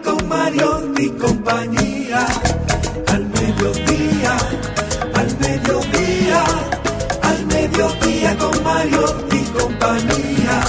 [0.00, 2.26] con Mariotti y compañía.
[3.08, 4.36] Al mediodía,
[5.14, 6.44] al mediodía,
[7.22, 10.60] al mediodía con Mariotti y compañía.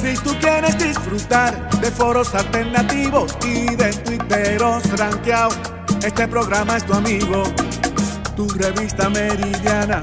[0.00, 5.58] Si tú quieres disfrutar de foros alternativos y de twitteros rankeados,
[6.04, 7.42] este programa es tu amigo.
[8.36, 10.02] Tu revista meridiana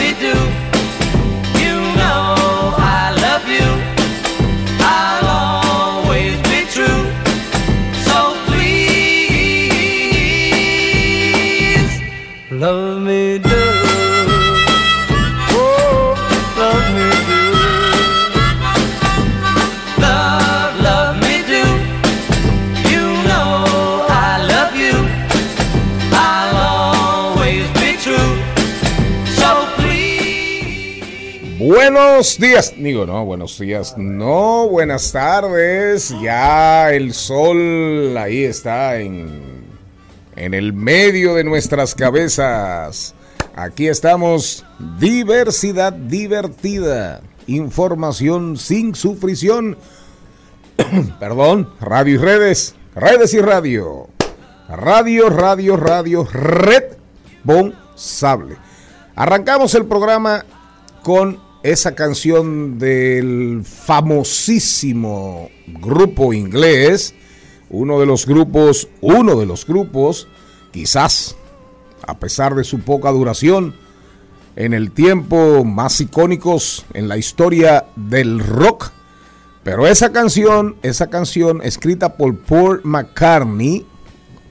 [31.73, 36.13] Buenos días, digo, no, buenos días, no, buenas tardes.
[36.21, 39.63] Ya el sol ahí está en,
[40.35, 43.15] en el medio de nuestras cabezas.
[43.55, 44.65] Aquí estamos,
[44.99, 49.77] diversidad divertida, información sin sufrición.
[51.21, 54.09] Perdón, radio y redes, redes y radio.
[54.67, 56.27] Radio, radio, radio,
[57.45, 58.57] responsable.
[59.15, 60.43] Arrancamos el programa
[61.01, 67.13] con esa canción del famosísimo grupo inglés,
[67.69, 70.27] uno de los grupos, uno de los grupos,
[70.71, 71.35] quizás,
[72.05, 73.75] a pesar de su poca duración,
[74.55, 78.91] en el tiempo más icónicos en la historia del rock.
[79.63, 83.85] Pero esa canción, esa canción escrita por Paul McCartney,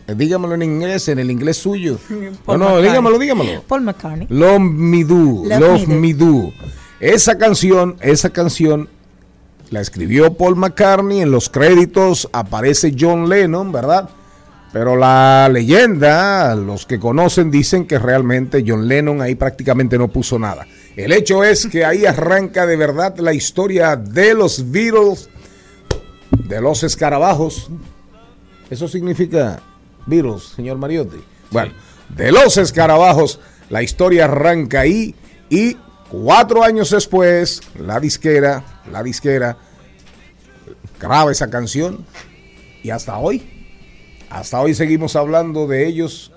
[0.07, 1.99] eh, dígamelo en inglés, en el inglés suyo.
[2.47, 2.89] Paul no, no, McCartney.
[2.89, 3.63] dígamelo, dígamelo.
[3.63, 4.27] Paul McCartney.
[4.31, 6.27] Love Me Do, Love Love, Me Do.
[6.27, 6.53] Me Do.
[7.01, 8.89] Esa canción, esa canción
[9.71, 11.23] la escribió Paul McCartney.
[11.23, 14.11] En los créditos aparece John Lennon, ¿verdad?
[14.73, 20.39] Pero la leyenda, los que conocen dicen que realmente John Lennon ahí prácticamente no puso
[20.39, 20.67] nada.
[20.95, 25.31] El hecho es que ahí arranca de verdad la historia de los Beatles,
[26.31, 27.71] de los escarabajos.
[28.69, 29.61] Eso significa
[30.07, 31.19] Beatles, señor Mariotti.
[31.51, 31.73] Bueno,
[32.15, 33.41] de los escarabajos,
[33.71, 35.15] la historia arranca ahí
[35.49, 35.77] y
[36.11, 39.57] cuatro años después, la disquera, la disquera
[40.99, 42.05] graba esa canción
[42.83, 43.67] y hasta hoy,
[44.29, 46.33] hasta hoy seguimos hablando de ellos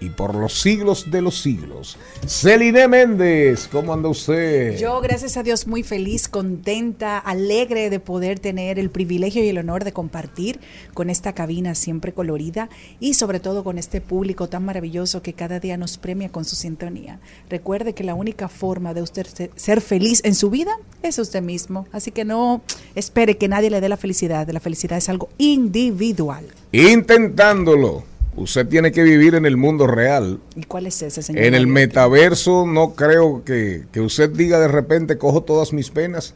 [0.00, 1.96] y por los siglos de los siglos.
[2.26, 4.76] Celine Méndez, ¿cómo anda usted?
[4.78, 9.58] Yo, gracias a Dios, muy feliz, contenta, alegre de poder tener el privilegio y el
[9.58, 10.60] honor de compartir
[10.94, 12.68] con esta cabina siempre colorida
[13.00, 16.56] y sobre todo con este público tan maravilloso que cada día nos premia con su
[16.56, 17.18] sintonía.
[17.48, 20.72] Recuerde que la única forma de usted se- ser feliz en su vida
[21.02, 21.86] es usted mismo.
[21.92, 22.62] Así que no
[22.94, 24.48] espere que nadie le dé la felicidad.
[24.50, 26.44] La felicidad es algo individual.
[26.72, 28.04] Intentándolo.
[28.36, 30.40] Usted tiene que vivir en el mundo real.
[30.54, 31.42] ¿Y cuál es ese, señor?
[31.42, 36.34] En el metaverso no creo que, que usted diga de repente cojo todas mis penas,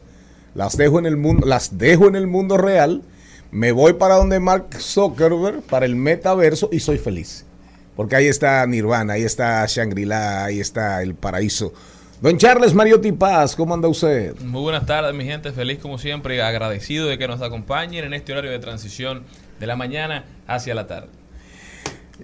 [0.55, 3.03] las dejo en el mundo, las dejo en el mundo real,
[3.51, 7.45] me voy para donde Mark Zuckerberg, para el metaverso y soy feliz.
[7.95, 11.71] Porque ahí está Nirvana, ahí está Shangri-La, ahí está el paraíso.
[12.19, 14.39] Don Charles Mariotti Paz, ¿cómo anda usted?
[14.39, 15.51] Muy buenas tardes, mi gente.
[15.51, 19.23] Feliz como siempre agradecido de que nos acompañen en este horario de transición
[19.59, 21.20] de la mañana hacia la tarde.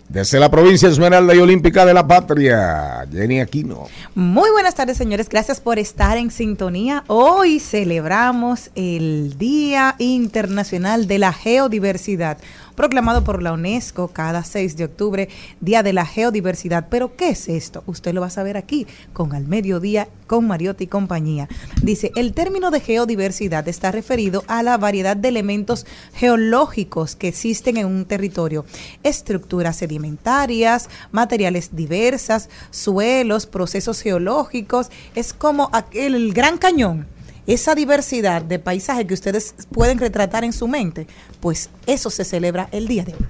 [0.09, 3.87] Desde la provincia Esmeralda y Olímpica de la Patria, Jenny Aquino.
[4.15, 5.27] Muy buenas tardes, señores.
[5.27, 7.03] Gracias por estar en sintonía.
[7.07, 12.37] Hoy celebramos el Día Internacional de la Geodiversidad,
[12.77, 15.29] proclamado por la UNESCO cada 6 de octubre,
[15.59, 16.87] Día de la Geodiversidad.
[16.91, 17.83] Pero, ¿qué es esto?
[17.87, 21.49] Usted lo va a saber aquí, con Al Mediodía, con Mariotti y compañía.
[21.81, 27.77] Dice, el término de geodiversidad está referido a la variedad de elementos geológicos que existen
[27.77, 28.63] en un territorio,
[29.01, 34.91] estructuras sedimentarias, materiales diversas, suelos, procesos geológicos.
[35.15, 37.07] Es como el gran cañón
[37.47, 41.07] esa diversidad de paisaje que ustedes pueden retratar en su mente,
[41.39, 43.25] pues eso se celebra el día de hoy.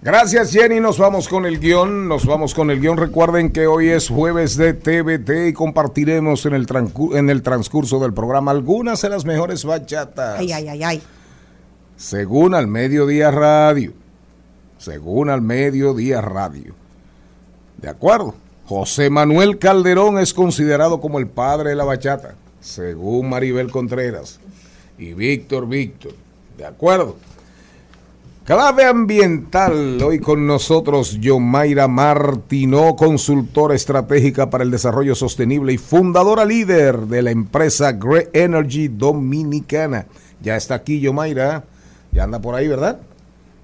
[0.00, 2.96] Gracias Jenny, nos vamos con el guion, nos vamos con el guion.
[2.96, 6.68] Recuerden que hoy es jueves de TVT y compartiremos en el,
[7.14, 10.38] en el transcurso del programa algunas de las mejores bachatas.
[10.38, 11.02] Ay, ay, ay, ay.
[11.96, 13.92] Según al Mediodía Radio.
[14.78, 16.76] Según al Mediodía Radio.
[17.78, 18.36] De acuerdo.
[18.66, 22.34] José Manuel Calderón es considerado como el padre de la bachata.
[22.68, 24.40] Según Maribel Contreras.
[24.98, 26.12] Y Víctor Víctor.
[26.58, 27.16] De acuerdo.
[28.44, 36.46] Clave ambiental, hoy con nosotros Yomaira Martino, consultora estratégica para el desarrollo sostenible y fundadora
[36.46, 40.06] líder de la empresa Grey Energy Dominicana.
[40.40, 41.64] Ya está aquí Yomaira,
[42.12, 43.00] ya anda por ahí, ¿verdad?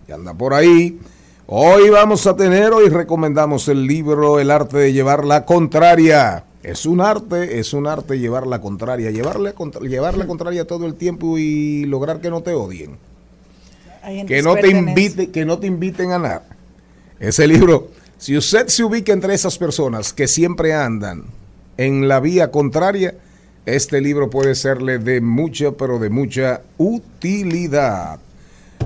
[0.06, 0.98] Ya anda por ahí.
[1.46, 6.44] Hoy vamos a tener, hoy recomendamos el libro El arte de llevar la contraria.
[6.64, 10.86] Es un arte, es un arte llevar la contraria, llevarle, contra- llevar la contraria todo
[10.86, 12.96] el tiempo y lograr que no te odien
[14.26, 16.42] que no te invite, que no te inviten a nada.
[17.20, 17.88] Ese libro,
[18.18, 21.24] si usted se ubica entre esas personas que siempre andan
[21.76, 23.14] en la vía contraria,
[23.66, 28.18] este libro puede serle de mucha, pero de mucha utilidad.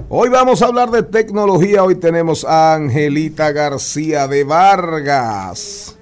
[0.09, 1.83] Hoy vamos a hablar de tecnología.
[1.83, 5.98] Hoy tenemos a Angelita García de Vargas.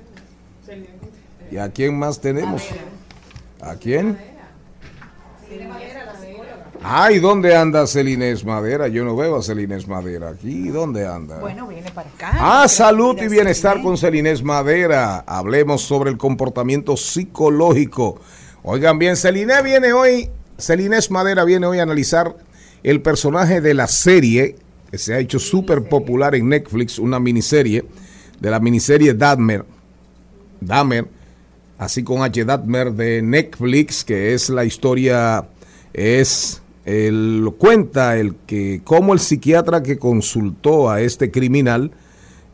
[1.50, 2.62] ¿Y a quién más tenemos?
[3.60, 4.18] ¿A quién?
[6.82, 8.86] Ay, ¿dónde anda Celines Madera?
[8.88, 10.68] Yo no veo a Celines Madera aquí.
[10.68, 11.40] ¿Dónde anda?
[11.40, 12.30] Bueno, viene para acá.
[12.38, 15.24] Ah, salud y bienestar con Celines Madera.
[15.26, 18.20] Hablemos sobre el comportamiento psicológico.
[18.62, 22.36] Oigan bien, Celine viene hoy, Celines Madera viene hoy a analizar
[22.82, 24.56] el personaje de la serie
[24.90, 27.84] que se ha hecho súper popular en Netflix, una miniserie
[28.40, 29.64] de la miniserie Dahmer,
[30.60, 31.08] Dahmer,
[31.78, 32.44] así con H.
[32.44, 35.48] Dahmer de Netflix, que es la historia,
[35.92, 41.90] es el cuenta el que cómo el psiquiatra que consultó a este criminal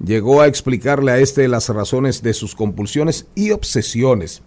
[0.05, 4.43] llegó a explicarle a este las razones de sus compulsiones y obsesiones.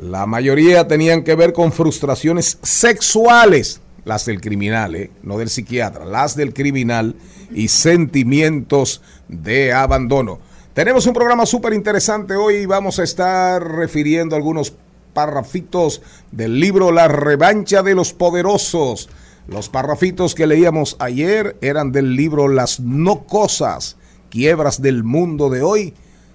[0.00, 5.10] La mayoría tenían que ver con frustraciones sexuales, las del criminal, ¿eh?
[5.22, 7.16] no del psiquiatra, las del criminal
[7.52, 10.38] y sentimientos de abandono.
[10.76, 14.74] Tenemos un programa súper interesante hoy vamos a estar refiriendo algunos
[15.14, 16.02] parrafitos
[16.32, 19.08] del libro La revancha de los poderosos.
[19.48, 23.96] Los parrafitos que leíamos ayer eran del libro Las no cosas,
[24.28, 25.94] quiebras del mundo de hoy,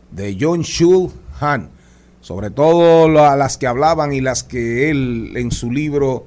[0.10, 1.70] de John Shul Han.
[2.22, 6.26] Sobre todo la- las que hablaban y las que él en su libro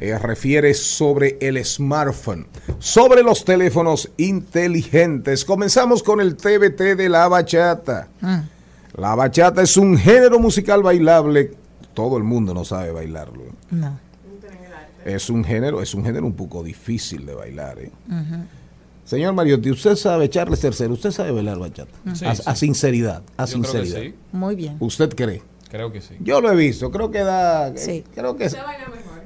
[0.00, 2.46] eh, refiere sobre el smartphone,
[2.78, 5.44] sobre los teléfonos inteligentes.
[5.44, 8.08] Comenzamos con el TBT de la bachata.
[8.96, 11.52] La bachata es un género musical bailable.
[11.94, 13.44] Todo el mundo no sabe bailarlo.
[13.70, 13.98] No.
[15.04, 17.78] Es un género, es un género un poco difícil de bailar.
[17.78, 17.90] ¿eh?
[19.04, 21.90] Señor Mariotti, usted sabe, Charles Tercero, usted sabe bailar bachata.
[22.14, 22.42] Sí, a, sí.
[22.44, 24.00] a sinceridad, a Yo creo que sinceridad.
[24.12, 24.14] sí.
[24.32, 24.76] Muy bien.
[24.80, 25.42] ¿Usted cree?
[25.70, 26.14] Creo que sí.
[26.20, 28.04] Yo lo he visto, creo que da, Sí.
[28.14, 28.50] creo que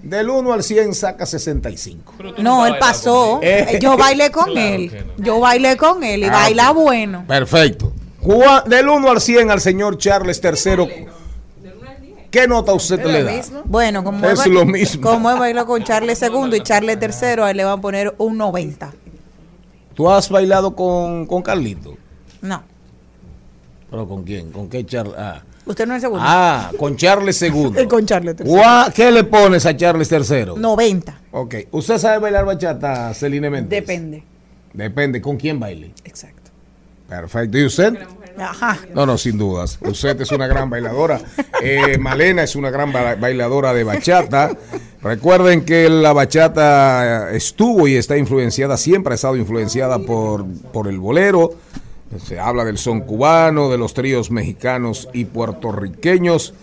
[0.02, 2.14] del 1 al 100 saca 65.
[2.16, 3.40] Pero tú No, él pasó.
[3.42, 3.78] Eh.
[3.80, 5.04] Yo bailé con Claro él.
[5.16, 5.24] no.
[5.24, 7.24] Yo bailé con él y Ah, baila bueno.
[7.26, 7.92] Perfecto.
[8.66, 10.88] Del 1 al 100 al señor Charles Tercero.
[12.30, 13.42] ¿Qué nota usted le da?
[13.64, 15.02] Bueno, como Es él, lo mismo.
[15.02, 18.14] Como él bailó con Charles II y Charles III, a él le van a poner
[18.18, 18.90] un 90.
[19.94, 21.94] ¿Tú has bailado con, con Carlito?
[22.40, 22.62] No.
[23.90, 24.50] ¿Pero con quién?
[24.50, 25.14] ¿Con qué Charles?
[25.18, 26.24] Ah, Usted no es segundo.
[26.26, 27.72] Ah, con Charles II.
[27.88, 28.52] Con Charles III.
[28.94, 30.54] ¿Qué le pones a Charles III?
[30.56, 31.20] 90.
[31.32, 31.54] Ok.
[31.70, 33.70] ¿Usted sabe bailar bachata, Celine Méndez?
[33.70, 34.24] Depende.
[34.72, 35.92] Depende con quién baile.
[36.04, 36.50] Exacto.
[37.08, 37.58] Perfecto.
[37.58, 37.94] ¿Y usted?
[38.38, 38.78] Ajá.
[38.94, 39.78] No, no, sin dudas.
[39.82, 41.20] Usted es una gran bailadora.
[41.62, 44.56] Eh, Malena es una gran ba- bailadora de bachata.
[45.02, 50.98] Recuerden que la bachata estuvo y está influenciada, siempre ha estado influenciada por, por el
[50.98, 51.50] bolero.
[52.18, 56.54] Se habla del son cubano, de los tríos mexicanos y puertorriqueños.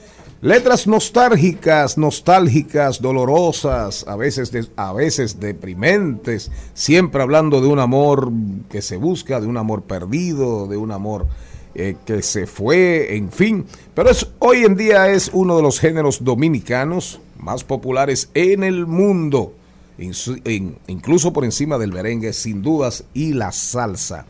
[0.42, 8.32] Letras nostálgicas, nostálgicas, dolorosas, a veces, a veces deprimentes, siempre hablando de un amor
[8.70, 11.28] que se busca, de un amor perdido, de un amor
[11.76, 13.66] eh, que se fue, en fin.
[13.94, 18.86] Pero es, hoy en día es uno de los géneros dominicanos más populares en el
[18.86, 19.54] mundo,
[19.98, 24.26] incluso por encima del merengue, sin dudas, y la salsa.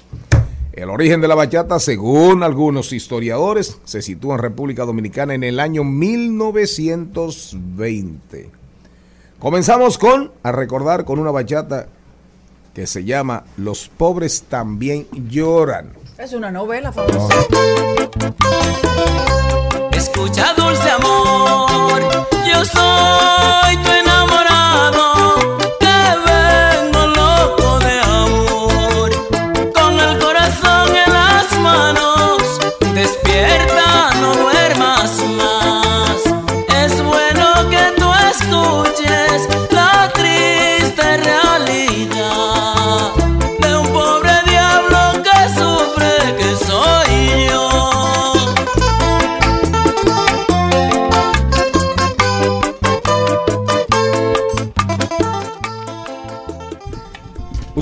[0.79, 5.59] El origen de la bachata, según algunos historiadores, se sitúa en República Dominicana en el
[5.59, 8.50] año 1920.
[9.39, 11.89] Comenzamos con, a recordar, con una bachata
[12.74, 15.91] que se llama Los pobres también lloran.
[16.17, 17.36] Es una novela famosa.
[19.91, 22.01] Escucha dulce amor,
[22.48, 25.08] yo soy tu enamorado,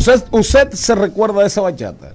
[0.08, 2.14] ¿Usted, usted se recuerda de esa bachata?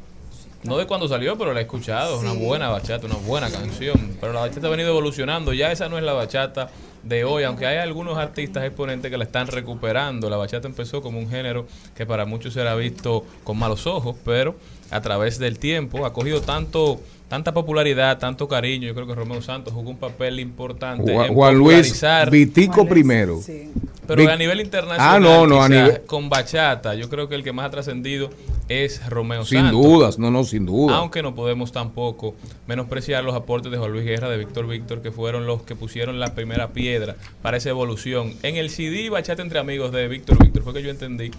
[0.63, 2.17] No de cuando salió, pero la he escuchado.
[2.17, 4.17] Es una buena bachata, una buena canción.
[4.19, 5.53] Pero la bachata ha venido evolucionando.
[5.53, 6.71] Ya esa no es la bachata
[7.03, 10.31] de hoy, aunque hay algunos artistas exponentes que la están recuperando.
[10.31, 14.57] La bachata empezó como un género que para muchos era visto con malos ojos, pero
[14.91, 16.99] a través del tiempo ha cogido tanto
[17.33, 18.89] tanta popularidad, tanto cariño.
[18.89, 23.41] Yo creo que Romeo Santos jugó un papel importante Juan, en Juan Luis Vitico primero.
[23.41, 23.71] Sí.
[24.07, 27.35] pero Vic- a nivel internacional, Ah, no, no, a nivel- con bachata, yo creo que
[27.35, 28.29] el que más ha trascendido
[28.69, 29.83] es Romeo Sin Santos.
[29.83, 30.97] dudas, no, no, sin duda.
[30.97, 32.35] Aunque no podemos tampoco
[32.67, 36.21] menospreciar los aportes de Juan Luis Guerra, de Víctor Víctor, que fueron los que pusieron
[36.21, 38.35] la primera piedra para esa evolución.
[38.43, 41.31] En el CD Bachata entre Amigos de Víctor Víctor fue que yo entendí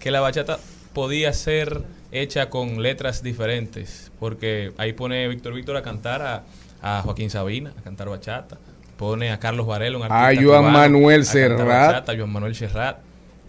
[0.00, 0.58] que la bachata
[0.94, 1.82] podía ser
[2.14, 6.42] hecha con letras diferentes, porque ahí pone Víctor Víctor a cantar a,
[6.80, 8.56] a Joaquín Sabina, a cantar bachata,
[8.96, 11.66] pone a Carlos Varela, un A artista Joan Manuel a Serrat.
[11.66, 12.98] bachata, a Joan Manuel Serrat,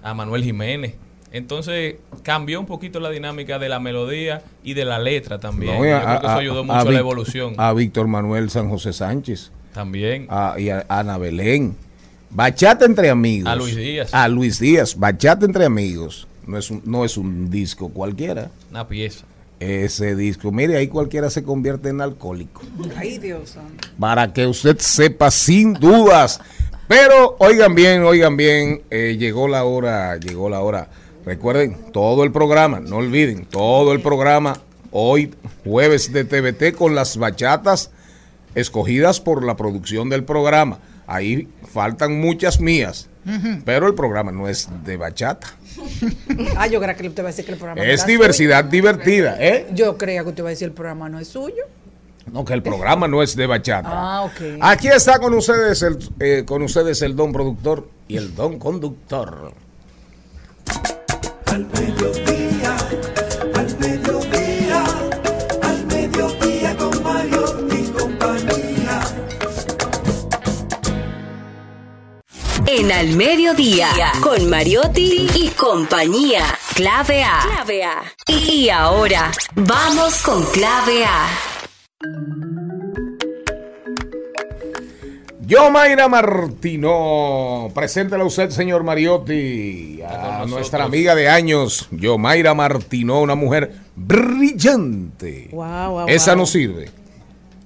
[0.04, 0.96] a Manuel Jiménez.
[1.32, 5.78] Entonces cambió un poquito la dinámica de la melodía y de la letra también.
[5.78, 7.54] No, y Yo a- creo que eso a- ayudó a mucho a, la evolución.
[7.58, 9.52] A Víctor Manuel San José Sánchez.
[9.74, 10.28] también.
[10.30, 11.76] a, y a Ana Belén.
[12.30, 13.52] Bachata entre amigos.
[13.52, 14.14] A Luis Díaz.
[14.14, 14.98] A Luis Díaz.
[14.98, 16.28] Bachata entre amigos.
[16.48, 18.52] No es un, no es un disco cualquiera.
[18.70, 19.26] Una pieza.
[19.60, 22.62] Ese disco, mire, ahí cualquiera se convierte en alcohólico.
[22.98, 23.58] Ay, Dios.
[24.00, 26.42] Para que usted sepa sin dudas.
[26.88, 30.90] Pero oigan bien, oigan bien, eh, llegó la hora, llegó la hora.
[31.26, 34.62] Recuerden, todo el programa, no olviden, todo el programa,
[34.92, 35.34] hoy
[35.64, 37.90] jueves de TVT con las bachatas
[38.54, 40.80] escogidas por la producción del programa.
[41.08, 43.10] Ahí faltan muchas mías,
[43.64, 45.48] pero el programa no es de bachata.
[46.58, 49.68] Ah, yo creía que usted va a decir que el programa Es diversidad divertida, ¿eh?
[49.74, 51.64] Yo creía que usted va a decir el programa no es suyo.
[52.32, 53.90] No, que el programa no es de bachata.
[53.92, 54.60] Ah, ok.
[54.62, 59.54] Aquí está con ustedes el, eh, con ustedes el don productor y el don conductor.
[61.48, 61.66] Al
[72.86, 73.90] En Al Mediodía,
[74.22, 76.44] con Mariotti y compañía.
[76.76, 77.40] Clave A.
[77.42, 78.04] Clave A.
[78.28, 81.28] Y ahora, vamos con Clave A.
[85.42, 93.20] Yo, Mayra Martino, preséntela usted, señor Mariotti, a nuestra amiga de años, Yo, Mayra Martino,
[93.20, 95.50] una mujer brillante.
[95.52, 96.42] Wow, wow, Esa wow.
[96.42, 96.92] no sirve.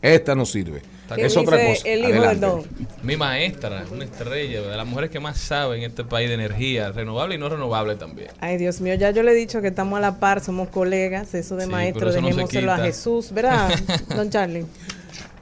[0.01, 0.81] Esta no sirve.
[1.15, 1.87] ¿Qué Es otra cosa.
[1.87, 2.29] el hijo Adelante.
[2.29, 2.63] del don?
[3.03, 6.91] Mi maestra, una estrella, de las mujeres que más saben en este país de energía,
[6.91, 8.29] renovable y no renovable también.
[8.39, 11.33] Ay, Dios mío, ya yo le he dicho que estamos a la par, somos colegas,
[11.33, 12.77] eso de Sí, maestro, no dejémoselo a.
[12.77, 13.69] Jesús, ¿verdad,
[14.15, 14.65] don Charlie?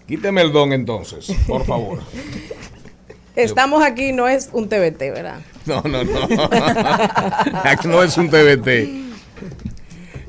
[0.07, 1.99] Quíteme el don entonces, por favor.
[3.35, 5.39] Estamos aquí, no es un TBT, ¿verdad?
[5.67, 6.49] No, no, no.
[7.63, 9.05] Aquí no es un TBT.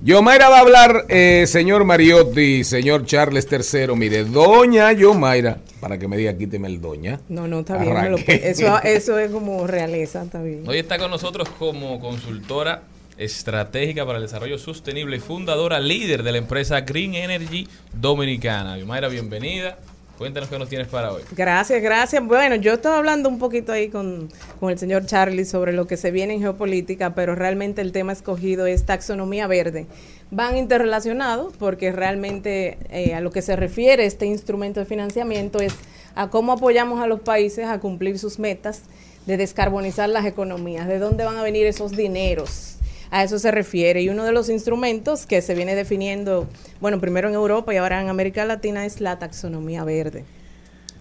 [0.02, 3.95] Yomaira va a hablar, eh, señor Mariotti, señor Charles III.
[3.97, 7.21] Mire, doña Yomaira, para que me diga, quíteme el doña.
[7.28, 7.88] No, no, está bien.
[7.95, 8.40] me lo- Arranque.
[8.45, 10.62] eso, eso es como realeza, está bien.
[10.67, 12.83] Hoy está con nosotros como consultora
[13.17, 18.76] estratégica para el desarrollo sostenible y fundadora líder de la empresa Green Energy Dominicana.
[18.87, 19.78] Mayra, bienvenida.
[20.19, 21.23] Cuéntanos qué nos tienes para hoy.
[21.37, 22.27] Gracias, gracias.
[22.27, 25.97] Bueno, yo estaba hablando un poquito ahí con, con el señor Charlie sobre lo que
[25.97, 29.87] se viene en geopolítica, pero realmente el tema escogido es taxonomía verde.
[30.33, 35.75] Van interrelacionados porque realmente eh, a lo que se refiere este instrumento de financiamiento es
[36.17, 38.83] a cómo apoyamos a los países a cumplir sus metas
[39.27, 42.78] de descarbonizar las economías, de dónde van a venir esos dineros.
[43.11, 44.03] A eso se refiere.
[44.03, 46.49] Y uno de los instrumentos que se viene definiendo,
[46.81, 50.25] bueno, primero en Europa y ahora en América Latina es la taxonomía verde.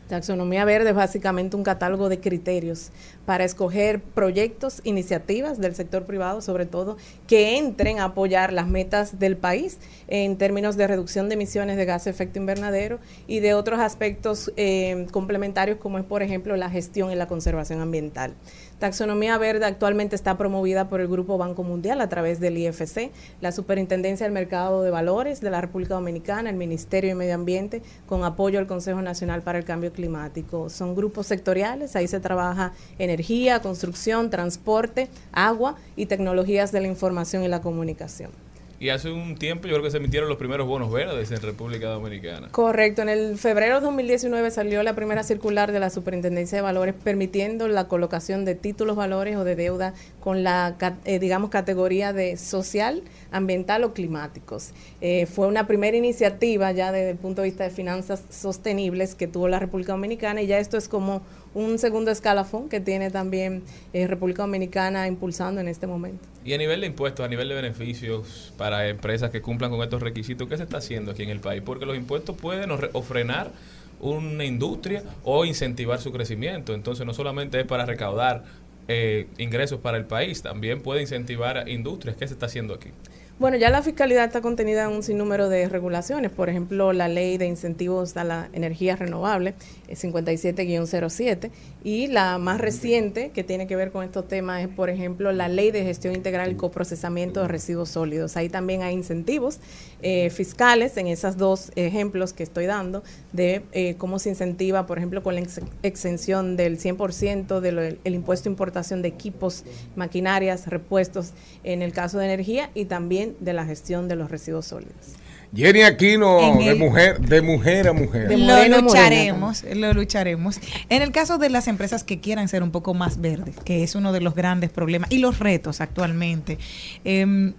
[0.08, 2.92] Taxonomía verde es básicamente un catálogo de criterios
[3.26, 6.96] para escoger proyectos, iniciativas del sector privado, sobre todo,
[7.28, 11.84] que entren a apoyar las metas del país en términos de reducción de emisiones de
[11.84, 16.70] gas de efecto invernadero y de otros aspectos eh, complementarios como es, por ejemplo, la
[16.70, 18.34] gestión y la conservación ambiental.
[18.80, 23.52] Taxonomía Verde actualmente está promovida por el Grupo Banco Mundial a través del IFC, la
[23.52, 28.24] Superintendencia del Mercado de Valores de la República Dominicana, el Ministerio de Medio Ambiente, con
[28.24, 30.70] apoyo al Consejo Nacional para el Cambio Climático.
[30.70, 37.44] Son grupos sectoriales, ahí se trabaja energía, construcción, transporte, agua y tecnologías de la información
[37.44, 38.47] y la comunicación.
[38.80, 41.88] Y hace un tiempo yo creo que se emitieron los primeros bonos verdes en República
[41.88, 42.50] Dominicana.
[42.52, 46.94] Correcto, en el febrero de 2019 salió la primera circular de la Superintendencia de Valores
[46.94, 52.38] permitiendo la colocación de títulos valores o de deuda con la, eh, digamos, categoría de
[52.38, 54.72] social, ambiental o climáticos.
[55.02, 59.28] Eh, fue una primera iniciativa ya desde el punto de vista de finanzas sostenibles que
[59.28, 61.24] tuvo la República Dominicana y ya esto es como
[61.58, 66.24] un segundo escalafón que tiene también eh, República Dominicana impulsando en este momento.
[66.46, 70.04] Y a nivel de impuestos, a nivel de beneficios para empresas que cumplan con estos
[70.04, 71.64] requisitos, ¿qué se está haciendo aquí en el país?
[71.66, 73.52] Porque los impuestos pueden o, frenar
[74.00, 76.76] una industria o incentivar su crecimiento.
[76.76, 78.44] Entonces no solamente es para recaudar
[78.88, 82.16] eh, ingresos para el país, también puede incentivar industrias.
[82.18, 82.90] ¿Qué se está haciendo aquí?
[83.40, 87.38] Bueno, ya la fiscalidad está contenida en un sinnúmero de regulaciones, por ejemplo, la ley
[87.38, 89.54] de incentivos a la energía renovable,
[89.88, 91.52] 57-07, eh,
[91.84, 95.50] y la más reciente que tiene que ver con estos temas es, por ejemplo, la
[95.50, 98.38] ley de gestión integral y coprocesamiento de residuos sólidos.
[98.38, 99.60] Ahí también hay incentivos
[100.02, 103.04] eh, fiscales en esos dos ejemplos que estoy dando
[103.34, 105.44] de eh, cómo se incentiva, por ejemplo, con la
[105.84, 109.64] exención del 100% del el impuesto de importación de equipos,
[109.96, 114.66] maquinarias, repuestos en el caso de energía y también de la gestión de los residuos
[114.66, 115.16] sólidos.
[115.56, 118.38] Jenny Aquino, de mujer, de mujer a mujer.
[118.38, 120.60] lo lucharemos, lo lucharemos.
[120.90, 123.96] En el caso de las empresas que quieran ser un poco más verdes, que es
[123.96, 126.58] uno de los grandes problemas y los retos actualmente,
[127.06, 127.54] em,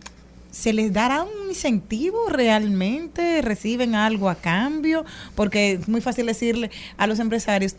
[0.50, 3.40] ¿se les dará un incentivo realmente?
[3.40, 5.04] ¿Reciben algo a cambio?
[5.34, 7.76] Porque es muy fácil decirle a los empresarios,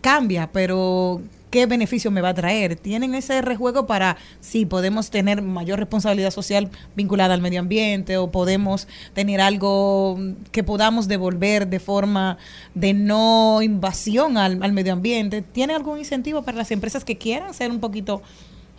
[0.00, 1.20] cambia, pero
[1.54, 2.74] qué beneficio me va a traer.
[2.74, 8.28] Tienen ese rejuego para, sí, podemos tener mayor responsabilidad social vinculada al medio ambiente o
[8.32, 10.18] podemos tener algo
[10.50, 12.38] que podamos devolver de forma
[12.74, 15.42] de no invasión al, medio ambiente.
[15.42, 18.20] ¿Tiene algún incentivo para las empresas que quieran ser un poquito...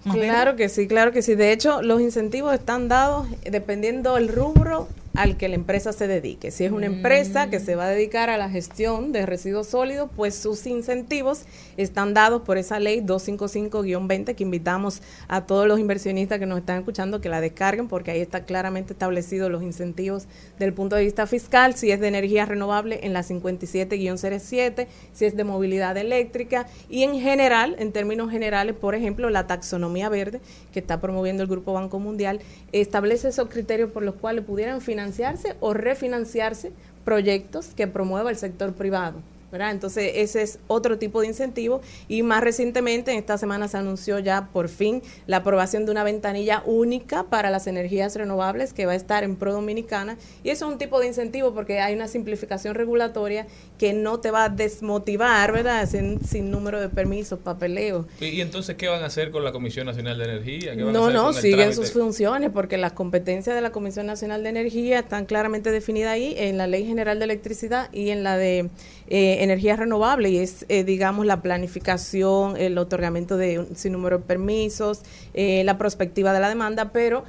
[0.04, 1.34] Más claro que sí, claro que sí.
[1.34, 6.52] De hecho, los incentivos están dados dependiendo del rubro al que la empresa se dedique.
[6.52, 10.10] Si es una empresa que se va a dedicar a la gestión de residuos sólidos,
[10.16, 11.44] pues sus incentivos
[11.78, 16.80] están dados por esa ley 255-20 que invitamos a todos los inversionistas que nos están
[16.80, 20.28] escuchando que la descarguen porque ahí está claramente establecido los incentivos
[20.60, 25.36] del punto de vista fiscal, si es de energía renovable en la 57-07, si es
[25.36, 30.42] de movilidad eléctrica y en general, en términos generales, por ejemplo, la taxonomía verde
[30.74, 35.05] que está promoviendo el Grupo Banco Mundial establece esos criterios por los cuales pudieran financiar
[35.06, 36.72] financiarse o refinanciarse
[37.04, 39.22] proyectos que promueva el sector privado.
[39.62, 41.82] Entonces, ese es otro tipo de incentivo.
[42.08, 46.04] Y más recientemente, en esta semana se anunció ya por fin la aprobación de una
[46.04, 50.18] ventanilla única para las energías renovables que va a estar en Pro Dominicana.
[50.44, 54.32] Y eso es un tipo de incentivo porque hay una simplificación regulatoria que no te
[54.32, 55.88] va a desmotivar, ¿verdad?
[55.90, 58.08] Sin, sin número de permisos, papeleo.
[58.20, 60.76] ¿Y, entonces qué van a hacer con la Comisión Nacional de Energía?
[60.76, 65.26] no, no, siguen sus funciones porque las competencias de la Comisión Nacional de Energía están
[65.26, 68.70] claramente definidas ahí en la Ley General de Electricidad y en la de
[69.08, 74.24] eh, energía renovable y es, eh, digamos, la planificación, el otorgamiento de un sinnúmero de
[74.24, 75.02] permisos,
[75.34, 77.24] eh, la perspectiva de la demanda, pero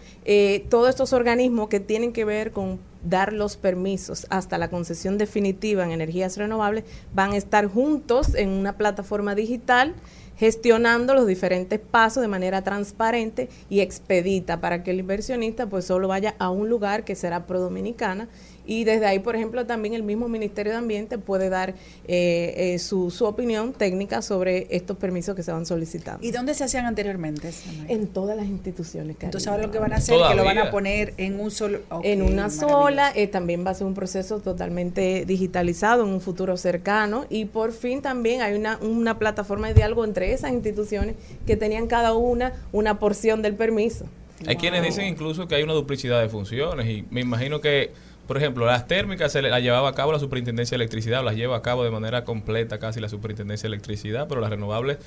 [0.69, 5.85] todos estos organismos que tienen que ver con dar los permisos hasta la concesión definitiva
[5.85, 6.85] en energías renovables
[7.15, 9.95] van a estar juntos en una plataforma digital
[10.37, 16.09] gestionando los diferentes pasos de manera transparente y expedita para que el inversionista pues solo
[16.09, 18.29] vaya a un lugar que será pro dominicana
[18.67, 21.71] y desde ahí, por ejemplo, también el mismo Ministerio de Ambiente puede dar
[22.07, 26.27] eh, eh, su, su, opinión técnica sobre estos permisos que se van solicitando.
[26.27, 27.51] ¿Y dónde se hacían anteriormente?
[27.89, 29.17] En todas las instituciones.
[29.21, 31.51] Entonces ahora lo que van a hacer es que lo van a poner en un
[31.51, 31.81] solo...
[32.03, 36.57] en una sola, eh, también va a ser un proceso totalmente digitalizado en un futuro
[36.57, 41.57] cercano y por fin también hay una, una plataforma de diálogo entre esas instituciones que
[41.57, 44.07] tenían cada una una porción del permiso.
[44.47, 47.93] Hay quienes dicen incluso que hay una duplicidad de funciones y me imagino que
[48.27, 51.25] por ejemplo, las térmicas se le- las llevaba a cabo la Superintendencia de Electricidad, o
[51.25, 54.99] las lleva a cabo de manera completa casi la Superintendencia de Electricidad, pero las renovables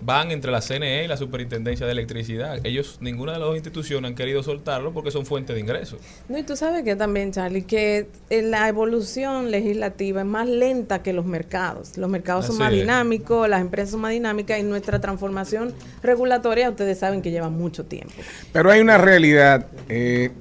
[0.00, 2.58] van entre la CNE y la Superintendencia de Electricidad.
[2.64, 5.98] Ellos, ninguna de las dos instituciones han querido soltarlo porque son fuentes de ingresos.
[6.28, 11.02] No, y tú sabes que también, Charlie, que eh, la evolución legislativa es más lenta
[11.02, 11.96] que los mercados.
[11.96, 12.80] Los mercados son más es.
[12.80, 15.72] dinámicos, las empresas son más dinámicas y nuestra transformación
[16.02, 18.12] regulatoria, ustedes saben que lleva mucho tiempo.
[18.52, 19.66] Pero hay una realidad.
[19.88, 20.32] eh,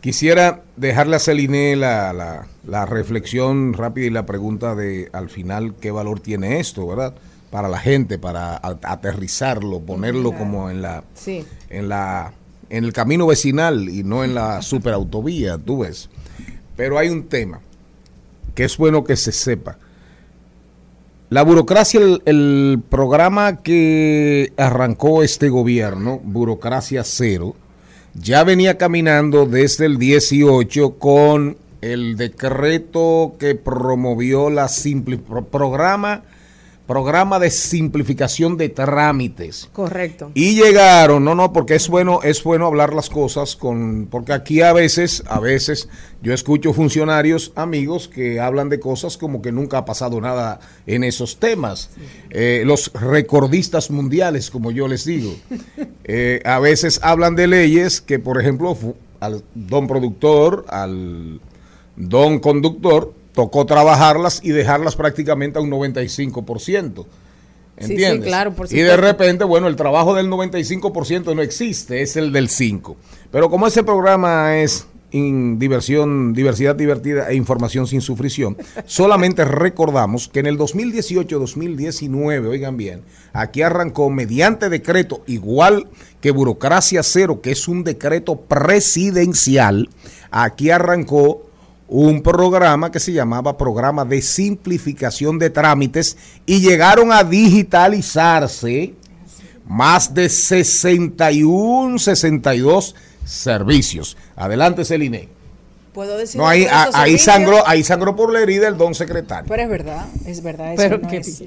[0.00, 5.74] quisiera dejarle a Celine la, la, la reflexión rápida y la pregunta de al final
[5.80, 7.14] qué valor tiene esto, ¿verdad?
[7.50, 11.44] Para la gente, para aterrizarlo, ponerlo como en la, Sí.
[11.70, 12.32] en la
[12.68, 16.10] en el camino vecinal y no en la superautovía, tú ves.
[16.76, 17.60] Pero hay un tema
[18.56, 19.78] que es bueno que se sepa.
[21.28, 27.54] La burocracia, el, el programa que arrancó este gobierno, Burocracia Cero,
[28.20, 34.68] ya venía caminando desde el 18 con el decreto que promovió la
[35.18, 36.22] pro- programa
[36.86, 39.68] programa de simplificación de trámites.
[39.72, 40.30] Correcto.
[40.34, 44.62] Y llegaron, no, no, porque es bueno, es bueno hablar las cosas con, porque aquí
[44.62, 45.88] a veces, a veces
[46.22, 51.04] yo escucho funcionarios, amigos, que hablan de cosas como que nunca ha pasado nada en
[51.04, 51.90] esos temas.
[52.30, 55.34] Eh, los recordistas mundiales, como yo les digo,
[56.08, 58.76] Eh, a veces hablan de leyes que, por ejemplo,
[59.18, 61.40] al don productor, al
[61.96, 67.04] don conductor, tocó trabajarlas y dejarlas prácticamente a un 95%.
[67.78, 68.26] Sí, sí, ¿Entiendes?
[68.26, 72.48] claro, por y de repente, bueno, el trabajo del 95% no existe, es el del
[72.48, 72.96] 5%.
[73.30, 80.40] Pero como ese programa es diversión, diversidad divertida e información sin sufrición, solamente recordamos que
[80.40, 83.02] en el 2018-2019, oigan bien,
[83.34, 85.88] aquí arrancó mediante decreto igual
[86.22, 89.90] que Burocracia Cero, que es un decreto presidencial,
[90.30, 91.45] aquí arrancó
[91.88, 98.94] un programa que se llamaba Programa de Simplificación de Trámites y llegaron a digitalizarse
[99.66, 102.94] más de 61, 62
[103.24, 104.16] servicios.
[104.36, 105.28] Adelante, Celine.
[105.92, 109.48] Puedo decir No, ahí, a- ahí, sangró, ahí sangró por la herida el don secretario.
[109.48, 111.42] Pero es verdad, es verdad, eso Pero no qué es,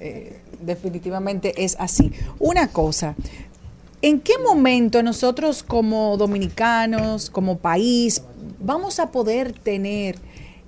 [0.00, 2.10] eh, definitivamente es así.
[2.38, 3.14] Una cosa,
[4.00, 8.22] ¿en qué momento nosotros como dominicanos, como país,
[8.62, 10.16] vamos a poder tener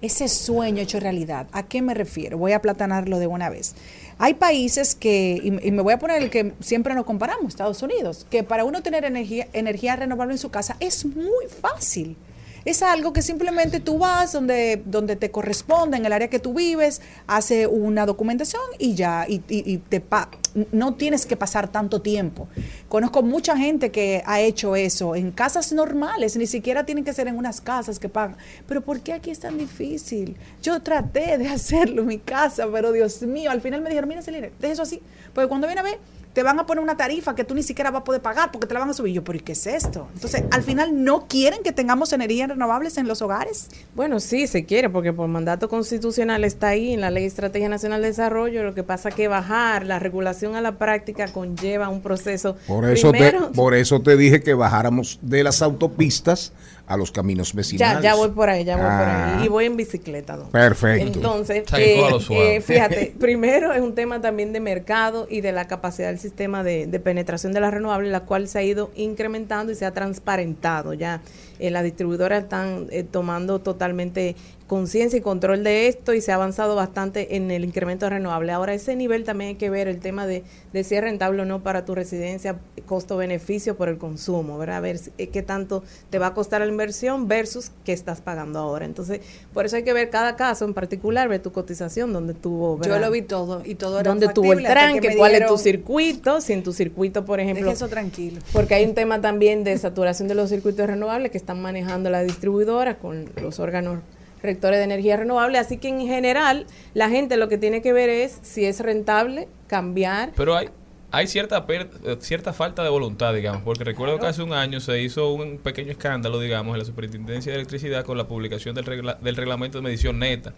[0.03, 1.47] ese sueño hecho realidad?
[1.53, 2.39] ¿A qué me refiero?
[2.39, 3.75] Voy a aplatanarlo de una vez.
[4.19, 7.83] Hay países que, y, y me voy a poner el que siempre nos comparamos, Estados
[7.83, 12.17] Unidos, que para uno tener energía, energía renovable en su casa es muy fácil.
[12.65, 16.55] Es algo que simplemente tú vas donde, donde te corresponde, en el área que tú
[16.55, 20.31] vives, hace una documentación y ya, y, y- y te pa-
[20.73, 22.49] no tienes que pasar tanto tiempo.
[22.89, 27.27] Conozco mucha gente que ha hecho eso en casas normales, ni siquiera tienen que ser
[27.29, 28.37] en unas casas que pagan.
[28.67, 30.37] Pero ¿por qué aquí es tan difícil?
[30.63, 34.23] Yo traté de hacerlo en mi casa, pero Dios mío, al final me dijeron, mira,
[34.23, 35.03] Celina, deja eso así.
[35.35, 35.99] Porque cuando viene a ver,
[36.35, 38.67] te van a poner una tarifa que tú ni siquiera vas a poder pagar porque
[38.67, 39.15] te la van a subir.
[39.15, 40.09] Yo, pero ¿y qué es esto?
[40.15, 43.69] Entonces, al final, ¿no quieren que tengamos energías renovables en los hogares?
[43.95, 47.69] Bueno, sí, se quiere, porque por mandato constitucional está ahí en la Ley de Estrategia
[47.69, 48.65] Nacional de Desarrollo.
[48.65, 52.57] Lo que pasa es que bajar la regulación a la práctica conlleva un proceso.
[52.67, 56.53] Por eso, primero, te, por eso te dije que bajáramos de las autopistas
[56.87, 58.03] a los caminos ya, vecinales.
[58.03, 59.47] ya voy por ahí, ya voy Ah, por ahí.
[59.47, 60.51] Y voy en bicicleta, ¿no?
[60.51, 61.07] Perfecto.
[61.07, 66.09] Entonces, eh, eh, fíjate, primero es un tema también de mercado y de la capacidad
[66.09, 69.77] del sistema de, de penetración de las renovables, la cual se ha ido incrementando y
[69.77, 70.93] se ha transparentado.
[70.95, 71.23] Ya
[71.59, 74.37] eh, las distribuidoras están eh, tomando totalmente
[74.67, 78.51] conciencia y control de esto y se ha avanzado bastante en el incremento de renovable.
[78.51, 81.43] Ahora, a ese nivel también hay que ver el tema de, de si es rentable
[81.43, 84.77] o no para tu residencia, costo-beneficio por el consumo, ¿verdad?
[84.77, 88.59] A ver eh, qué tanto te va a costar la inversión versus qué estás pagando
[88.59, 88.87] ahora.
[88.87, 89.21] Entonces,
[89.53, 92.91] por eso hay que ver cada caso en particular, ver tu cotización, donde tuvo, Yo
[92.91, 93.01] ¿verdad?
[93.03, 96.55] lo vi todo y todo era dónde tuvo el tranque, cuál es tu circuito, si
[96.55, 98.41] en tu circuito, por ejemplo, Deje eso tranquilo.
[98.53, 102.23] porque hay un tema también de saturación de los circuitos renovables que están manejando la
[102.23, 104.01] distribuidora con los órganos
[104.43, 105.59] rectores de energía renovable.
[105.59, 109.49] Así que en general, la gente lo que tiene que ver es si es rentable
[109.69, 110.33] cambiar.
[110.37, 110.69] Pero hay,
[111.11, 111.89] hay cierta, per-
[112.21, 115.93] cierta falta de voluntad, digamos, porque recuerdo que hace un año se hizo un pequeño
[115.93, 119.83] escándalo, digamos, en la Superintendencia de Electricidad con la publicación del, regla- del reglamento de
[119.83, 120.53] medición neta.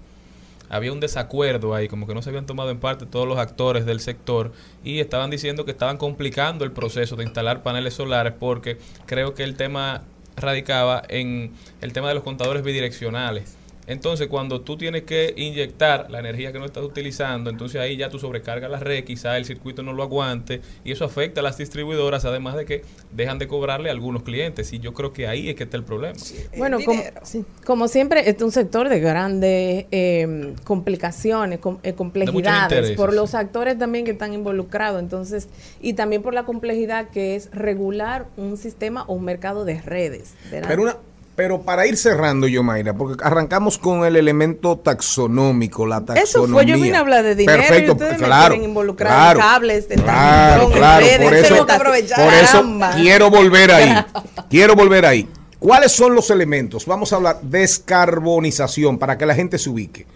[0.68, 3.86] Había un desacuerdo ahí, como que no se habían tomado en parte todos los actores
[3.86, 4.50] del sector
[4.82, 9.44] y estaban diciendo que estaban complicando el proceso de instalar paneles solares porque creo que
[9.44, 10.02] el tema
[10.36, 16.18] radicaba en el tema de los contadores bidireccionales Entonces, cuando tú tienes que inyectar la
[16.18, 19.82] energía que no estás utilizando, entonces ahí ya tú sobrecargas la red, quizá el circuito
[19.82, 23.88] no lo aguante y eso afecta a las distribuidoras, además de que dejan de cobrarle
[23.88, 24.72] a algunos clientes.
[24.72, 26.14] Y yo creo que ahí es que está el problema.
[26.56, 31.92] Bueno, como, sí, como siempre, este es un sector de grandes eh, complicaciones, com- eh,
[31.94, 33.36] complejidades, por los sí.
[33.36, 35.48] actores también que están involucrados, entonces,
[35.80, 40.34] y también por la complejidad que es regular un sistema o un mercado de redes.
[40.50, 40.68] ¿verdad?
[40.68, 40.96] Pero, una,
[41.36, 46.24] pero para ir cerrando, yo, Mayra, porque arrancamos con el elemento taxonómico, la taxonomía.
[46.24, 49.38] Eso fue, yo vine a hablar de dinero y ustedes me claro, quieren involucrar claro,
[49.38, 54.04] en cables, en claro, claro, redes, por eso, por eso quiero volver ahí,
[54.50, 55.28] quiero volver ahí.
[55.58, 56.86] ¿Cuáles son los elementos?
[56.86, 60.06] Vamos a hablar descarbonización para que la gente se ubique.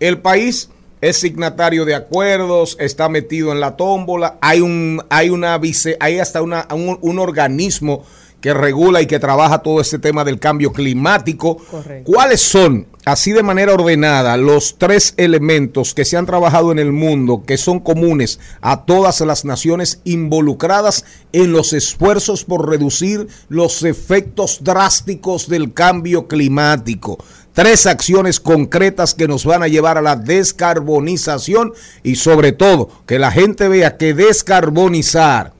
[0.00, 0.68] El país
[1.00, 6.18] es signatario de acuerdos, está metido en la tómbola, hay un, hay una vice, hay
[6.18, 8.04] hasta una, un, un organismo
[8.40, 11.56] que regula y que trabaja todo este tema del cambio climático.
[11.56, 12.10] Correcto.
[12.10, 16.92] ¿Cuáles son, así de manera ordenada, los tres elementos que se han trabajado en el
[16.92, 23.82] mundo, que son comunes a todas las naciones involucradas en los esfuerzos por reducir los
[23.82, 27.18] efectos drásticos del cambio climático?
[27.54, 31.72] Tres acciones concretas que nos van a llevar a la descarbonización
[32.04, 35.54] y sobre todo que la gente vea que descarbonizar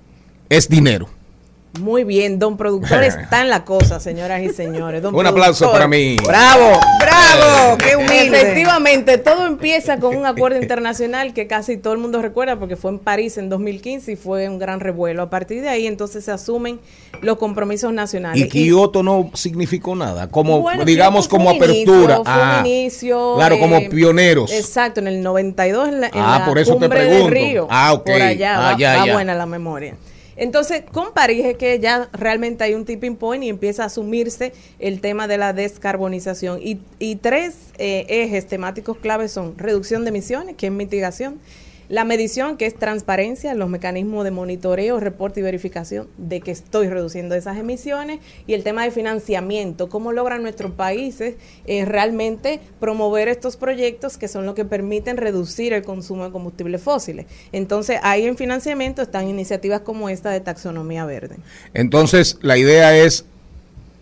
[0.49, 1.18] es dinero.
[1.79, 5.03] Muy bien, don productor está en la cosa, señoras y señores.
[5.03, 6.17] Don Un aplauso para mí.
[6.27, 6.73] ¡Bravo!
[7.01, 7.79] ¡Bravo!
[7.79, 8.41] ¡Qué humilde!
[8.41, 12.91] Efectivamente, todo empieza con un acuerdo internacional que casi todo el mundo recuerda porque fue
[12.91, 15.23] en París en 2015 y fue un gran revuelo.
[15.23, 16.81] A partir de ahí entonces se asumen
[17.23, 18.43] los compromisos nacionales.
[18.45, 22.17] Y Kioto no significó nada, como Bueno, digamos como un inicio, apertura.
[22.17, 24.53] fue Ah, un inicio, claro, como eh, pioneros.
[24.53, 27.31] Exacto, en el 92 en la, en Ah, la por eso te cumbre del pregunto.
[27.35, 27.67] Río.
[27.71, 28.05] Ah, ok.
[28.07, 29.13] Por allá, Ah, va, ya, va ya.
[29.13, 29.95] buena la memoria.
[30.39, 34.53] Entonces, con París es que ya realmente hay un tipping point y empieza a asumirse
[34.79, 36.61] el tema de la descarbonización.
[36.63, 41.41] Y, y tres eh, ejes temáticos claves son reducción de emisiones, que es mitigación,
[41.89, 46.89] la medición, que es transparencia, los mecanismos de monitoreo, reporte y verificación de que estoy
[46.89, 53.29] reduciendo esas emisiones, y el tema de financiamiento, cómo logran nuestros países eh, realmente promover
[53.29, 57.27] estos proyectos que son los que permiten reducir el consumo de combustibles fósiles.
[57.53, 61.37] Entonces, ahí en financiamiento están iniciativas como esta de taxonomía verde.
[61.73, 63.25] Entonces, la idea es,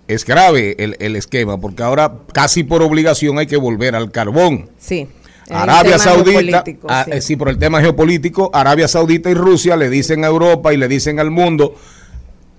[0.09, 4.71] es grave el, el esquema, porque ahora casi por obligación hay que volver al carbón.
[4.79, 5.09] Sí.
[5.51, 7.11] Arabia Saudita, ah, sí.
[7.13, 10.77] eh, sí, por el tema geopolítico, Arabia Saudita y Rusia le dicen a Europa y
[10.77, 11.77] le dicen al mundo,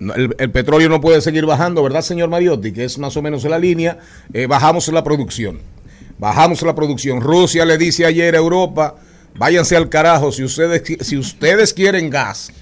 [0.00, 2.72] el, el petróleo no puede seguir bajando, ¿verdad, señor Mariotti?
[2.72, 3.98] Que es más o menos la línea,
[4.32, 5.58] eh, bajamos la producción,
[6.18, 7.20] bajamos la producción.
[7.20, 8.94] Rusia le dice ayer a Europa,
[9.34, 12.52] váyanse al carajo, si ustedes, si ustedes quieren gas,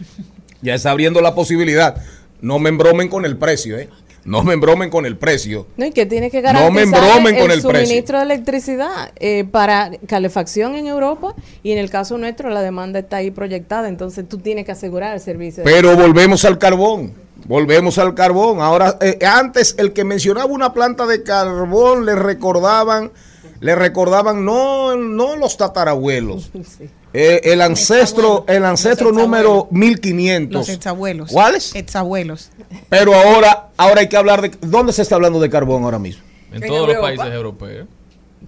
[0.62, 2.02] ya está abriendo la posibilidad,
[2.40, 3.88] no me embromen con el precio, ¿eh?
[4.26, 5.68] No me embromen con el precio.
[5.76, 9.44] No, y que tiene que No garantizar me embromen con el suministro de electricidad eh,
[9.44, 14.28] para calefacción en Europa y en el caso nuestro la demanda está ahí proyectada, entonces
[14.28, 15.62] tú tienes que asegurar el servicio.
[15.62, 17.14] Pero volvemos al carbón.
[17.46, 18.60] Volvemos al carbón.
[18.60, 23.12] Ahora, eh, antes el que mencionaba una planta de carbón le recordaban,
[23.60, 26.50] le recordaban no, no los tatarabuelos.
[26.64, 26.90] Sí.
[27.12, 30.52] Eh, el ancestro, el ancestro número 1500.
[30.52, 31.30] Los exabuelos.
[31.32, 31.74] ¿Cuáles?
[31.74, 32.50] Exabuelos.
[32.88, 36.22] Pero ahora, ahora hay que hablar de ¿dónde se está hablando de carbón ahora mismo?
[36.52, 37.06] En En todos los Europa.
[37.16, 37.88] países europeos.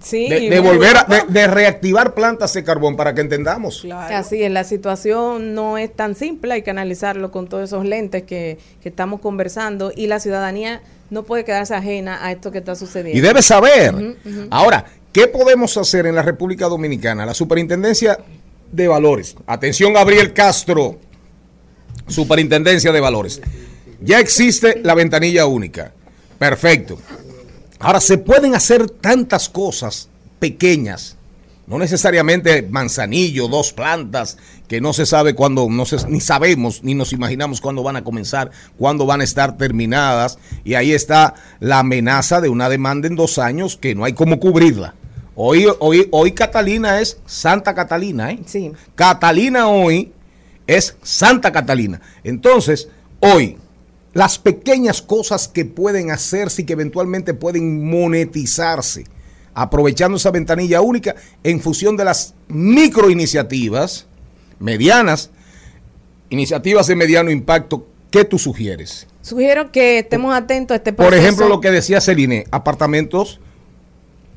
[0.01, 3.85] Sí, De, volver a, de, de reactivar plantas de carbón para que entendamos.
[3.91, 8.23] Así es, la situación no es tan simple, hay que analizarlo con todos esos lentes
[8.23, 12.75] que, que estamos conversando y la ciudadanía no puede quedarse ajena a esto que está
[12.75, 13.17] sucediendo.
[13.17, 14.15] Y debe saber.
[14.51, 17.25] Ahora, ¿qué podemos hacer en la República Dominicana?
[17.25, 18.19] La Superintendencia
[18.71, 19.35] de Valores.
[19.47, 20.99] Atención, Gabriel Castro.
[22.07, 23.41] Superintendencia de Valores.
[24.01, 25.93] Ya existe la ventanilla única.
[26.37, 26.99] Perfecto.
[27.79, 31.17] Ahora, se pueden hacer tantas cosas pequeñas.
[31.67, 36.95] No necesariamente manzanillo, dos plantas, que no se sabe cuándo, no se, ni sabemos, ni
[36.95, 40.39] nos imaginamos cuándo van a comenzar, cuándo van a estar terminadas.
[40.63, 44.39] Y ahí está la amenaza de una demanda en dos años que no hay cómo
[44.39, 44.95] cubrirla.
[45.41, 48.41] Hoy, hoy, hoy Catalina es Santa Catalina, ¿eh?
[48.45, 48.73] Sí.
[48.93, 50.11] Catalina hoy
[50.67, 52.01] es Santa Catalina.
[52.25, 52.89] Entonces,
[53.21, 53.57] hoy,
[54.11, 59.05] las pequeñas cosas que pueden hacerse y que eventualmente pueden monetizarse,
[59.53, 64.07] aprovechando esa ventanilla única en función de las microiniciativas,
[64.59, 65.29] medianas,
[66.29, 69.07] iniciativas de mediano impacto, ¿qué tú sugieres?
[69.21, 71.09] Sugiero que estemos atentos a este proceso.
[71.09, 73.39] Por ejemplo, lo que decía Celine, apartamentos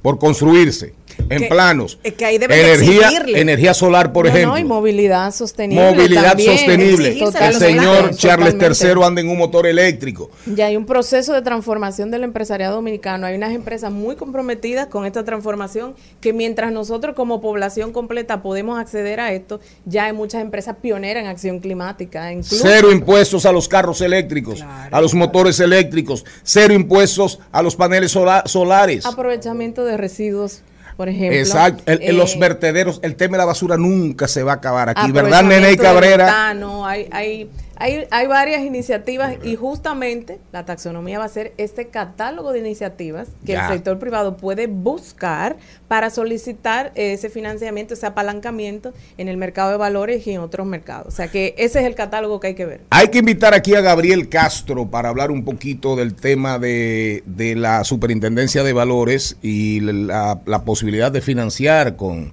[0.02, 0.94] por construirse,
[1.28, 1.98] en Que- planos.
[2.02, 3.40] es que ahí energía, exigirle.
[3.40, 4.58] energía solar, por No, no, ejemplo.
[4.58, 5.84] y movilidad sostenible.
[5.92, 6.56] Movilidad también.
[6.58, 7.08] sostenible.
[7.10, 8.18] El señor planes.
[8.18, 8.86] Charles Totalmente.
[8.88, 10.30] III anda en un motor eléctrico.
[10.46, 13.26] Ya hay un proceso de transformación del empresariado dominicano.
[13.26, 18.78] Hay unas empresas muy comprometidas con esta transformación que mientras nosotros como población completa podemos
[18.78, 22.32] acceder a esto, ya hay muchas empresas pioneras en acción climática.
[22.32, 27.76] Incluso Cero impuestos a los carros eléctricos, a los motores eléctricos, cero impuestos a los
[27.76, 29.04] paneles sola- solares.
[29.06, 30.62] aprovechamiento de residuos,
[31.02, 31.36] por ejemplo.
[31.36, 34.88] Exacto, El- los Eh, vertederos, el tema de la basura nunca se va a acabar
[34.90, 36.26] aquí, ¿verdad, Nene y Cabrera?
[36.26, 41.88] metano, hay, hay, hay, hay varias iniciativas y justamente la taxonomía va a ser este
[41.88, 43.66] catálogo de iniciativas que Ya.
[43.66, 45.56] el sector privado puede buscar
[45.88, 51.08] para solicitar ese financiamiento, ese apalancamiento en el mercado de valores y en otros mercados.
[51.08, 52.80] O sea que ese es el catálogo que hay que ver.
[52.90, 57.54] Hay que invitar aquí a Gabriel Castro para hablar un poquito del tema de, de
[57.56, 62.32] la superintendencia de valores y la, la posibilidad de financiar con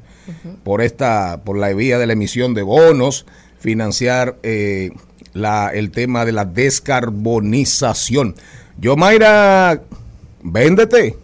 [0.64, 3.26] por esta por la vía de la emisión de bonos
[3.60, 4.92] financiar eh,
[5.40, 8.36] la, el tema de la descarbonización.
[8.78, 9.82] Yo Mayra,
[10.44, 11.16] véndete.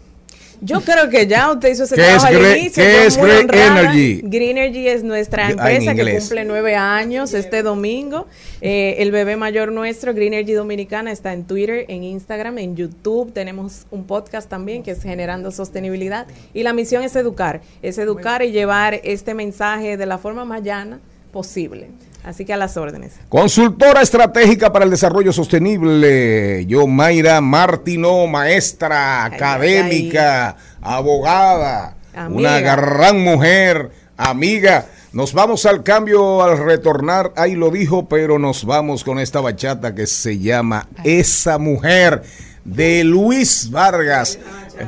[0.60, 2.82] Yo creo que ya usted hizo ese ¿Qué trabajo es al inicio.
[2.82, 3.50] qué es Green.
[3.50, 4.20] Energy?
[4.24, 8.26] Green Energy es nuestra empresa que cumple nueve años este domingo.
[8.62, 13.32] Eh, el bebé mayor nuestro, Green Energy Dominicana, está en Twitter, en Instagram, en YouTube.
[13.32, 16.26] Tenemos un podcast también que es Generando Sostenibilidad.
[16.54, 20.62] Y la misión es educar, es educar y llevar este mensaje de la forma más
[20.62, 21.00] llana
[21.32, 21.90] posible.
[22.26, 23.12] Así que a las órdenes.
[23.28, 32.38] Consultora estratégica para el desarrollo sostenible, yo Mayra Martino, maestra, Ay, académica, abogada, Amiga.
[32.38, 34.86] una gran mujer, amiga.
[35.12, 39.94] Nos vamos al cambio al retornar, ahí lo dijo, pero nos vamos con esta bachata
[39.94, 42.24] que se llama Esa mujer
[42.64, 44.40] de Luis Vargas,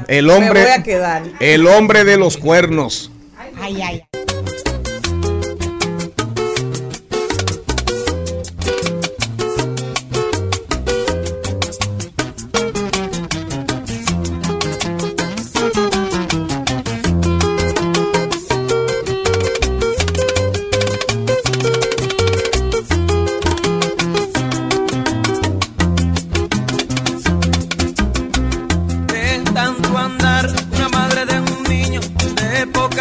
[0.09, 0.67] el hombre,
[1.39, 3.13] el hombre de los cuernos.
[3.61, 4.05] Ay, ay.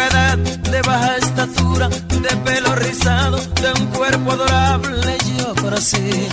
[0.08, 6.28] Edad, de baja estatura, de pelo rizado, de un cuerpo adorable, yo conocí.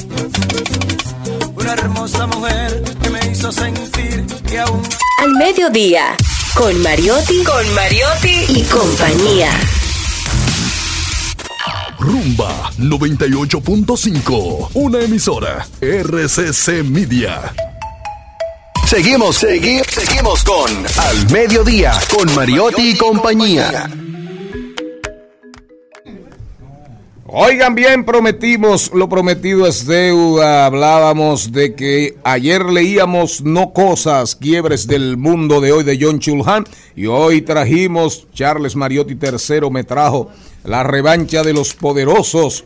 [1.55, 4.81] Una hermosa mujer que me hizo sentir que aún
[5.21, 6.15] Al mediodía,
[6.55, 9.51] con Mariotti, con Mariotti y compañía.
[11.99, 17.53] Rumba 98.5, una emisora RCC Media.
[18.85, 23.89] Seguimos, seguimos, seguimos con Al Mediodía, con Mariotti y compañía.
[27.25, 30.67] Oigan bien, prometimos, lo prometido es deuda.
[30.67, 36.65] Hablábamos de que ayer leíamos No Cosas, quiebres del mundo de hoy de John Chulhan
[36.95, 40.29] y hoy trajimos, Charles Mariotti III me trajo
[40.63, 42.65] la revancha de los poderosos,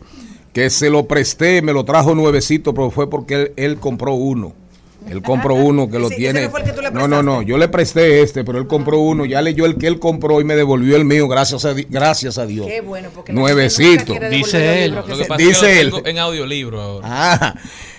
[0.52, 4.60] que se lo presté, me lo trajo nuevecito, pero fue porque él, él compró uno.
[5.08, 6.42] Él compró uno que lo Ese- ese tiene.
[6.44, 7.42] no fue el que tú le no, no.
[7.42, 9.24] Yo le presté este, pero él compró uno.
[9.24, 11.26] Ya leyó el que él compró y me devolvió el mío.
[11.28, 12.66] Gracias a, gracias a Dios.
[12.66, 14.14] Qué bueno, porque Nuevecito.
[14.30, 14.90] Dice él.
[14.90, 15.88] que Lo que pasa es Dice que él.
[15.90, 17.06] lo tengo en audiolibro ahora.
[17.10, 17.54] Ah.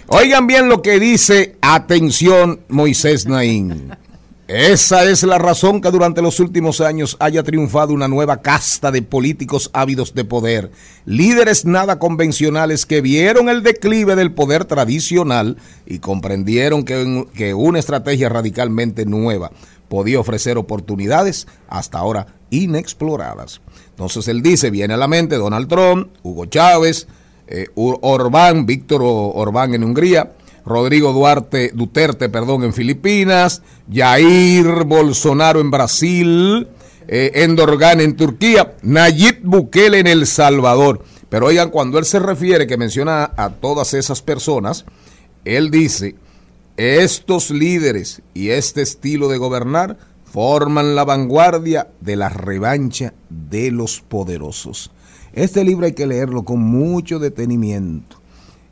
[0.07, 3.91] Oigan bien lo que dice, atención, Moisés Naín.
[4.53, 9.01] Esa es la razón que durante los últimos años haya triunfado una nueva casta de
[9.01, 10.71] políticos ávidos de poder,
[11.05, 17.79] líderes nada convencionales que vieron el declive del poder tradicional y comprendieron que, que una
[17.79, 19.53] estrategia radicalmente nueva
[19.87, 23.61] podía ofrecer oportunidades hasta ahora inexploradas.
[23.91, 27.07] Entonces él dice, viene a la mente Donald Trump, Hugo Chávez,
[27.47, 30.33] eh, Orbán, Víctor Orbán en Hungría,
[30.65, 36.67] Rodrigo Duarte, Duterte, perdón, en Filipinas, Jair Bolsonaro en Brasil,
[37.07, 41.03] eh, Endorgan en Turquía, Nayib Bukele en El Salvador.
[41.29, 44.85] Pero oigan, cuando él se refiere, que menciona a todas esas personas,
[45.45, 46.15] él dice,
[46.77, 54.01] estos líderes y este estilo de gobernar forman la vanguardia de la revancha de los
[54.01, 54.91] poderosos.
[55.33, 58.17] Este libro hay que leerlo con mucho detenimiento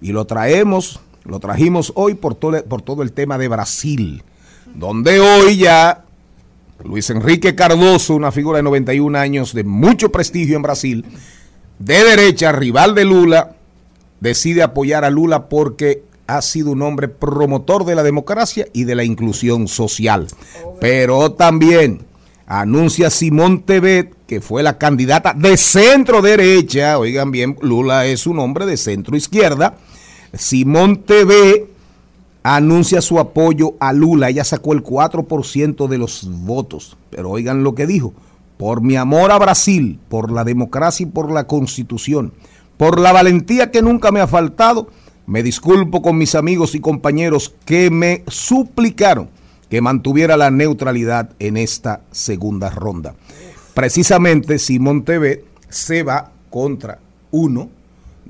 [0.01, 4.23] y lo traemos, lo trajimos hoy por todo, por todo el tema de Brasil,
[4.75, 6.05] donde hoy ya
[6.83, 11.05] Luis Enrique Cardoso, una figura de 91 años de mucho prestigio en Brasil,
[11.77, 13.55] de derecha, rival de Lula,
[14.19, 18.95] decide apoyar a Lula porque ha sido un hombre promotor de la democracia y de
[18.95, 20.27] la inclusión social.
[20.79, 22.05] Pero también
[22.45, 28.39] anuncia Simón Tebet, que fue la candidata de centro derecha, oigan bien, Lula es un
[28.39, 29.77] hombre de centro izquierda,
[30.33, 31.69] Simón Tebet
[32.43, 37.75] anuncia su apoyo a Lula, ella sacó el 4% de los votos, pero oigan lo
[37.75, 38.13] que dijo,
[38.57, 42.33] por mi amor a Brasil, por la democracia y por la constitución,
[42.77, 44.87] por la valentía que nunca me ha faltado,
[45.25, 49.29] me disculpo con mis amigos y compañeros que me suplicaron
[49.69, 53.13] que mantuviera la neutralidad en esta segunda ronda.
[53.73, 56.99] Precisamente Simón TV se va contra
[57.31, 57.69] uno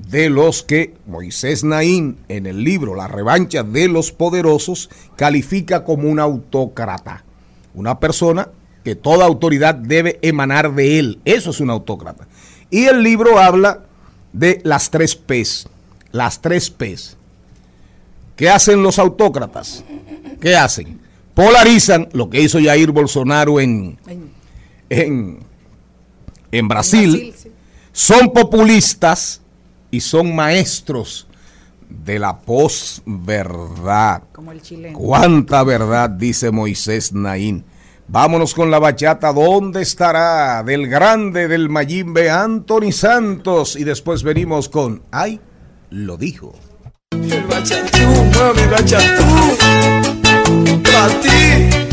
[0.08, 6.08] de los que Moisés Naín en el libro La revancha de los poderosos califica como
[6.08, 7.24] un autócrata,
[7.74, 8.48] una persona
[8.84, 11.20] que toda autoridad debe emanar de él.
[11.24, 12.26] Eso es un autócrata.
[12.70, 13.84] Y el libro habla
[14.32, 15.68] de las tres P's.
[16.12, 17.16] Las tres P's.
[18.36, 19.84] ¿Qué hacen los autócratas?
[20.40, 20.98] ¿Qué hacen?
[21.34, 23.98] Polarizan lo que hizo Jair Bolsonaro en,
[24.88, 25.40] en,
[26.50, 27.10] en Brasil.
[27.10, 27.50] Brasil, sí.
[27.92, 29.42] Son populistas
[29.90, 31.26] y son maestros
[31.88, 34.22] de la posverdad.
[34.32, 34.98] Como el chileno.
[34.98, 36.10] ¿Cuánta verdad?
[36.10, 37.64] Dice Moisés Naín.
[38.08, 39.32] Vámonos con la bachata.
[39.32, 40.62] ¿Dónde estará?
[40.64, 43.76] Del grande del Mayimbe Anthony Santos.
[43.76, 45.40] Y después venimos con Ay,
[45.90, 46.54] lo dijo.
[47.12, 47.98] El bachatú,
[48.34, 49.24] mami, bachatú.
[50.82, 51.89] Para ti.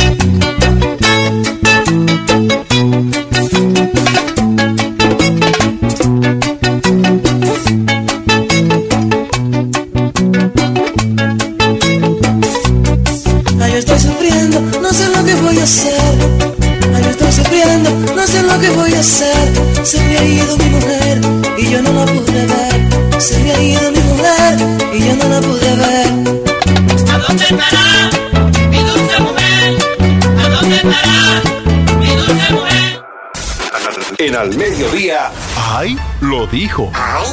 [34.28, 35.32] En al mediodía.
[35.56, 36.92] Ay, lo dijo.
[36.94, 37.24] Ay,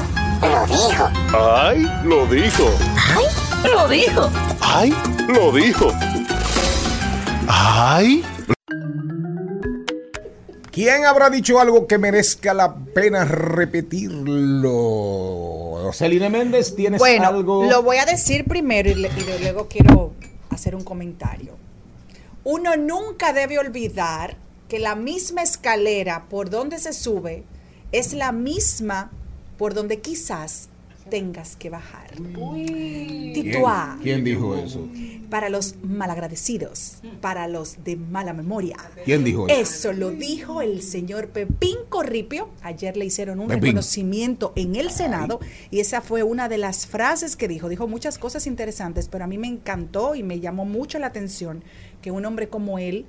[0.41, 1.11] lo dijo.
[1.35, 2.71] Ay, lo dijo.
[3.17, 3.27] Ay,
[3.75, 4.31] lo dijo.
[4.61, 4.95] Ay,
[5.27, 5.91] lo dijo.
[7.49, 8.23] Ay.
[10.71, 14.71] ¿Quién habrá dicho algo que merezca la pena repetirlo?
[15.93, 17.65] Celine Méndez, ¿tienes Bueno, algo?
[17.69, 20.13] lo voy a decir primero y, le- y de- luego quiero
[20.51, 21.57] hacer un comentario.
[22.45, 24.37] Uno nunca debe olvidar
[24.75, 27.45] que la misma escalera por donde se sube
[27.93, 29.13] es la misma
[29.57, 30.69] por donde quizás
[31.09, 32.11] tengas que bajar.
[32.17, 33.97] ¿Quién, Tituá.
[34.03, 34.89] quién dijo eso?
[35.31, 38.77] Para los malagradecidos, para los de mala memoria.
[39.05, 39.61] ¿Quién dijo eso?
[39.61, 42.49] Eso lo dijo el señor Pepín Corripio.
[42.63, 43.63] Ayer le hicieron un Pepín.
[43.63, 45.39] reconocimiento en el Senado
[45.71, 47.69] y esa fue una de las frases que dijo.
[47.69, 51.63] Dijo muchas cosas interesantes, pero a mí me encantó y me llamó mucho la atención
[52.03, 53.07] que un hombre como él,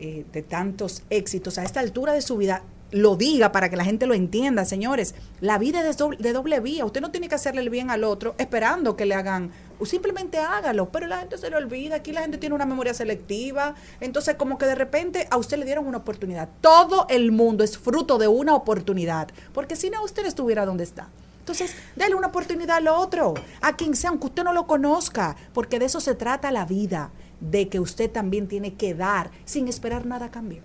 [0.00, 3.84] eh, de tantos éxitos a esta altura de su vida, lo diga para que la
[3.84, 5.14] gente lo entienda, señores.
[5.40, 6.84] La vida es doble, de doble vía.
[6.84, 10.38] Usted no tiene que hacerle el bien al otro esperando que le hagan, o simplemente
[10.38, 11.96] hágalo, pero la gente se le olvida.
[11.96, 13.74] Aquí la gente tiene una memoria selectiva.
[14.00, 16.48] Entonces, como que de repente a usted le dieron una oportunidad.
[16.60, 21.08] Todo el mundo es fruto de una oportunidad, porque si no, usted estuviera donde está.
[21.40, 25.78] Entonces, dale una oportunidad al otro, a quien sea, aunque usted no lo conozca, porque
[25.78, 27.10] de eso se trata la vida,
[27.40, 30.60] de que usted también tiene que dar sin esperar nada a cambio.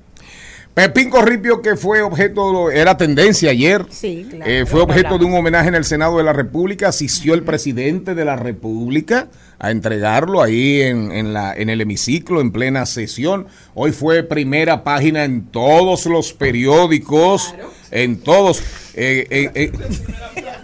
[0.74, 3.86] Pepín Corripio, que fue objeto, era tendencia ayer.
[3.90, 4.52] Sí, claro.
[4.52, 6.90] Eh, fue objeto de un homenaje en el Senado de la República.
[6.90, 12.42] Asistió el presidente de la República a entregarlo ahí en, en la, en el hemiciclo,
[12.42, 13.48] en plena sesión.
[13.74, 17.56] Hoy fue primera página en todos los periódicos,
[17.92, 18.62] en todos.
[18.96, 19.72] eh, eh,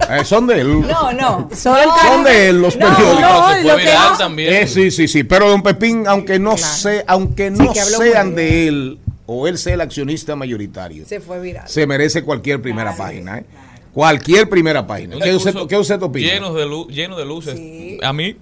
[0.09, 0.81] eh, son de él.
[0.81, 1.49] No, no.
[1.55, 3.21] Son de él los No, periódicos.
[3.21, 4.53] no, se lo que viral no- también.
[4.53, 5.23] Eh, sí, sí, sí.
[5.23, 9.75] Pero don Pepín, aunque no, sé, aunque no habló sean de él o él sea
[9.75, 11.67] el accionista mayoritario, Se fue viral.
[11.67, 13.37] se merece cualquier primera página.
[13.39, 13.45] ¿eh?
[13.93, 15.17] Cualquier primera página.
[15.19, 16.33] ¿Qué usted, qué usted opina?
[16.33, 17.59] Lleno de, lu- lleno de luces.
[18.03, 18.35] A mí,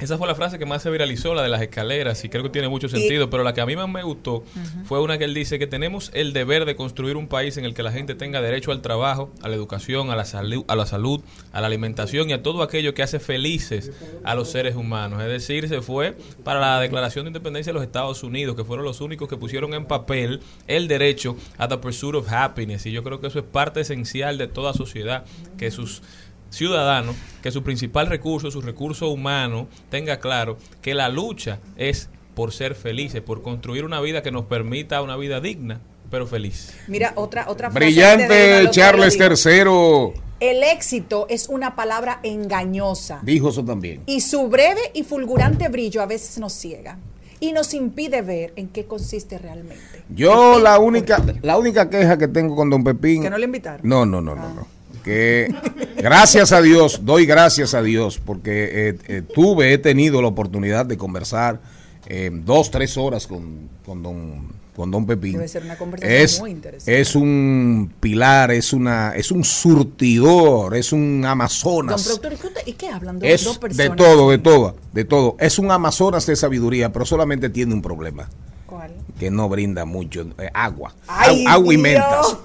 [0.00, 2.50] esa fue la frase que más se viralizó, la de las escaleras, y creo que
[2.50, 4.44] tiene mucho sentido, pero la que a mí más me gustó
[4.84, 7.74] fue una que él dice que tenemos el deber de construir un país en el
[7.74, 10.86] que la gente tenga derecho al trabajo, a la educación, a la, salud, a la
[10.86, 11.20] salud,
[11.52, 13.92] a la alimentación y a todo aquello que hace felices
[14.24, 15.22] a los seres humanos.
[15.22, 18.84] Es decir, se fue para la Declaración de Independencia de los Estados Unidos, que fueron
[18.84, 22.86] los únicos que pusieron en papel el derecho a the pursuit of happiness.
[22.86, 25.24] Y yo creo que eso es parte esencial de toda sociedad,
[25.58, 26.02] que sus
[26.50, 32.52] ciudadano que su principal recurso, su recurso humano, tenga claro que la lucha es por
[32.52, 35.80] ser felices, por construir una vida que nos permita una vida digna,
[36.10, 36.74] pero feliz.
[36.86, 39.16] Mira, otra, otra frase Brillante Charles.
[39.18, 44.02] III El éxito es una palabra engañosa dijo eso también.
[44.06, 46.98] y su breve y fulgurante brillo a veces nos ciega.
[47.40, 50.04] y nos impide ver en qué consiste realmente.
[50.10, 53.22] Yo la única, la única queja que tengo con Don Pepín.
[53.22, 53.80] Que no le invitaron.
[53.82, 54.79] No, no, no, no, no.
[55.04, 55.52] Que
[55.96, 60.84] gracias a Dios, doy gracias a Dios, porque eh, eh, tuve, he tenido la oportunidad
[60.86, 61.60] de conversar
[62.06, 65.32] eh, dos, tres horas con, con don con don Pepín.
[65.34, 67.00] Debe ser una conversación Es, muy interesante.
[67.00, 72.02] es un pilar, es una, es un surtidor, es un Don amazonas.
[72.04, 73.18] productor, ¿y qué, usted- ¿y qué hablan?
[73.18, 73.90] Dos, Es dos personas.
[73.90, 75.36] de todo, de todo, de todo.
[75.38, 78.30] Es un amazonas de sabiduría, pero solamente tiene un problema,
[78.66, 78.92] ¿Cuál?
[79.18, 82.36] que no brinda mucho eh, agua, Ay, agua y mentas.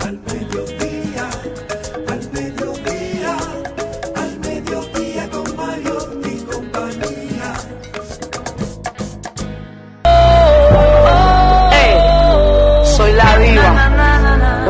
[0.00, 0.20] Al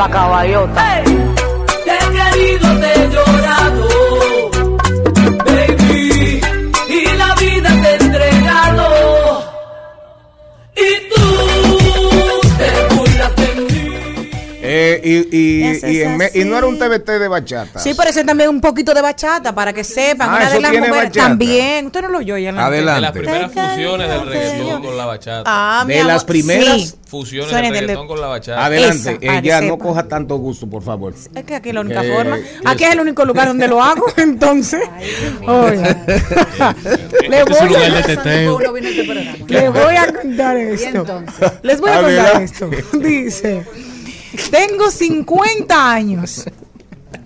[0.04, 1.04] diva, la caballota.
[1.04, 1.13] Te
[14.76, 16.78] Eh, y, y, Eso y, es en me- y no era un.
[16.78, 17.78] TBT de bachata.
[17.78, 20.28] Sí, parece también un poquito de bachata para que sepan.
[20.30, 21.28] Ah, una eso de las tiene mujeres bachata.
[21.28, 21.86] también.
[21.86, 22.94] Usted no lo oyó ya en la Adelante.
[22.94, 25.42] De las primeras fusiones del reggaetón con la bachata.
[25.46, 26.94] Ah, De las primeras sí.
[27.06, 28.64] Fusiones del reggaetón con la bachata.
[28.64, 29.78] Adelante, Esa, eh, no sepa.
[29.84, 31.14] coja tanto gusto, por favor.
[31.34, 32.38] Es que aquí es la única Eh, forma.
[32.64, 34.80] Aquí es el único lugar donde lo hago, entonces.
[35.46, 35.96] Oye.
[39.48, 40.88] Le voy a- contar Y esto.
[40.98, 42.70] entonces, Les voy a contar esto.
[42.98, 43.64] Dice,
[44.50, 46.44] tengo 50 años.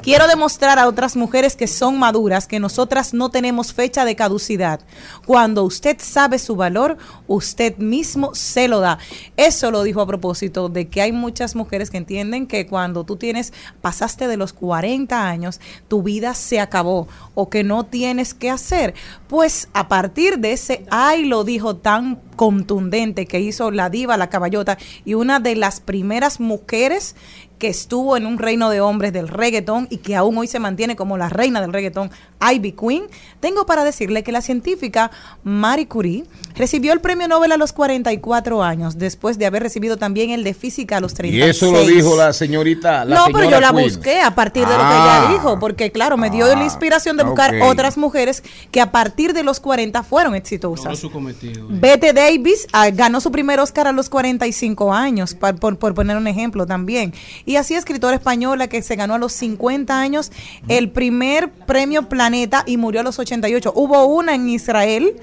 [0.02, 4.80] Quiero demostrar a otras mujeres que son maduras que nosotras no tenemos fecha de caducidad.
[5.26, 6.96] Cuando usted sabe su valor,
[7.26, 8.98] usted mismo se lo da.
[9.36, 13.16] Eso lo dijo a propósito de que hay muchas mujeres que entienden que cuando tú
[13.16, 13.52] tienes,
[13.82, 18.94] pasaste de los 40 años, tu vida se acabó o que no tienes que hacer.
[19.26, 24.30] Pues a partir de ese ay lo dijo tan contundente que hizo la diva, la
[24.30, 27.16] caballota y una de las primeras mujeres
[27.58, 30.94] que estuvo en un reino de hombres del reggaetón y que aún hoy se mantiene
[30.94, 32.08] como la reina del reggaetón,
[32.40, 33.02] Ivy Queen,
[33.40, 35.10] tengo para decirle que la científica
[35.42, 36.22] Marie Curie
[36.54, 40.54] recibió el premio Nobel a los 44 años, después de haber recibido también el de
[40.54, 41.56] física a los Y 36.
[41.56, 43.04] eso lo dijo la señorita.
[43.04, 43.82] La no, pero yo la Queen.
[43.88, 45.24] busqué a partir de lo que Ah.
[45.26, 48.92] ella dijo, porque claro, me dio Ah, la inspiración de buscar otras mujeres que a
[48.92, 50.84] partir de los 40 fueron exitosas.
[50.84, 51.66] Logró su cometido.
[51.68, 56.16] Bette Davis ah, ganó su primer Oscar a los 45 años, pa- por, por poner
[56.18, 57.14] un ejemplo también.
[57.46, 60.30] Y así escritora española que se ganó a los 50 años
[60.68, 63.72] el primer premio Planeta y murió a los 88.
[63.74, 65.16] Hubo una en Israel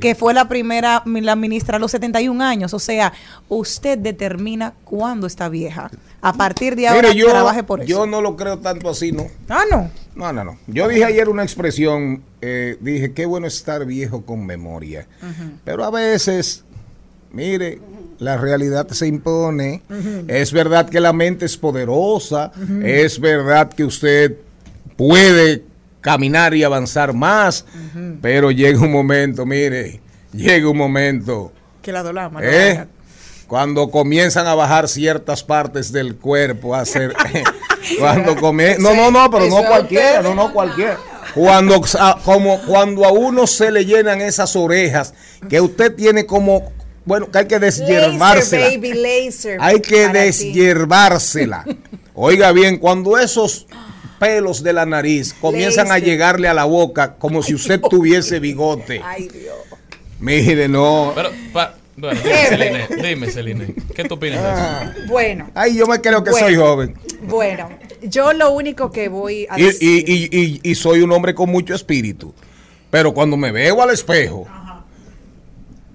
[0.00, 2.74] que fue la primera, la ministra a los 71 años.
[2.74, 3.12] O sea,
[3.48, 5.90] usted determina cuándo está vieja.
[6.22, 7.88] A partir de ahora, yo, trabaje por eso.
[7.88, 9.26] yo no lo creo tanto así, ¿no?
[9.48, 9.90] ah, no.
[10.14, 10.58] No, no, no.
[10.66, 15.06] Yo dije ayer una expresión, eh, dije, qué bueno estar viejo con memoria.
[15.64, 16.64] Pero a veces,
[17.32, 17.80] mire,
[18.18, 19.82] la realidad se impone.
[20.28, 22.52] Es verdad que la mente es poderosa.
[22.82, 24.36] Es verdad que usted
[24.96, 25.69] puede
[26.00, 27.64] caminar y avanzar más.
[28.22, 30.00] Pero llega un momento, mire,
[30.32, 31.52] llega un momento.
[31.82, 32.40] Que la dolama.
[32.42, 32.86] ¿eh?
[33.46, 37.14] Cuando comienzan a bajar ciertas partes del cuerpo, a hacer.
[37.98, 40.98] cuando comie- No, no, no, pero no cualquiera, no, no cualquiera.
[41.34, 45.14] Cuando, a- como, cuando a uno se le llenan esas orejas,
[45.48, 46.72] que usted tiene como.
[47.04, 48.66] Bueno, que hay que laser, deshiervársela.
[48.66, 49.58] baby, laser.
[49.60, 51.64] Hay que deshiervársela.
[52.14, 53.66] Oiga bien, cuando esos
[54.20, 59.00] pelos de la nariz comienzan a llegarle a la boca como si usted tuviese bigote.
[59.04, 59.56] Ay, Dios.
[60.20, 61.12] Mire, no.
[61.16, 64.50] Pero, pa- bueno, dime, Celine, dime, Celine, ¿qué tú opinas de
[65.00, 65.06] eso?
[65.08, 66.46] Bueno, Ay, yo me creo que Bueno.
[66.46, 66.98] soy joven.
[67.22, 67.68] bueno,
[68.02, 70.04] yo lo único que voy a Y, decir.
[70.08, 72.32] y- y- y- y soy un hombre con mucho espíritu.
[72.90, 74.46] Pero cuando me veo al espejo,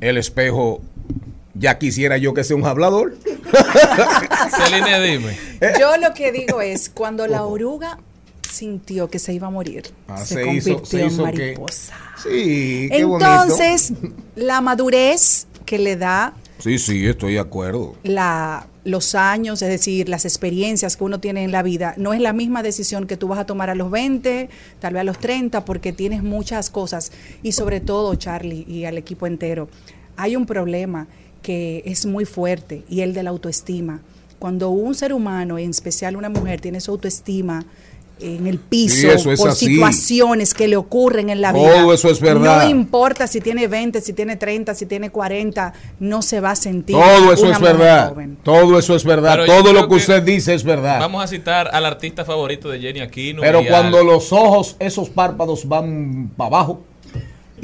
[0.02, 0.82] el espejo,
[1.54, 3.16] ya quisiera yo que sea un hablador.
[4.56, 5.38] Celine, dime.
[5.80, 7.98] Yo lo que digo es, cuando la oruga
[8.56, 11.24] sintió que se iba a morir, Ah, se, se convirtió hizo- se en hizo que-
[11.24, 11.94] mariposa.
[12.24, 13.30] Sí, qué bonito.
[13.32, 13.94] Entonces,
[14.36, 17.96] la madurez que le da Sí, sí, estoy de acuerdo.
[18.04, 22.22] la, los años, es decir, las experiencias que uno tiene en la vida, no es
[22.22, 24.50] la misma decisión que tú vas a tomar a los 20,
[24.80, 27.12] tal vez a los 30, porque tienes muchas cosas.
[27.44, 29.68] Y sobre todo, Charlie y al equipo entero,
[30.18, 31.08] hay un problema
[31.42, 34.02] que es muy fuerte y el de la autoestima.
[34.40, 37.66] Cuando un ser humano, en especial una mujer, tiene su autoestima
[38.20, 39.66] en el piso Sí, eso es por así.
[39.68, 41.94] situaciones que le ocurren en la Todo vida.
[41.94, 42.64] eso es verdad.
[42.64, 46.56] No importa si tiene 20, si tiene 30, si tiene 40, no se va a
[46.56, 46.96] sentir.
[46.96, 48.10] Todo eso una es verdad.
[48.10, 48.38] joven.
[48.42, 49.38] Todo eso es verdad.
[49.40, 51.00] Pero Todo lo que usted dice es verdad.
[51.00, 53.42] Vamos a citar al artista favorito de Jenny Aquino.
[53.42, 56.82] Pero cuando al- los ojos, esos párpados van para abajo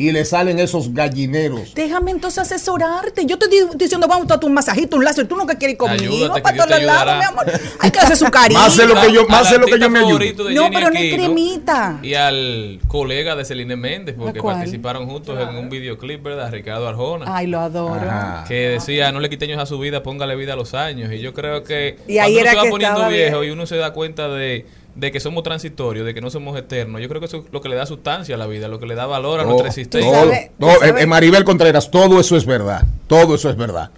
[0.02, 1.76] y le salen esos gallineros.
[1.76, 3.24] Déjame entonces asesorarte.
[3.28, 5.28] Yo te estoy diciendo, vamos a tu masajito, un láser.
[5.28, 6.16] Tú no que quieres ir conmigo.
[6.16, 7.46] Ayúdate, para todos lados, mi amor.
[7.80, 8.60] Hay que hacer su cariño.
[8.60, 10.50] Más de lo que yo, más de lo que yo me ayudo.
[10.50, 12.00] No, pero no es cremita.
[12.02, 16.52] Y al colega de Celine Méndez, porque participaron juntos en un videoclip, ¿verdad?
[16.52, 17.26] Ricardo Arjona.
[17.28, 18.10] Ay, lo adoro.
[18.10, 18.46] Ajá.
[18.48, 21.12] que decía no le quite años a su vida, póngale vida a los años.
[21.14, 23.52] Y yo creo que Y ahí cuando uno era se va que poniendo viejo bien.
[23.52, 24.66] y uno se da cuenta de,
[24.96, 27.62] de que somos transitorios, de que no somos eternos, yo creo que eso es lo
[27.62, 30.12] que le da sustancia a la vida, lo que le da valor a nuestra existencia.
[30.12, 32.84] todo- todo- sabes- eh, Maribel Contreras, todo eso es verdad.
[33.08, 33.90] Todo eso es verdad.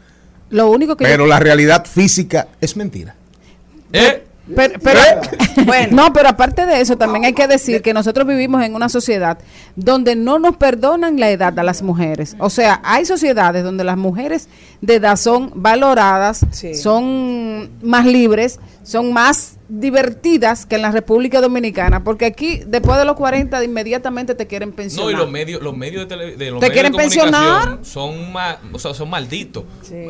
[0.49, 3.15] Lo único que yo- Pero la realidad física es mentira.
[3.91, 4.23] ¿Eh?
[4.55, 4.99] Pero, pero-
[5.65, 5.87] Bueno.
[6.03, 9.37] no, pero aparte de eso, también hay que decir que nosotros vivimos en una sociedad
[9.77, 12.35] donde no nos perdonan la edad a las mujeres.
[12.39, 14.49] O sea, hay sociedades donde las mujeres
[14.83, 16.75] de edad son valoradas, Sí.
[16.75, 23.05] son más libres, son más divertidas que en la República Dominicana, porque aquí después de
[23.05, 25.05] los 40 de inmediatamente te quieren pensionar.
[25.05, 27.79] No, y los medios, los medios de, tele- de los ¿Te medios quieren de pensionar?
[27.81, 29.63] son ma- o sea, son malditos.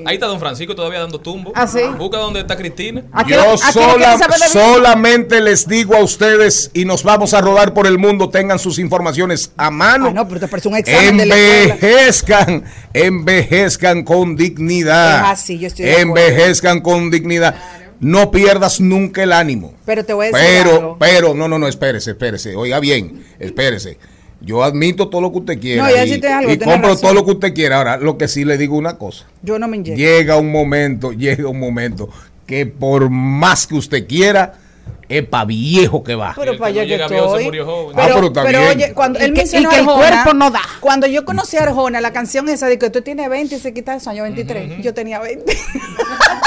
[0.05, 1.53] Ahí está Don Francisco todavía dando tumbo.
[1.55, 1.79] ¿Ah, sí?
[1.97, 3.03] Busca dónde está Cristina.
[3.13, 4.17] Aquí Yo sola-
[4.51, 8.79] solamente les digo a ustedes y nos vamos a rodar por el mundo, tengan sus
[8.79, 10.07] informaciones a mano.
[10.07, 11.23] Ah, no, pero te parece un examen de
[11.63, 12.63] envejezcan,
[12.93, 14.62] envejezcan con dignidad.
[14.71, 16.09] Es así, yo estoy de acuerdo.
[16.17, 17.55] Envejezcan con dignidad.
[17.99, 19.73] No pierdas nunca el ánimo.
[19.85, 20.97] Pero te voy a decir Pero, algo.
[20.99, 22.55] pero, no, no, no, espérese, espérese.
[22.55, 23.97] Oiga bien, espérese.
[24.41, 25.93] Yo admito todo lo que usted quiera No, y,
[26.25, 27.01] algo, y compro razón.
[27.01, 27.77] todo lo que usted quiera.
[27.77, 29.25] Ahora, lo que sí le digo una cosa.
[29.41, 29.97] Yo no me inyecto.
[29.97, 32.09] Llega un momento, llega un momento
[32.45, 34.55] que por más que usted quiera,
[35.09, 36.33] es pa' viejo que va.
[36.35, 37.43] Pero el para que no allá que viejo se estoy.
[37.45, 37.95] murió joven.
[37.99, 38.61] Ah, pero está bien.
[38.69, 40.61] oye, cuando él que- mencionó y que el Arjona, cuerpo no da.
[40.79, 43.73] Cuando yo conocí a Arjona, la canción esa de que tú tienes 20 y se
[43.73, 45.55] quita el año 23, yo tenía 20.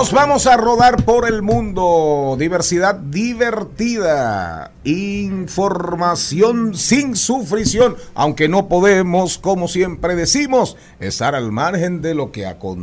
[0.00, 2.34] Nos vamos a rodar por el mundo.
[2.38, 4.72] Diversidad divertida.
[4.82, 7.98] Información sin sufrición.
[8.14, 12.80] Aunque no podemos, como siempre decimos, estar al margen de lo que acontece.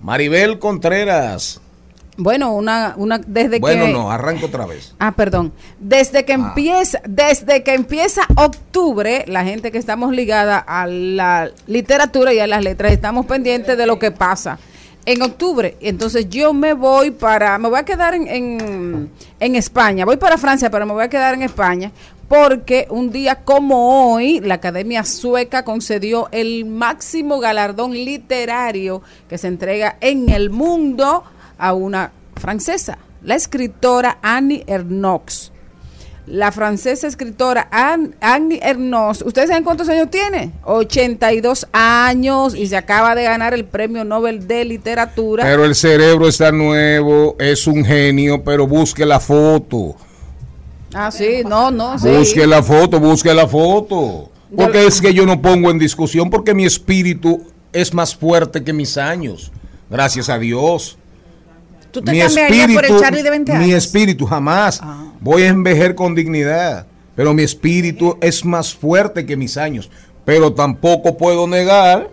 [0.00, 1.60] Maribel Contreras.
[2.20, 4.92] Bueno, una, una desde Bueno, que no, arranco otra vez.
[4.98, 5.52] Ah, perdón.
[5.78, 12.34] Desde que empieza, desde que empieza octubre, la gente que estamos ligada a la literatura
[12.34, 14.58] y a las letras estamos pendientes de lo que pasa.
[15.06, 20.04] En octubre, entonces yo me voy para, me voy a quedar en, en, en España,
[20.04, 21.92] voy para Francia, pero me voy a quedar en España
[22.28, 29.46] porque un día como hoy la Academia Sueca concedió el máximo galardón literario que se
[29.46, 31.24] entrega en el mundo
[31.58, 35.52] a una francesa, la escritora Annie Ernaux.
[36.26, 40.52] La francesa escritora Anne- Annie Ernaux, ¿ustedes saben cuántos años tiene?
[40.64, 45.42] 82 años y se acaba de ganar el Premio Nobel de Literatura.
[45.44, 49.96] Pero el cerebro está nuevo, es un genio, pero busque la foto.
[50.94, 52.08] ah, sí, no, no, sí.
[52.08, 54.30] Busque la foto, busque la foto.
[54.54, 57.42] Porque es que yo no pongo en discusión porque mi espíritu
[57.72, 59.50] es más fuerte que mis años.
[59.88, 60.97] Gracias a Dios.
[61.90, 63.84] ¿Tú te cambiarías por el Charlie de 20 mi años?
[63.84, 64.80] espíritu jamás.
[65.20, 66.86] Voy a envejecer con dignidad.
[67.16, 69.90] Pero mi espíritu es más fuerte que mis años.
[70.24, 72.10] Pero tampoco puedo negar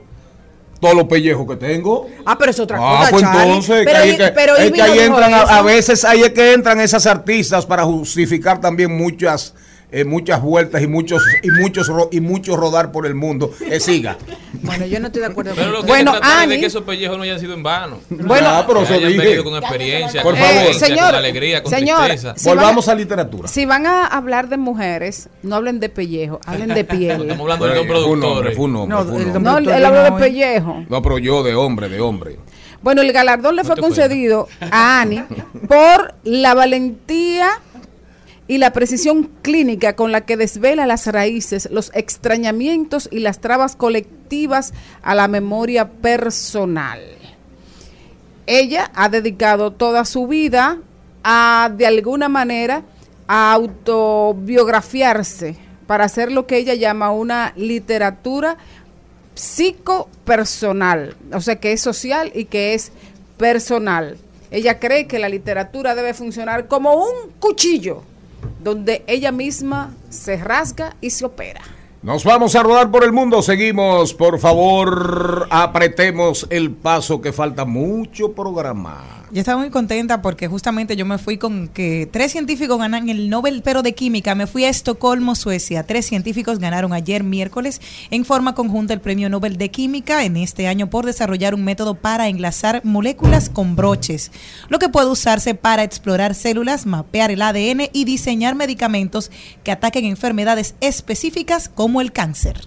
[0.80, 2.08] todos los pellejos que tengo.
[2.26, 3.42] Ah, pero es otra Ah, cosa, pues Charlie.
[3.44, 6.30] entonces, pero que ahí y- que- pero es que ahí entran, a, veces ahí es
[6.32, 9.54] que entran esas artistas para justificar también muchas
[9.92, 13.52] eh, muchas vueltas y muchos y muchos ro- y muchos rodar por el mundo.
[13.58, 14.18] Que siga.
[14.62, 16.60] Bueno, yo no estoy de acuerdo Pero lo con que Bueno, se trata es de
[16.60, 18.00] que esos pellejos no hayan sido en vano.
[18.10, 19.18] Bueno, Ah, pero hayan dije.
[19.22, 20.54] venido con experiencia, Por favor.
[20.54, 22.34] vivencia, Señor, con alegría, con señor, tristeza.
[22.36, 23.48] si van Volvamos a literatura.
[23.48, 27.22] Si van a hablar de mujeres, no hablen de pellejo, hablen de piel.
[27.22, 27.88] Estamos hablando del Fue don un
[28.20, 28.38] productor.
[28.38, 29.52] hombre, fue un hombre, No, fue un el hombre.
[29.52, 30.22] No, él habló de no, eh.
[30.22, 30.84] pellejo.
[30.90, 32.38] No, pero yo de hombre, de hombre.
[32.82, 35.24] Bueno, el galardón le fue te concedido a Annie
[35.68, 37.50] por la valentía
[38.48, 43.76] y la precisión clínica con la que desvela las raíces, los extrañamientos y las trabas
[43.76, 44.72] colectivas
[45.02, 47.02] a la memoria personal.
[48.46, 50.78] Ella ha dedicado toda su vida
[51.24, 52.84] a, de alguna manera,
[53.28, 55.56] a autobiografiarse
[55.88, 58.58] para hacer lo que ella llama una literatura
[59.34, 62.92] psicopersonal, o sea que es social y que es
[63.38, 64.20] personal.
[64.52, 68.04] Ella cree que la literatura debe funcionar como un cuchillo,
[68.64, 71.62] donde ella misma se rasga y se opera.
[72.02, 73.42] Nos vamos a rodar por el mundo.
[73.42, 79.25] Seguimos, por favor, apretemos el paso que falta mucho programa.
[79.32, 83.28] Yo estaba muy contenta porque justamente yo me fui con que tres científicos ganan el
[83.28, 84.36] Nobel pero de Química.
[84.36, 85.82] Me fui a Estocolmo, Suecia.
[85.84, 90.68] Tres científicos ganaron ayer miércoles en forma conjunta el Premio Nobel de Química en este
[90.68, 94.32] año por desarrollar un método para enlazar moléculas con broches,
[94.70, 99.32] lo que puede usarse para explorar células, mapear el ADN y diseñar medicamentos
[99.64, 102.62] que ataquen enfermedades específicas como el cáncer.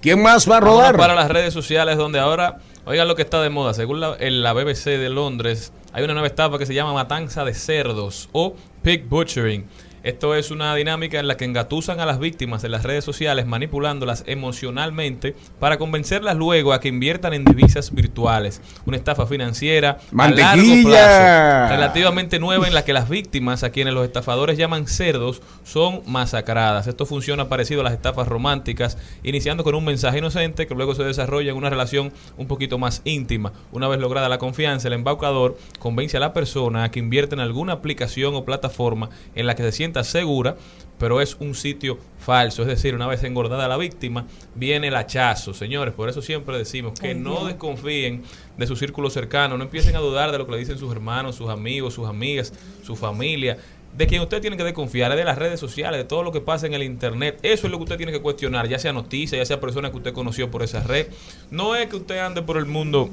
[0.00, 0.96] ¿Quién más va a rodar?
[0.96, 4.42] para las redes sociales donde ahora, oigan lo que está de moda, según la, en
[4.42, 8.54] la BBC de Londres, hay una nueva etapa que se llama matanza de cerdos o
[8.82, 9.66] pig butchering.
[10.02, 13.46] Esto es una dinámica en la que engatusan a las víctimas en las redes sociales
[13.46, 18.60] manipulándolas emocionalmente para convencerlas luego a que inviertan en divisas virtuales.
[18.84, 23.94] Una estafa financiera a largo plazo, relativamente nueva en la que las víctimas, a quienes
[23.94, 26.88] los estafadores llaman cerdos, son masacradas.
[26.88, 31.04] Esto funciona parecido a las estafas románticas, iniciando con un mensaje inocente que luego se
[31.04, 33.52] desarrolla en una relación un poquito más íntima.
[33.70, 37.40] Una vez lograda la confianza, el embaucador convence a la persona a que invierta en
[37.40, 39.70] alguna aplicación o plataforma en la que se
[40.04, 40.56] segura,
[40.98, 42.62] pero es un sitio falso.
[42.62, 45.52] Es decir, una vez engordada la víctima, viene el hachazo.
[45.52, 47.46] Señores, por eso siempre decimos que Ay, no Dios.
[47.48, 48.22] desconfíen
[48.56, 51.36] de su círculo cercano, no empiecen a dudar de lo que le dicen sus hermanos,
[51.36, 52.52] sus amigos, sus amigas,
[52.84, 53.58] su familia.
[53.96, 56.40] De quien usted tiene que desconfiar es de las redes sociales, de todo lo que
[56.40, 57.38] pasa en el internet.
[57.42, 59.98] Eso es lo que usted tiene que cuestionar, ya sea noticia, ya sea persona que
[59.98, 61.08] usted conoció por esa red.
[61.50, 63.10] No es que usted ande por el mundo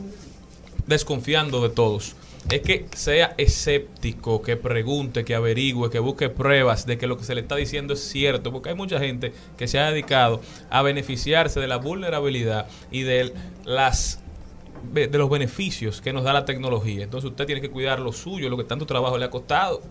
[0.87, 2.15] desconfiando de todos.
[2.49, 7.23] Es que sea escéptico, que pregunte, que averigüe, que busque pruebas de que lo que
[7.23, 10.81] se le está diciendo es cierto, porque hay mucha gente que se ha dedicado a
[10.81, 13.33] beneficiarse de la vulnerabilidad y de
[13.65, 14.19] las
[14.93, 17.03] de los beneficios que nos da la tecnología.
[17.03, 19.81] Entonces usted tiene que cuidar lo suyo, lo que tanto trabajo le ha costado.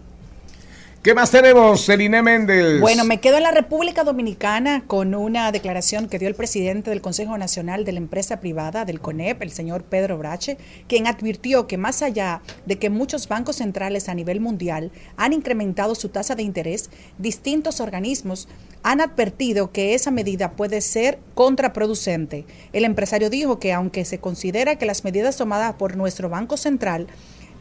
[1.00, 2.80] ¿Qué más tenemos, Celine Méndez?
[2.80, 7.00] Bueno, me quedo en la República Dominicana con una declaración que dio el presidente del
[7.00, 11.78] Consejo Nacional de la Empresa Privada, del CONEP, el señor Pedro Brache, quien advirtió que
[11.78, 16.42] más allá de que muchos bancos centrales a nivel mundial han incrementado su tasa de
[16.42, 18.48] interés, distintos organismos
[18.82, 22.44] han advertido que esa medida puede ser contraproducente.
[22.72, 27.06] El empresario dijo que aunque se considera que las medidas tomadas por nuestro Banco Central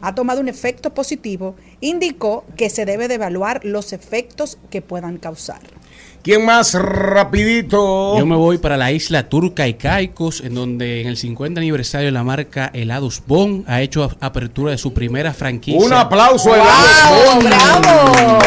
[0.01, 5.17] ha tomado un efecto positivo, indicó que se debe de evaluar los efectos que puedan
[5.17, 5.59] causar.
[6.23, 8.17] ¿Quién más rapidito?
[8.17, 12.07] Yo me voy para la isla turca y Caicos, en donde en el 50 aniversario
[12.07, 15.79] de la marca Helados Bon ha hecho apertura de su primera franquicia.
[15.85, 18.37] Un aplauso a Helados Bon.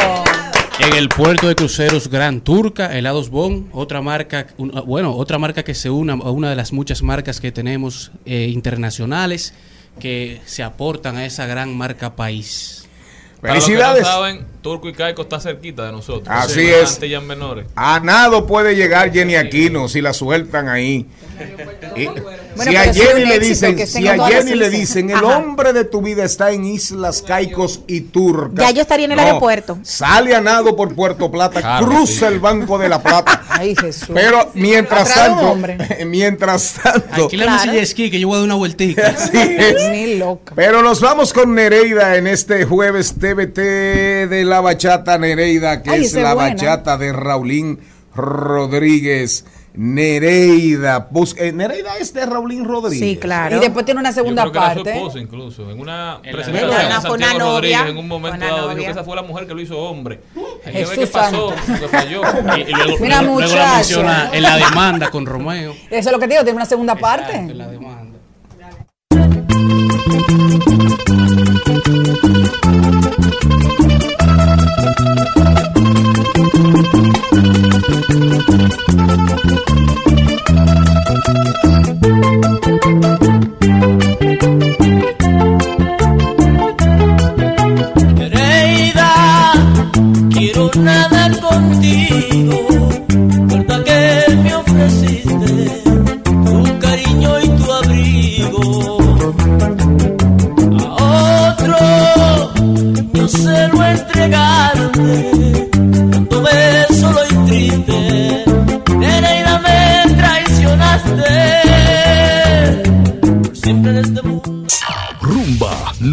[0.87, 5.63] En el puerto de cruceros Gran Turca, Helados Bon, otra marca, un- bueno, otra marca
[5.63, 9.53] que se une a una de las muchas marcas que tenemos eh, internacionales
[10.01, 12.89] que se aportan a esa gran marca país.
[13.41, 14.03] Para los que Felicidades.
[14.03, 16.29] no saben, Turco y Caico está cerquita de nosotros.
[16.29, 16.95] Así es.
[16.95, 17.67] Antillas menores.
[17.77, 21.07] A nado puede llegar Jenny Aquino si la sueltan ahí.
[21.97, 22.09] Y- si
[22.59, 25.39] pero a Jenny le dicen, si a Jenny le dicen, el Ajá.
[25.39, 28.67] hombre de tu vida está en Islas Caicos y Turcas.
[28.67, 29.79] Ya yo estaría en el No, aeropuerto.
[29.83, 32.35] Sale a nado por Puerto Plata, Claro, cruza sí.
[32.35, 33.43] el Banco de la Plata.
[33.49, 34.11] Ay, Jesús.
[34.13, 35.57] Pero mientras tanto,
[36.07, 39.07] mientras tanto, Alquílame ese jet ski que yo voy a dar una vueltita.
[39.17, 39.91] Así es.
[39.91, 40.53] Ni loca.
[40.55, 43.57] Pero nos vamos con Nereida en este jueves TBT
[44.29, 46.51] de la bachata Nereida, que Ay, es la buena.
[46.51, 47.79] bachata de Raulín
[48.15, 49.47] Rodríguez.
[49.73, 51.07] Nereida.
[51.13, 52.99] Bus- eh, Nereida es de Raulín Rodríguez.
[53.09, 53.57] Sí, claro.
[53.57, 54.91] Y después tiene una Yo segunda creo que era su parte.
[54.97, 55.71] esposa incluso.
[55.71, 57.87] En una En presentación de una novia.
[57.97, 60.21] Un momento dado dijo que esa fue la mujer que lo hizo hombre.
[60.67, 62.21] Hay que qué pasó, que falló.
[62.57, 63.77] Y, y luego, Mira, luego- luego la muchacho.
[64.03, 65.73] menciona en la demanda con Romeo.
[65.89, 67.37] Eso es lo que te digo, tiene una segunda Exacto, parte.
[67.39, 68.11] en la demanda.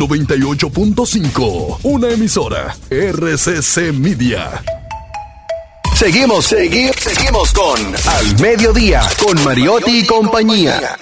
[0.07, 4.63] 98.5, una emisora RCC Media.
[5.95, 10.97] Seguimos, seguimos, seguimos con Al Mediodía, con Mariotti y compañía.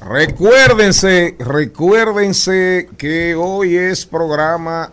[0.00, 4.92] Recuérdense, recuérdense que hoy es programa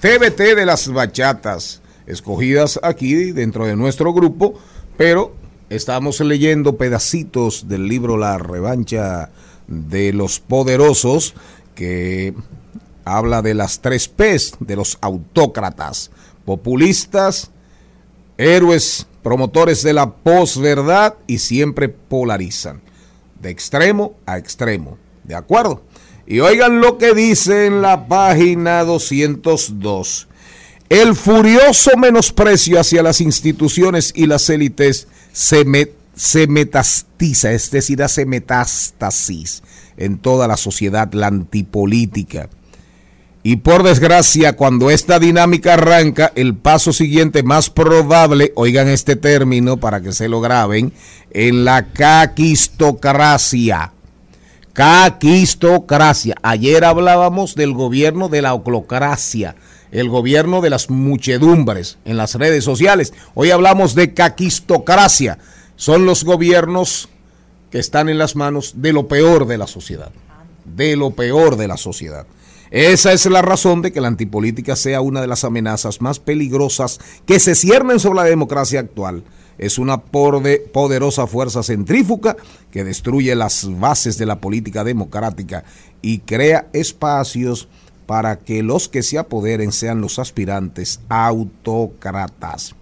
[0.00, 4.58] TBT de las bachatas, escogidas aquí dentro de nuestro grupo,
[4.96, 5.41] pero
[5.76, 9.30] estamos leyendo pedacitos del libro La revancha
[9.66, 11.34] de los poderosos
[11.74, 12.34] que
[13.04, 16.10] habla de las tres P's de los autócratas,
[16.44, 17.50] populistas,
[18.36, 22.82] héroes, promotores de la posverdad y siempre polarizan,
[23.40, 24.98] de extremo a extremo.
[25.24, 25.82] ¿De acuerdo?
[26.26, 30.28] Y oigan lo que dice en la página 202.
[30.90, 38.02] El furioso menosprecio hacia las instituciones y las élites se, me- se metastiza, es decir,
[38.02, 39.62] hace metástasis
[39.96, 42.48] en toda la sociedad, la antipolítica.
[43.44, 49.78] Y por desgracia, cuando esta dinámica arranca, el paso siguiente más probable, oigan este término
[49.78, 50.92] para que se lo graben,
[51.32, 53.92] en la caquistocracia.
[54.72, 56.36] Caquistocracia.
[56.42, 59.56] Ayer hablábamos del gobierno de la oclocracia,
[59.92, 63.12] el gobierno de las muchedumbres en las redes sociales.
[63.34, 65.38] Hoy hablamos de caquistocracia.
[65.76, 67.08] Son los gobiernos
[67.70, 70.10] que están en las manos de lo peor de la sociedad.
[70.64, 72.26] De lo peor de la sociedad.
[72.70, 77.00] Esa es la razón de que la antipolítica sea una de las amenazas más peligrosas
[77.26, 79.24] que se ciernen sobre la democracia actual.
[79.58, 82.36] Es una poderosa fuerza centrífuga
[82.70, 85.64] que destruye las bases de la política democrática
[86.00, 87.68] y crea espacios
[88.06, 92.74] para que los que se apoderen sean los aspirantes autócratas.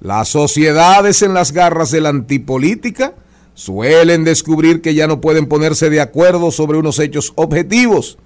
[0.00, 3.14] Las sociedades en las garras de la antipolítica
[3.54, 8.18] suelen descubrir que ya no pueden ponerse de acuerdo sobre unos hechos objetivos.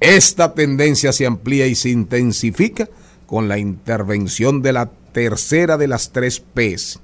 [0.00, 2.88] Esta tendencia se amplía y se intensifica
[3.26, 6.98] con la intervención de la tercera de las tres P's,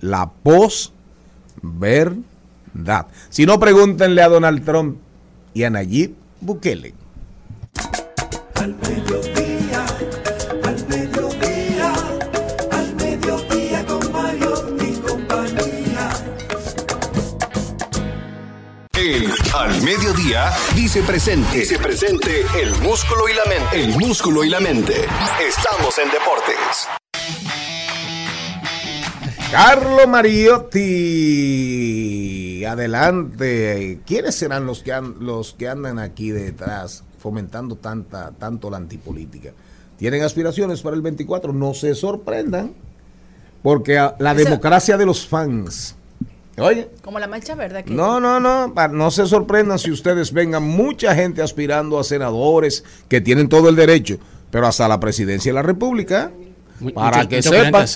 [0.00, 0.92] la posverdad.
[3.30, 4.98] Si no, pregúntenle a Donald Trump
[5.54, 6.94] y a Nayib Bukele.
[8.54, 9.84] Al mediodía,
[10.64, 11.92] al mediodía,
[12.70, 16.10] al mediodía con Mario y compañía.
[18.94, 21.58] El Al Mediodía dice presente.
[21.58, 23.82] Dice presente el músculo y la mente.
[23.82, 25.06] El músculo y la mente.
[25.46, 26.88] Estamos en deportes.
[29.50, 30.80] Carlo Mariotti,
[32.64, 34.00] adelante.
[34.06, 39.52] ¿Quiénes serán los que, an- los que andan aquí detrás fomentando tanta, tanto la antipolítica?
[39.96, 41.52] ¿Tienen aspiraciones para el 24?
[41.52, 42.72] No se sorprendan,
[43.62, 45.94] porque la democracia de los fans.
[46.58, 47.94] Oye, Como la marcha verde aquí.
[47.94, 53.20] no, no, no, no se sorprendan si ustedes vengan mucha gente aspirando a senadores que
[53.22, 54.18] tienen todo el derecho,
[54.50, 56.30] pero hasta la presidencia de la República,
[56.94, 57.86] para mucho- que mucho sepan,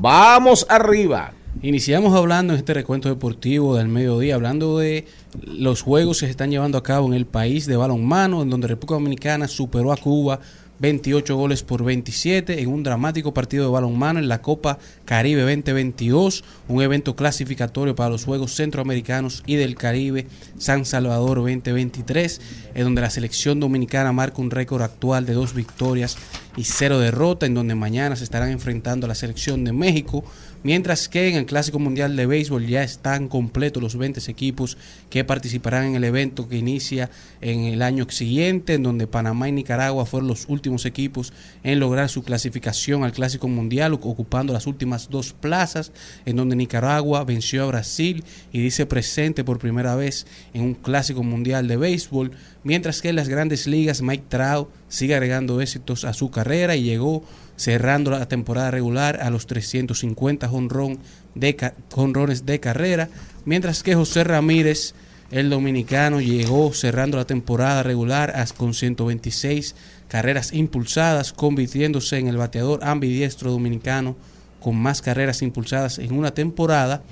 [0.00, 1.32] vamos arriba.
[1.60, 5.06] Iniciamos hablando en este recuento deportivo del mediodía, hablando de
[5.42, 8.68] los juegos que se están llevando a cabo en el país de balonmano, en donde
[8.68, 10.40] República Dominicana superó a Cuba
[10.80, 16.42] 28 goles por 27 en un dramático partido de balonmano en la Copa Caribe 2022,
[16.66, 20.26] un evento clasificatorio para los Juegos Centroamericanos y del Caribe
[20.58, 22.40] San Salvador 2023,
[22.74, 26.16] en donde la selección dominicana marca un récord actual de dos victorias
[26.56, 30.24] y cero derrota, en donde mañana se estarán enfrentando a la selección de México,
[30.62, 34.76] mientras que en el Clásico Mundial de Béisbol ya están completos los 20 equipos
[35.08, 39.52] que participarán en el evento que inicia en el año siguiente, en donde Panamá y
[39.52, 41.32] Nicaragua fueron los últimos equipos
[41.62, 45.90] en lograr su clasificación al Clásico Mundial, ocupando las últimas dos plazas,
[46.26, 51.22] en donde Nicaragua venció a Brasil y dice presente por primera vez en un Clásico
[51.22, 52.32] Mundial de Béisbol,
[52.62, 56.82] mientras que en las grandes ligas Mike Trout sigue agregando éxitos a su carrera y
[56.82, 57.24] llegó
[57.56, 60.98] cerrando la temporada regular a los 350 jonrón
[61.34, 63.08] de jonrones de carrera,
[63.46, 64.94] mientras que José Ramírez,
[65.30, 69.74] el dominicano, llegó cerrando la temporada regular con 126
[70.08, 74.14] carreras impulsadas, convirtiéndose en el bateador ambidiestro dominicano
[74.60, 77.02] con más carreras impulsadas en una temporada.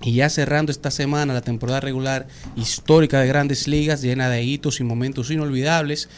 [0.00, 4.78] Y ya cerrando esta semana la temporada regular histórica de grandes ligas, llena de hitos
[4.78, 6.08] y momentos inolvidables,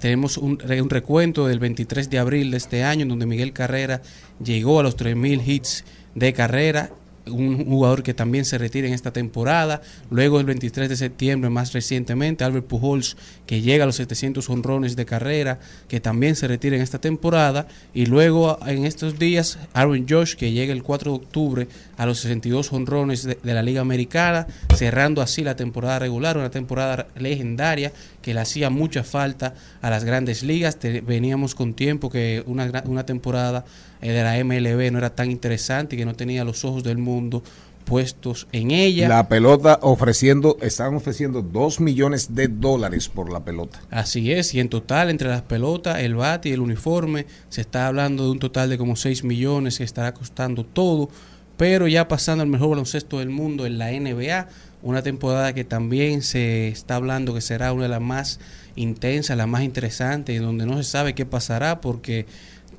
[0.00, 3.52] tenemos un, re- un recuento del 23 de abril de este año, en donde Miguel
[3.52, 4.02] Carrera
[4.42, 6.90] llegó a los 3.000 hits de carrera,
[7.26, 9.80] un jugador que también se retira en esta temporada.
[10.10, 13.16] Luego el 23 de septiembre, más recientemente, Albert Pujols,
[13.46, 15.58] que llega a los 700 honrones de carrera,
[15.88, 17.66] que también se retira en esta temporada.
[17.92, 22.18] Y luego en estos días, Aaron Josh, que llega el 4 de octubre a los
[22.20, 27.92] 62 honrones de, de la Liga Americana, cerrando así la temporada regular, una temporada legendaria
[28.24, 30.78] que le hacía mucha falta a las grandes ligas.
[30.80, 33.64] Veníamos con tiempo que una, una temporada
[34.04, 36.98] eh, de la MLB no era tan interesante y que no tenía los ojos del
[36.98, 37.42] mundo
[37.86, 39.08] puestos en ella.
[39.08, 43.80] La pelota ofreciendo, están ofreciendo 2 millones de dólares por la pelota.
[43.90, 47.86] Así es, y en total entre las pelotas, el bate y el uniforme, se está
[47.86, 51.08] hablando de un total de como 6 millones que estará costando todo,
[51.56, 54.48] pero ya pasando al mejor baloncesto del mundo en la NBA,
[54.82, 58.38] una temporada que también se está hablando que será una de las más
[58.76, 62.26] intensas, la más interesante, y donde no se sabe qué pasará porque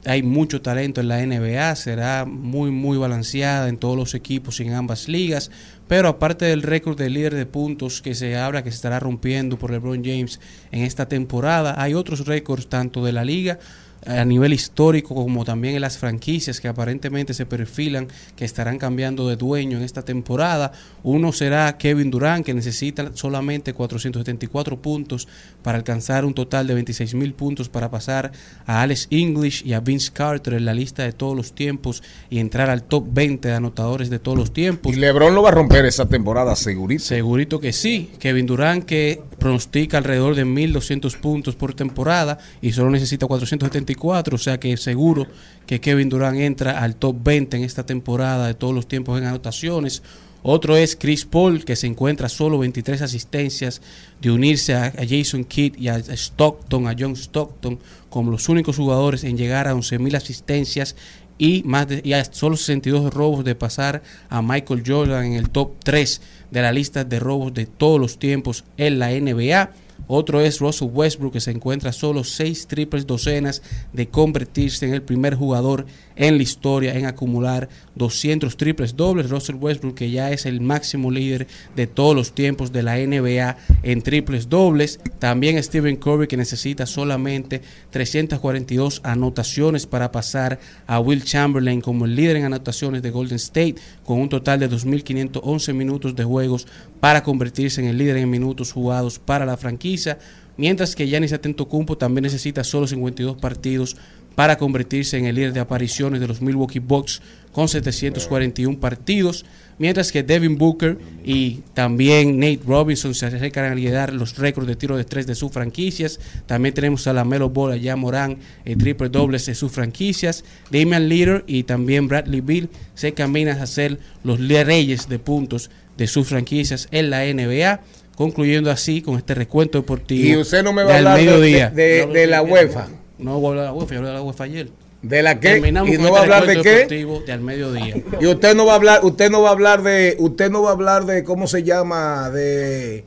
[0.05, 4.63] hay mucho talento en la NBA, será muy muy balanceada en todos los equipos y
[4.63, 5.51] en ambas ligas,
[5.87, 9.57] pero aparte del récord de líder de puntos que se habla que se estará rompiendo
[9.57, 10.39] por LeBron James
[10.71, 13.59] en esta temporada, hay otros récords tanto de la liga
[14.05, 19.27] a nivel histórico como también en las franquicias que aparentemente se perfilan que estarán cambiando
[19.27, 20.71] de dueño en esta temporada.
[21.03, 25.27] Uno será Kevin Durant que necesita solamente 474 puntos
[25.61, 28.31] para alcanzar un total de 26 mil puntos para pasar
[28.65, 32.39] a Alex English y a Vince Carter en la lista de todos los tiempos y
[32.39, 34.93] entrar al top 20 de anotadores de todos los tiempos.
[34.93, 37.03] Y LeBron lo va a romper esa temporada, segurito.
[37.03, 38.11] Segurito que sí.
[38.19, 44.37] Kevin Durant que pronostica alrededor de 1.200 puntos por temporada y solo necesita 474, o
[44.37, 45.27] sea que seguro
[45.65, 49.25] que Kevin Durant entra al top 20 en esta temporada de todos los tiempos en
[49.25, 50.03] anotaciones.
[50.47, 53.81] Otro es Chris Paul, que se encuentra solo 23 asistencias
[54.21, 57.79] de unirse a, Jason Kidd y a Stockton, a John Stockton,
[58.09, 60.95] como los únicos jugadores en llegar a 11.000 asistencias
[61.37, 65.49] y más de, y a solo 62 robos de pasar a Michael Jordan en el
[65.49, 66.21] top 3
[66.51, 69.71] de la lista de robos de todos los tiempos en la NBA.
[70.07, 73.61] Otro es Russell Westbrook, que se encuentra solo 6 triples docenas
[73.93, 75.85] de convertirse en el primer jugador
[76.15, 79.29] en la historia en acumular 200 triples dobles.
[79.29, 83.57] Russell Westbrook, que ya es el máximo líder de todos los tiempos de la NBA
[83.83, 84.99] en triples dobles.
[85.19, 92.15] También Stephen Curry, que necesita solamente 342 anotaciones para pasar a Will Chamberlain como el
[92.15, 96.67] líder en anotaciones de Golden State, con un total de 2.511 minutos de juegos
[97.05, 100.17] para convertirse en el líder en minutos jugados para la franquicia.
[100.57, 103.95] Mientras que Giannis Antetokounmpo también necesita solo 52 partidos
[104.33, 109.45] para convertirse en el líder de apariciones de los Milwaukee Bucks con 741 partidos,
[109.77, 114.75] mientras que Devin Booker y también Nate Robinson se acercan a liderar los récords de
[114.75, 116.19] tiro de tres de sus franquicias.
[116.47, 120.43] También tenemos a la Melo Ball, a Jan Morán, el triple dobles de sus franquicias.
[120.71, 126.07] Damian Lillard y también Bradley Bill se caminan a ser los reyes de puntos de
[126.07, 127.81] sus franquicias en la NBA
[128.15, 130.25] concluyendo así con este recuento deportivo.
[130.27, 131.69] Y usted no me va a hablar de- mediodía.
[131.69, 132.87] de- de- de la UEFA.
[133.17, 134.69] No voy a hablar de la UEFA, yo hablé de la UEFA ayer.
[135.01, 135.49] ¿De la qué?
[135.51, 136.69] Terminamos ¿Y con no va a este hablar de qué?
[136.69, 137.95] deportivo de al mediodía.
[138.19, 140.69] Y usted no va a hablar, usted no va a hablar de, usted no va
[140.69, 143.03] a hablar de cómo se llama de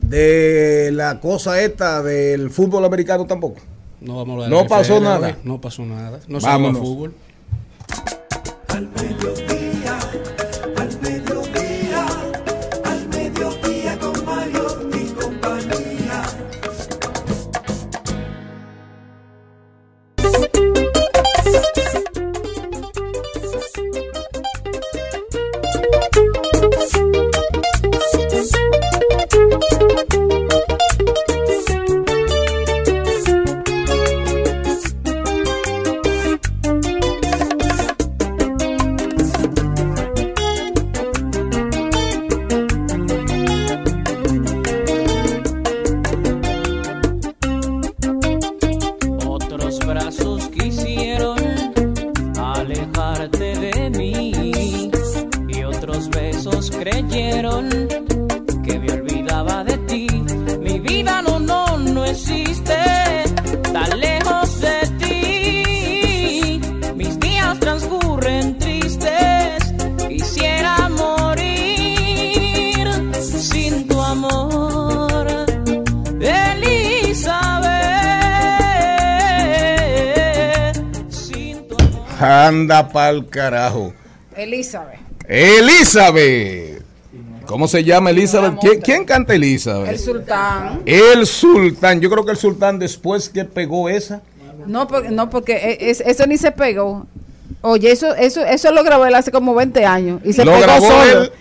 [0.00, 3.60] de la cosa esta del fútbol americano tampoco.
[4.00, 5.38] No vamos a hablar No de la pasó NFL nada.
[5.44, 6.20] No pasó nada.
[6.28, 7.14] No se fútbol.
[8.68, 9.51] Al mediodía,
[82.82, 83.92] Anda pa'l carajo.
[84.36, 84.98] Elizabeth.
[85.28, 86.82] Elizabeth.
[87.46, 88.54] ¿Cómo se llama Elizabeth?
[88.60, 89.90] ¿Quién, quién canta Elizabeth?
[89.90, 90.82] El sultán.
[90.86, 92.00] El sultán.
[92.00, 94.22] Yo creo que el sultán después que pegó esa.
[94.66, 97.06] No, porque, no, porque e- es- eso ni se pegó.
[97.62, 100.20] Oye, eso, eso, eso lo grabó él hace como 20 años.
[100.24, 101.22] Y se ¿Lo pegó grabó solo.
[101.24, 101.32] él?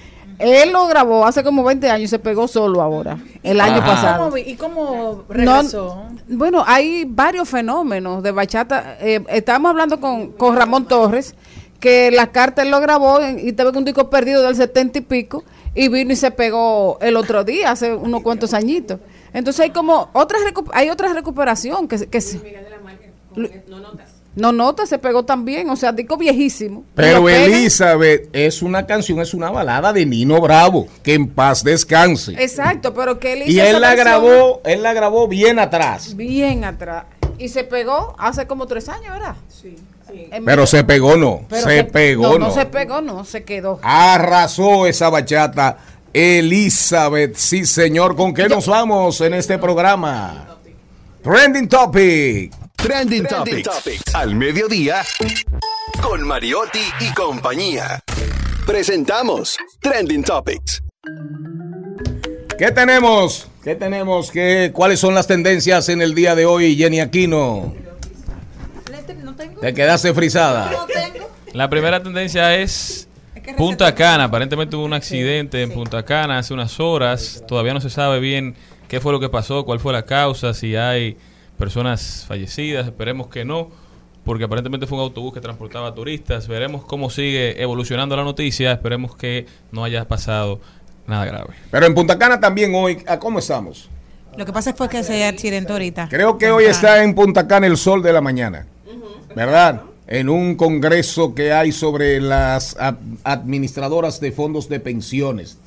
[0.41, 0.71] Él?
[0.71, 3.85] lo grabó hace como 20 años y se pegó solo ahora, el año Ajá.
[3.85, 4.17] pasado.
[4.25, 6.03] ¿Cómo vi- ¿Y cómo No, regresó?
[6.27, 8.97] bueno, hay varios fenómenos de bachata.
[9.01, 11.35] Eh, estábamos hablando con, con Ramón Torres,
[11.79, 14.99] que la carta él lo grabó en- y te ve un disco perdido del 70
[14.99, 18.99] y pico, y vino y se pegó el otro día, hace unos cuantos añitos.
[19.33, 22.37] Entonces hay como otra recu- hay otra recuperación que, se- que se-
[23.67, 23.77] no
[24.35, 26.83] nota, se pegó también, o sea, disco viejísimo.
[26.95, 27.27] Pero.
[27.27, 30.87] Elizabeth es una canción, es una balada de Nino Bravo.
[31.03, 32.33] Que en paz descanse.
[32.37, 36.15] Exacto, pero que él hizo Y esa él la grabó, él la grabó bien atrás.
[36.15, 37.05] bien atrás.
[37.37, 39.35] Y se pegó hace como tres años, ¿verdad?
[39.49, 39.75] Sí.
[40.45, 41.41] Pero se pegó no.
[41.49, 42.47] Pero se pegó no, no.
[42.47, 43.79] no se pegó, no, se quedó.
[43.81, 45.77] Arrasó esa bachata
[46.13, 47.35] Elizabeth.
[47.35, 48.15] Sí, señor.
[48.15, 50.47] ¿Con qué nos vamos en este programa?
[51.23, 52.60] Trending Topic.
[52.83, 54.15] Trending Topics.
[54.15, 55.03] Al mediodía.
[56.01, 58.03] Con Mariotti y compañía.
[58.65, 60.81] Presentamos Trending Topics.
[62.57, 63.47] ¿Qué tenemos?
[63.63, 64.31] ¿Qué tenemos?
[64.31, 67.75] ¿Qué, ¿Cuáles son las tendencias en el día de hoy, Jenny Aquino?
[69.61, 70.71] Te quedaste frisada.
[71.53, 73.07] La primera tendencia es
[73.57, 74.23] Punta Cana.
[74.23, 77.43] Aparentemente hubo un accidente en Punta Cana hace unas horas.
[77.47, 78.55] Todavía no se sabe bien
[78.87, 81.15] qué fue lo que pasó, cuál fue la causa, si hay
[81.61, 82.87] personas fallecidas.
[82.87, 83.69] Esperemos que no,
[84.25, 86.47] porque aparentemente fue un autobús que transportaba turistas.
[86.47, 88.71] Veremos cómo sigue evolucionando la noticia.
[88.71, 90.59] Esperemos que no haya pasado
[91.07, 91.53] nada grave.
[91.69, 93.89] Pero en Punta Cana también hoy, ¿a ¿cómo estamos?
[94.35, 96.07] Lo que pasa fue que se accidentó ahorita.
[96.09, 98.65] Creo que hoy está en Punta Cana el sol de la mañana.
[99.35, 99.83] ¿Verdad?
[100.07, 105.57] En un congreso que hay sobre las ad- administradoras de fondos de pensiones.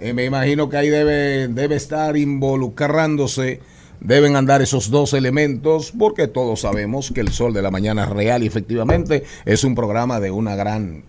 [0.00, 3.60] Eh, me imagino que ahí debe, debe estar involucrándose,
[4.00, 8.10] deben andar esos dos elementos, porque todos sabemos que el sol de la mañana es
[8.10, 11.04] real y efectivamente es un programa de una gran,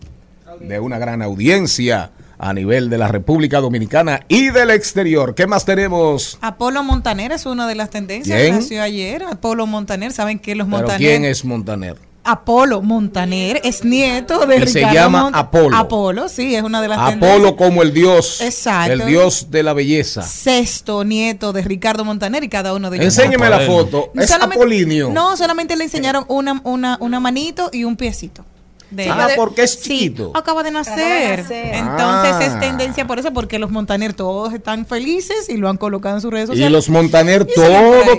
[0.60, 5.36] de una gran audiencia a nivel de la República Dominicana y del exterior.
[5.36, 6.38] ¿Qué más tenemos?
[6.42, 8.40] Apolo Montaner es una de las tendencias.
[8.40, 8.56] ¿Quién?
[8.56, 9.24] Nació ayer.
[9.24, 10.56] Apolo Montaner, ¿saben qué?
[10.56, 10.98] Los Pero Montaner.
[10.98, 11.98] ¿quién es Montaner?
[12.26, 15.78] Apolo Montaner es nieto de Y se Ricardo llama Mont- Apolo.
[15.78, 17.54] Apolo, sí, es una de las Apolo tendencias.
[17.54, 18.94] como el dios, Exacto.
[18.94, 20.22] el dios de la belleza.
[20.24, 23.18] Sexto nieto de Ricardo Montaner y cada uno de ellos.
[23.18, 24.12] Enséñeme la foto.
[24.16, 25.10] Es Solamente- Apolinio.
[25.12, 28.44] No, solamente le enseñaron una, una, una manito y un piecito.
[28.92, 30.32] De Ah, porque es Sí, chiquito.
[30.36, 31.40] acaba de nacer.
[31.40, 31.76] nacer.
[31.76, 32.46] Entonces Ah.
[32.46, 36.22] es tendencia por eso, porque los Montaner todos están felices y lo han colocado en
[36.22, 36.72] sus redes Y sociales.
[36.72, 37.72] los Montaner, Y todo,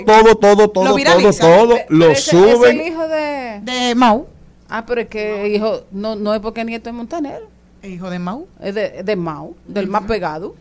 [0.05, 2.79] todo, todo, Lo todo, todo, todo, Pero lo ese- Es suben.
[2.79, 3.59] el hijo de...
[3.63, 4.27] De Mau.
[4.69, 7.41] Ah, pero es que hijo, no, no es porque nieto es Montaner.
[7.83, 8.47] Hijo de Mau.
[8.61, 10.55] Es de, de Mau, del más pegado.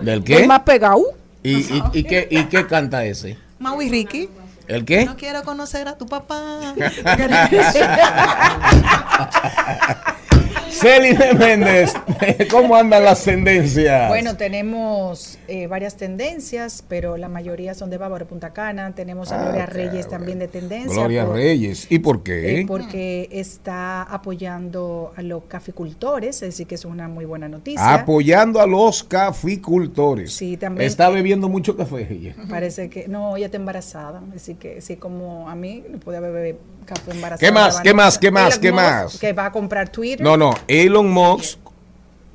[0.00, 0.46] ¿Del Del qué?
[0.46, 1.02] más pegado.
[1.42, 3.36] ¿Y, y, y qué, ¿Y qué canta ese?
[3.58, 4.28] Mau y Ricky.
[4.72, 5.04] ¿El qué?
[5.04, 6.74] No quiero conocer a tu papá.
[10.70, 11.92] Celine Méndez,
[12.50, 14.08] ¿cómo andan las tendencias?
[14.08, 18.92] Bueno, tenemos eh, varias tendencias, pero la mayoría son de Bávaro Punta Cana.
[18.94, 20.92] Tenemos a Ah, Gloria Reyes también de tendencia.
[20.92, 21.86] Gloria por- Reyes.
[21.90, 22.60] ¿Y por qué?
[22.60, 27.94] eh, porque está apoyando a los caficultores, es decir, que es una muy buena noticia.
[27.94, 30.32] Apoyando a los caficultores.
[30.32, 30.86] Sí, también.
[30.86, 32.34] Está bebiendo mucho café ella.
[32.50, 36.56] Parece que no, ella está embarazada, así que sí como a mí no podía beber
[36.84, 37.38] café embarazada.
[37.48, 37.80] ¿Qué más?
[37.80, 38.18] ¿Qué más?
[38.18, 38.58] ¿Qué más?
[38.58, 39.18] ¿Qué más?
[39.18, 40.20] Que va a comprar Twitter.
[40.20, 41.58] No, no, Elon Musk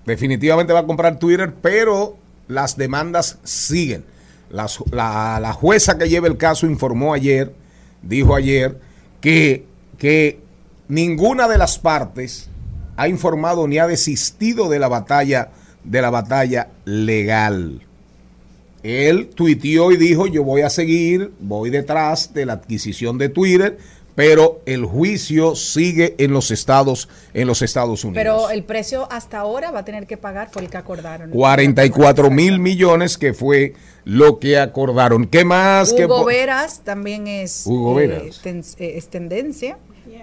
[0.05, 4.05] definitivamente va a comprar Twitter, pero las demandas siguen.
[4.49, 7.53] La jueza que lleva el caso informó ayer,
[8.01, 8.79] dijo ayer,
[9.19, 9.65] que,
[9.97, 10.39] que
[10.87, 12.49] ninguna de las partes
[12.95, 15.49] ha informado ni ha desistido de la batalla,
[15.83, 17.81] de la batalla legal.
[18.83, 23.77] Él tuiteó y dijo, yo voy a seguir, voy detrás de la adquisición de Twitter,
[24.17, 28.15] pero el juicio sigue en los Estados, en los Estados Unidos.
[28.23, 31.29] Pero el precio hasta ahora va a tener que pagar fue el que acordaron.
[31.29, 35.27] 44 mil millones que fue lo que acordaron.
[35.27, 35.93] ¿Qué más?
[35.93, 38.39] Hugo Veras también es, Hugo eh, Veras.
[38.41, 39.77] ten- eh, es tendencia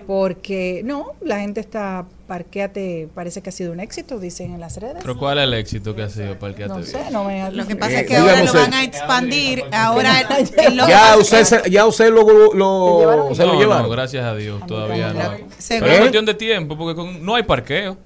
[0.09, 4.77] porque no, la gente está parqueate, parece que ha sido un éxito, dicen en las
[4.79, 4.99] redes.
[5.01, 7.77] Pero ¿cuál es el éxito que ha sido que No sé, no me Lo que
[7.77, 9.64] pasa Eh, es que ahora lo van a expandir.
[9.72, 10.27] Ahora
[10.89, 12.22] Ya usted, ya usted lo,
[12.55, 13.85] lo- se lo no, llevaron.
[13.85, 15.20] no, gracias a Dios, todavía no.
[15.68, 17.97] Pero es cuestión de tiempo, porque con- no hay parqueo.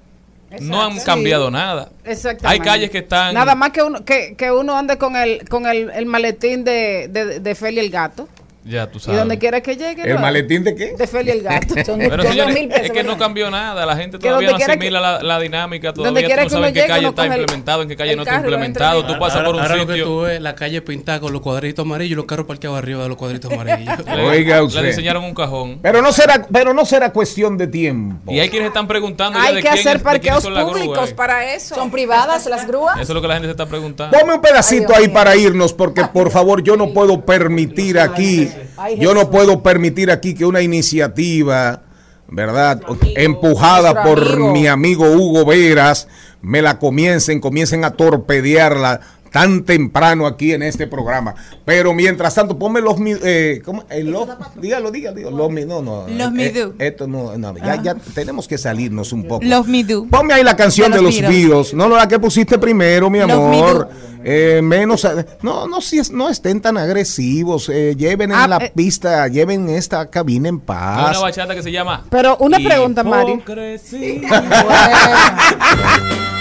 [0.61, 1.53] No han cambiado Sí.
[1.53, 1.89] nada.
[2.03, 2.47] Exactamente.
[2.47, 3.35] Hay calles que están...
[3.35, 7.07] Nada más que uno, que, que uno ande con el, con el, el maletín de,
[7.07, 8.27] de, de Feli el gato.
[8.65, 9.19] Ya tú Y sabes.
[9.21, 10.03] donde quiera que llegue.
[10.03, 10.93] ¿El maletín de qué?
[10.97, 11.75] De Feli el gato.
[11.85, 13.85] Son- Pero son señores, dos mil pesos, es que no cambió nada.
[13.85, 15.91] La gente Que todavía no asimila la, la dinámica.
[15.93, 18.15] donde Todavía tú no que sabes en qué calle está el- implementado, en qué calle
[18.17, 19.05] no está y implementado.
[19.05, 20.05] Tú pasas por un ahora lo que sitio...
[20.05, 23.09] tú ves, la calle pintada con los cuadritos amarillos y los carros parqueados arriba de
[23.09, 23.95] los cuadritos amarillos.
[24.05, 24.81] Le- Oiga usted.
[24.81, 25.79] Le diseñaron un cajón.
[25.81, 28.31] Pero no será, pero no será cuestión de tiempo.
[28.31, 31.15] Y hay quienes están preguntando ya Hay de que quién hacer parqueos públicos eh.
[31.15, 31.75] para eso.
[31.75, 32.95] ¿Son privadas las grúas?
[32.95, 34.17] Eso es lo que la gente se está preguntando.
[34.17, 38.48] Ponme un pedacito ahí para irnos, porque por favor yo no puedo permitir aquí,
[38.97, 41.83] yo no puedo permitir aquí que una iniciativa,
[42.27, 42.81] ¿verdad?
[43.15, 44.51] Empujada por amigo.
[44.51, 46.07] mi amigo Hugo Veras,
[46.41, 51.35] me la comiencen, comiencen a torpedearla tan temprano aquí en este programa.
[51.65, 52.95] Pero mientras tanto, ponme los...
[53.23, 53.85] Eh, ¿cómo?
[53.89, 54.27] Eh, los-
[54.59, 55.37] dígalo, dígalo, dígalo.
[55.37, 56.07] Los, no, no.
[56.07, 56.71] Los eh.
[56.79, 59.45] Esto no, no, ya, ya tenemos que salirnos un poco.
[59.45, 60.05] Love Me Do.
[60.09, 61.47] Ponme ahí la canción De de los los Beatles.
[61.49, 61.73] Beatles.
[61.73, 63.89] No, no, la que pusiste primero, mi amor.
[64.23, 65.05] Eh, menos.
[65.05, 67.69] a- No, no, si es- no estén tan agresivos.
[67.69, 68.71] eh, lleven en Ah, la eh.
[68.75, 71.09] pista, lleven esta cabina en Hay paz.
[71.17, 72.05] una bachata que se llama...
[72.09, 73.41] Pero una pregunta, Mario.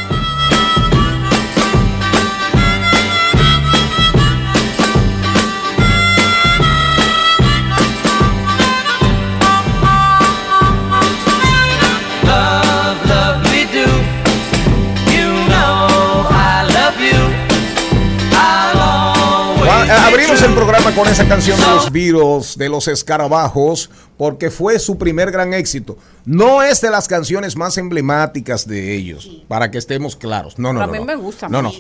[20.95, 25.97] con esa canción de los Beatles, de los escarabajos, porque fue su primer gran éxito.
[26.25, 30.59] No es de las canciones más emblemáticas de ellos, para que estemos claros.
[30.59, 30.93] No, no, A no.
[30.93, 31.05] mí no.
[31.05, 31.73] me gusta No, no,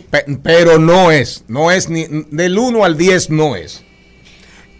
[0.43, 1.45] pero no es.
[1.49, 2.07] No es ni.
[2.31, 3.85] Del 1 al 10 no es.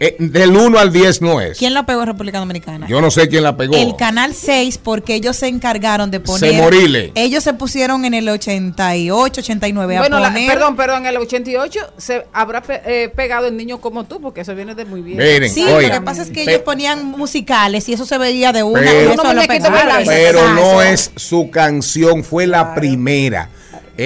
[0.01, 1.57] Eh, del 1 al 10 no es.
[1.57, 2.87] ¿Quién la pegó en República Dominicana?
[2.87, 3.75] Yo no sé quién la pegó.
[3.75, 6.51] El Canal 6, porque ellos se encargaron de poner.
[6.51, 7.11] Semorile.
[7.15, 10.47] Ellos se pusieron en el 88, 89 a Bueno, la- poner.
[10.47, 14.41] perdón, perdón, en el 88 se habrá pe- eh, pegado el niño como tú, porque
[14.41, 15.17] eso viene de muy bien.
[15.17, 18.17] Miren, Sí, oigan, lo que pasa es que pe- ellos ponían musicales y eso se
[18.17, 18.79] veía de una.
[18.79, 20.03] Pero- y eso lo pegaban.
[20.05, 23.49] Pero no es su canción, fue la primera.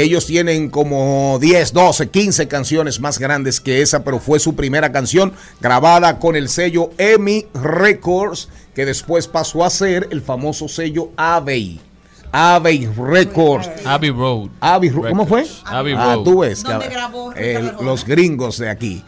[0.01, 4.91] Ellos tienen como 10, 12, 15 canciones más grandes que esa, pero fue su primera
[4.91, 11.09] canción grabada con el sello EMI Records, que después pasó a ser el famoso sello
[11.15, 11.79] Abbey.
[12.31, 13.69] Abbey Records.
[13.85, 14.49] Abbey Road.
[14.59, 15.45] Abbey ¿Cómo fue?
[15.65, 16.23] Abbey Ah, Road.
[16.23, 16.63] tú ves.
[16.63, 19.03] ¿Dónde cab- grabó eh, los gringos de aquí.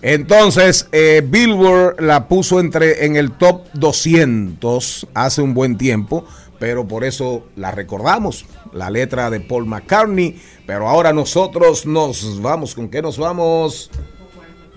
[0.00, 6.24] Entonces, eh, Billboard la puso entre en el top 200 hace un buen tiempo,
[6.58, 10.40] pero por eso la recordamos, la letra de Paul McCartney.
[10.66, 13.90] Pero ahora nosotros nos vamos, ¿con qué nos vamos?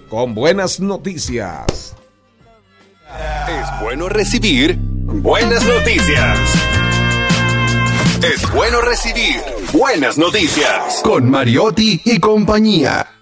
[0.10, 1.96] Con buenas noticias.
[3.48, 6.40] Es bueno recibir buenas noticias.
[8.24, 9.42] Es bueno recibir
[9.72, 11.02] buenas noticias.
[11.04, 13.15] Con Mariotti y compañía.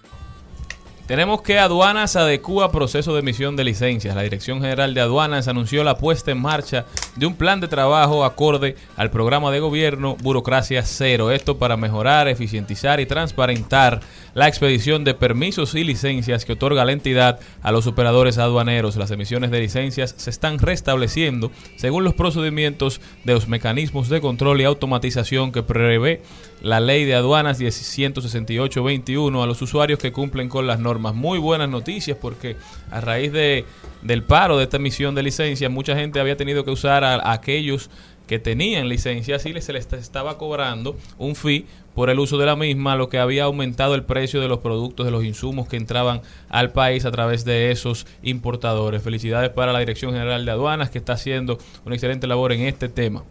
[1.06, 4.16] Tenemos que Aduanas adecúa proceso de emisión de licencias.
[4.16, 6.86] La Dirección General de Aduanas anunció la puesta en marcha
[7.16, 11.30] de un plan de trabajo acorde al programa de gobierno Burocracia Cero.
[11.30, 14.00] Esto para mejorar, eficientizar y transparentar
[14.32, 18.96] la expedición de permisos y licencias que otorga la entidad a los operadores aduaneros.
[18.96, 24.62] Las emisiones de licencias se están restableciendo según los procedimientos de los mecanismos de control
[24.62, 26.22] y automatización que prevé
[26.64, 31.14] la ley de aduanas 168-21 a los usuarios que cumplen con las normas.
[31.14, 32.56] Muy buenas noticias porque
[32.90, 33.66] a raíz de,
[34.00, 37.90] del paro de esta emisión de licencias, mucha gente había tenido que usar a, aquellos
[38.26, 42.56] que tenían licencias y se les estaba cobrando un fee por el uso de la
[42.56, 46.22] misma, lo que había aumentado el precio de los productos, de los insumos que entraban
[46.48, 49.02] al país a través de esos importadores.
[49.02, 52.88] Felicidades para la Dirección General de Aduanas que está haciendo una excelente labor en este
[52.88, 53.22] tema.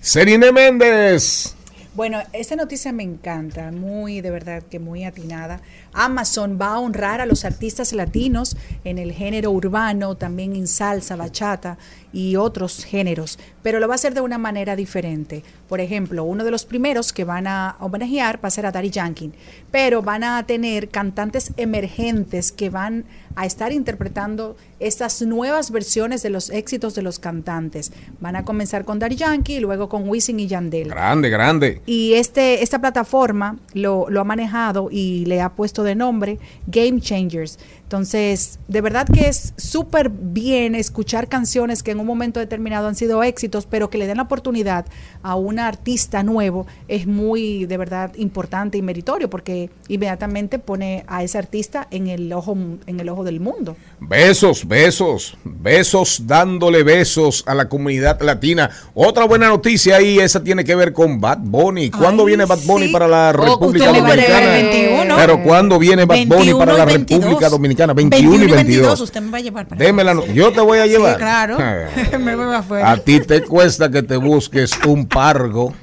[0.00, 1.55] Serine Méndez.
[1.96, 5.62] Bueno, esta noticia me encanta, muy de verdad que muy atinada.
[5.94, 8.54] Amazon va a honrar a los artistas latinos
[8.84, 11.78] en el género urbano, también en salsa, bachata
[12.16, 15.42] y otros géneros, pero lo va a hacer de una manera diferente.
[15.68, 18.88] Por ejemplo, uno de los primeros que van a homenajear va a ser a Daddy
[18.88, 19.32] Yankee,
[19.70, 26.30] pero van a tener cantantes emergentes que van a estar interpretando estas nuevas versiones de
[26.30, 27.92] los éxitos de los cantantes.
[28.18, 30.88] Van a comenzar con Daddy Yankee y luego con Wisin y Yandel.
[30.88, 31.82] Grande, grande.
[31.84, 36.98] Y este, esta plataforma lo, lo ha manejado y le ha puesto de nombre Game
[37.02, 37.58] Changers.
[37.86, 42.96] Entonces, de verdad que es súper bien escuchar canciones que en un momento determinado han
[42.96, 44.86] sido éxitos, pero que le den la oportunidad
[45.22, 51.22] a un artista nuevo es muy, de verdad, importante y meritorio, porque inmediatamente pone a
[51.22, 52.56] ese artista en el ojo,
[52.88, 53.76] en el ojo del mundo.
[54.00, 58.68] Besos, besos, besos, dándole besos a la comunidad latina.
[58.94, 61.92] Otra buena noticia ahí, esa tiene que ver con Bad Bunny.
[61.92, 62.92] ¿Cuándo Ay, viene Bad Bunny sí.
[62.92, 64.58] para la Oh, República llevar Dominicana?
[64.58, 65.16] el 21.
[65.16, 67.20] Pero ¿cuándo viene Bad Bunny 21 para la y 22.
[67.22, 67.75] República Dominicana?
[67.76, 69.00] 21, y 22.
[69.00, 71.14] Usted me va a llevar para Deme la no- Yo te voy a llevar.
[71.14, 71.58] Sí, claro.
[72.18, 72.90] Me voy afuera.
[72.90, 75.74] A ti te cuesta que te busques un pargo.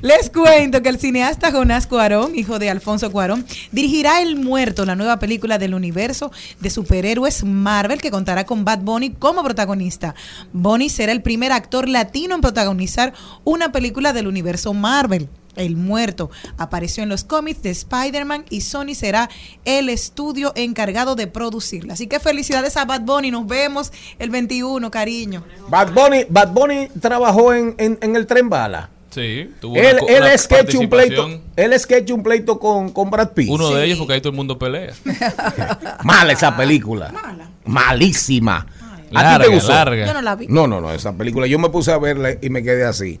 [0.00, 4.94] Les cuento que el cineasta Jonás Cuarón, hijo de Alfonso Cuarón, dirigirá El Muerto, la
[4.94, 6.30] nueva película del universo
[6.60, 10.14] de superhéroes Marvel que contará con Bad Bunny como protagonista.
[10.52, 13.12] Bunny será el primer actor latino en protagonizar
[13.44, 15.28] una película del universo Marvel.
[15.58, 19.28] El Muerto apareció en los cómics de Spider-Man y Sony será
[19.64, 21.92] el estudio encargado de producirla.
[21.94, 23.30] Así que felicidades a Bad Bunny.
[23.30, 25.44] Nos vemos el 21, cariño.
[25.68, 28.90] Bad Bunny, Bad Bunny trabajó en, en- en el tren bala.
[29.10, 31.52] Sí, tuvo Él, una co- él una es que ha hecho un pleito, participación.
[31.56, 33.48] él es que ha hecho un pleito con, con Brad Pitt.
[33.50, 34.92] Uno de ellos porque ahí todo el mundo pelea.
[36.04, 37.12] Mala esa película.
[37.64, 38.58] Malísima.
[38.58, 39.68] ¿A ti Larga, te gustó?
[39.72, 40.06] larga.
[40.06, 40.46] Yo no la vi.
[40.48, 41.46] No, no, no, esa película.
[41.46, 43.18] Yo me puse a verla y me quedé así.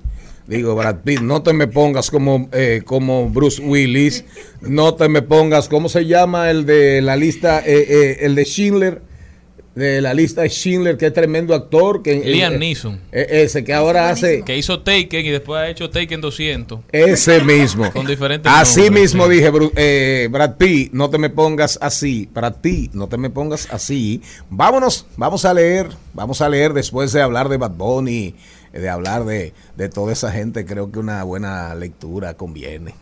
[0.48, 4.24] Digo, Brad Pitt, no te me pongas como, eh, como Bruce Willis.
[4.62, 7.60] No te me pongas, ¿cómo se llama el de la lista?
[7.60, 9.02] eh, eh, el de Schindler.
[9.74, 12.02] De la lista de Schindler, que es tremendo actor.
[12.02, 13.00] Que, Liam eh, Neeson.
[13.12, 14.42] eh, ese que ahora hace.
[14.42, 16.80] Que hizo Taken y después ha hecho Taken 200.
[16.90, 17.92] Ese mismo.
[17.92, 19.34] Con diferentes Así nombres, mismo sí.
[19.34, 22.28] dije, eh, Brad Pitt, no te me pongas así.
[22.34, 24.20] Brad Pitt, no te me pongas así.
[24.50, 28.34] Vámonos, vamos a leer, vamos a leer después de hablar de Bad Bunny,
[28.72, 30.64] de hablar de, de toda esa gente.
[30.66, 32.94] Creo que una buena lectura conviene.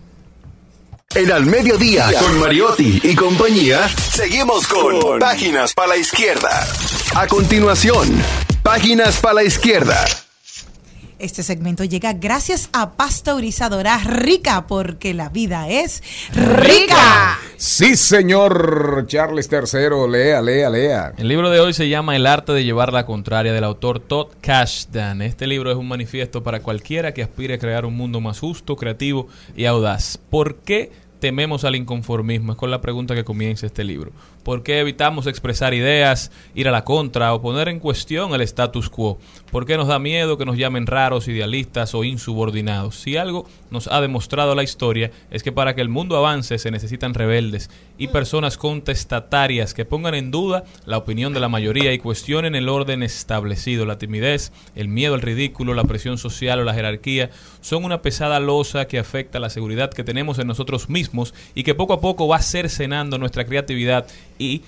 [1.15, 6.67] En Al Mediodía, con Mariotti y compañía, seguimos con Páginas para la Izquierda.
[7.15, 8.23] A continuación,
[8.63, 10.05] Páginas para la Izquierda.
[11.19, 16.03] Este segmento llega gracias a Pasteurizadora Rica, porque la vida es
[16.35, 17.39] rica.
[17.57, 21.13] Sí, señor Charles III, lea, lea, lea.
[21.17, 24.27] El libro de hoy se llama El arte de llevar la contraria del autor Todd
[24.43, 25.23] Kashdan.
[25.23, 28.77] Este libro es un manifiesto para cualquiera que aspire a crear un mundo más justo,
[28.77, 29.27] creativo
[29.57, 30.19] y audaz.
[30.19, 32.53] ¿Por qué tememos al inconformismo?
[32.53, 34.13] Es con la pregunta que comienza este libro.
[34.47, 38.89] ¿Por qué evitamos expresar ideas, ir a la contra o poner en cuestión el status
[38.89, 39.19] quo?
[39.51, 42.95] ¿Por qué nos da miedo que nos llamen raros, idealistas o insubordinados?
[42.95, 46.71] Si algo nos ha demostrado la historia es que para que el mundo avance se
[46.71, 51.99] necesitan rebeldes y personas contestatarias que pongan en duda la opinión de la mayoría y
[51.99, 53.85] cuestionen el orden establecido.
[53.85, 57.31] La timidez, el miedo al ridículo, la presión social o la jerarquía
[57.63, 61.75] son una pesada losa que afecta la seguridad que tenemos en nosotros mismos y que
[61.75, 64.07] poco a poco va cercenando nuestra creatividad
[64.39, 64.63] y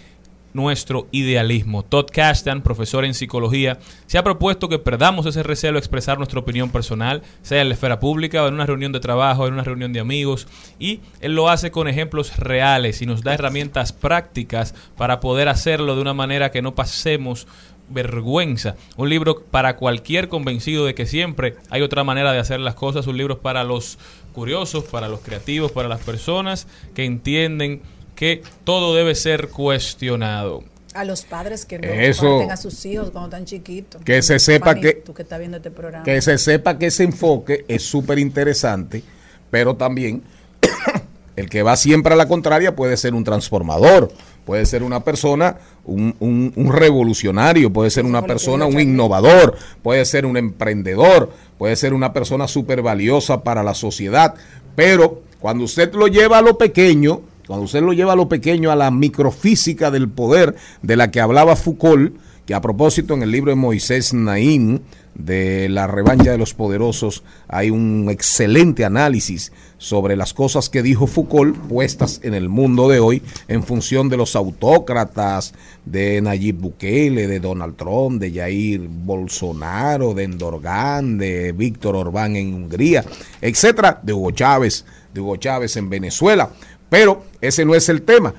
[0.55, 1.85] nuestro idealismo.
[1.85, 6.41] Todd Kashdan, profesor en psicología, se ha propuesto que perdamos ese recelo a expresar nuestra
[6.41, 9.65] opinión personal, sea en la esfera pública o en una reunión de trabajo, en una
[9.65, 14.75] reunión de amigos, y él lo hace con ejemplos reales y nos da herramientas prácticas
[14.97, 17.47] para poder hacerlo de una manera que no pasemos
[17.91, 18.77] vergüenza.
[18.97, 23.07] Un libro para cualquier convencido de que siempre hay otra manera de hacer las cosas.
[23.07, 23.99] Un libro para los
[24.35, 27.81] curiosos, para los creativos, para las personas que entienden
[28.19, 30.65] que todo debe ser cuestionado.
[30.95, 32.23] A los padres que no Eso.
[32.23, 34.03] comparten a sus hijos cuando están chiquitos.
[34.03, 36.03] Que se sepa que- Tú que estás viendo este programa.
[36.05, 39.05] Que se sepa que ese enfoque es súper interesante,
[39.53, 40.23] pero también
[41.37, 44.11] el que va siempre a la contraria puede ser un transformador,
[44.45, 50.05] puede ser una persona, un, un- un revolucionario, puede ser una persona, un innovador, puede
[50.05, 54.35] ser un emprendedor, puede ser una persona súper valiosa para la sociedad,
[54.75, 58.71] pero cuando usted lo lleva a lo pequeño, cuando usted lo lleva a lo pequeño,
[58.71, 62.15] a la microfísica del poder de la que hablaba Foucault,
[62.45, 64.81] que a propósito en el libro de Moisés Naim,
[65.15, 71.07] de la revancha de los poderosos, hay un excelente análisis sobre las cosas que dijo
[71.07, 75.55] Foucault puestas en el mundo de hoy en función de los autócratas,
[75.87, 82.53] de Nayib Bukele, de Donald Trump, de Jair Bolsonaro, de Endorgan, de Víctor Orbán en
[82.53, 83.07] Hungría,
[83.41, 84.85] etcétera, de Hugo Chávez,
[85.15, 86.51] de Hugo Chávez en Venezuela.
[86.89, 88.35] Pero ese no es el tema.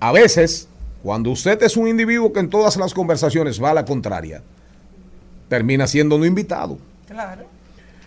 [0.00, 0.68] A veces,
[1.02, 4.42] cuando usted es un individuo que en todas las conversaciones va a la contraria,
[5.48, 6.78] termina siendo no invitado.
[7.08, 7.46] Claro.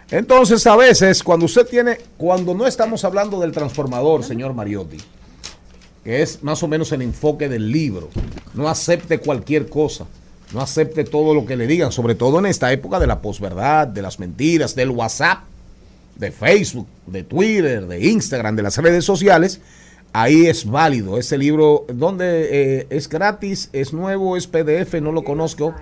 [0.10, 4.98] Entonces, a veces, cuando usted tiene, cuando no estamos hablando del transformador, señor Mariotti,
[6.04, 8.10] que es más o menos el enfoque del libro,
[8.54, 10.06] no acepte cualquier cosa,
[10.54, 13.88] no acepte todo lo que le digan, sobre todo en esta época de la posverdad,
[13.88, 15.44] de las mentiras, del WhatsApp,
[16.16, 19.62] de Facebook, de Twitter, de Instagram, de las redes sociales.
[20.14, 25.24] Ahí es válido ese libro, donde eh, es gratis, es nuevo, es PDF, no lo
[25.24, 25.74] conozco.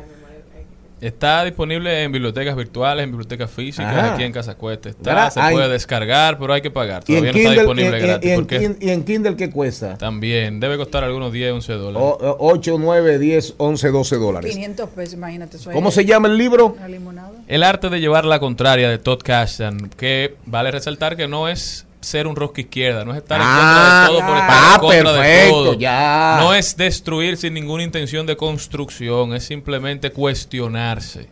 [1.01, 4.13] Está disponible en bibliotecas virtuales, en bibliotecas físicas, Ajá.
[4.15, 4.89] aquí en Casa Cuesta.
[4.89, 5.29] Está, ¿Verdad?
[5.31, 7.03] se puede descargar, pero hay que pagar.
[7.07, 8.29] En, Todavía no está Kindle, disponible y- y- gratis.
[8.29, 9.97] y en porque Kin- y en Kindle, ¿qué cuesta?
[9.97, 12.01] también debe costar algunos 10, 11 dólares.
[12.01, 14.51] O- o- 8, 9, 10, 11, 12 dólares.
[14.53, 15.57] 500 pesos, imagínate.
[15.57, 16.75] eso ¿Cómo es- se llama el libro?
[16.77, 17.31] Una limonada.
[17.47, 21.85] El arte de llevar la contraria de Todd Kashdan, que vale resaltar que no es
[22.01, 24.71] ser un rosca izquierda, no es estar Ah, en contra de todo por estar Ah,
[24.75, 25.73] en contra de perfecto, todo.
[25.73, 26.37] ya.
[26.41, 31.27] No es destruir sin ninguna intención de construcción, es simplemente cuestionarse.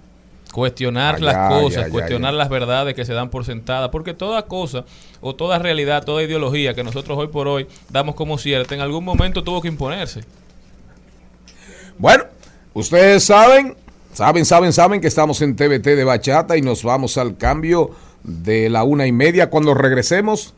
[0.51, 4.13] Cuestionar Ah, las ya, cosas, ya, cuestionar las verdades que se dan por sentadas, porque
[4.13, 4.85] toda cosa
[5.21, 9.03] o toda realidad, toda ideología que nosotros hoy por hoy damos como cierta, en algún
[9.05, 10.21] momento tuvo que imponerse.
[11.97, 12.25] Bueno,
[12.73, 13.75] ustedes saben,
[14.13, 17.91] saben, saben, saben que estamos en TVT de Bachata y nos vamos al cambio
[18.27, 19.49] de la una y media.
[19.49, 20.53] Cuando regresemos,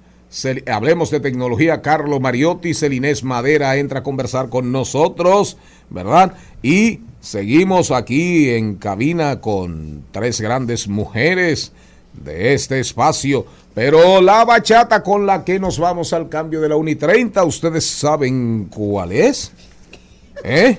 [0.69, 1.81] hablemos de tecnología.
[1.81, 5.57] Carlos Mariotti, Celinés Madera entra a conversar con nosotros,
[5.89, 6.33] ¿verdad?
[6.61, 11.71] Y seguimos aquí en cabina con tres grandes mujeres
[12.13, 13.45] de este espacio.
[13.73, 17.43] Pero la bachata con la que nos vamos al cambio de la 1 y 30,
[17.45, 19.53] ¿ustedes saben cuál es?
[20.43, 20.77] ¿Eh?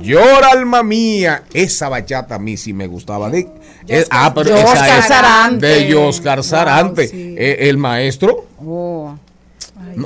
[0.00, 1.44] Llora alma mía.
[1.52, 3.30] Esa bachata a mí sí me gustaba.
[3.30, 3.46] De,
[3.88, 5.66] eh, ah, pero de esa Oscar es Sarante.
[5.66, 7.08] De Oscar Sarante.
[7.08, 7.34] sí.
[7.38, 8.46] Eh, el maestro.
[8.64, 9.14] Oh.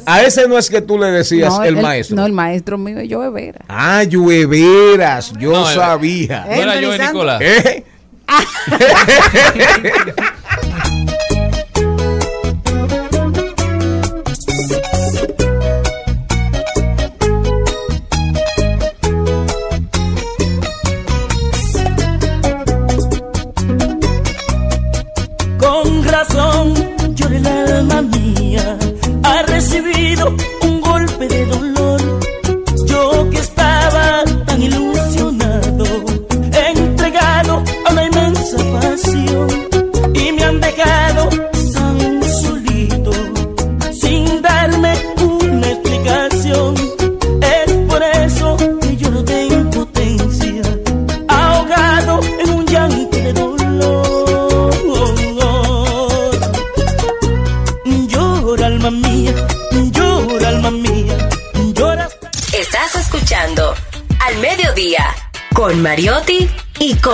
[0.05, 2.17] A ese no es que tú le decías No, el, maestro.
[2.17, 3.65] No, el maestro mío es Joe Vera.
[3.69, 5.33] Ah, llueveras.
[5.39, 6.45] Yo No, eh, sabía.
[6.47, 7.41] no era yo, Nicolás.
[7.41, 7.85] ¿Eh?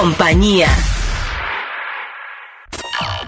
[0.04, 0.68] compañía.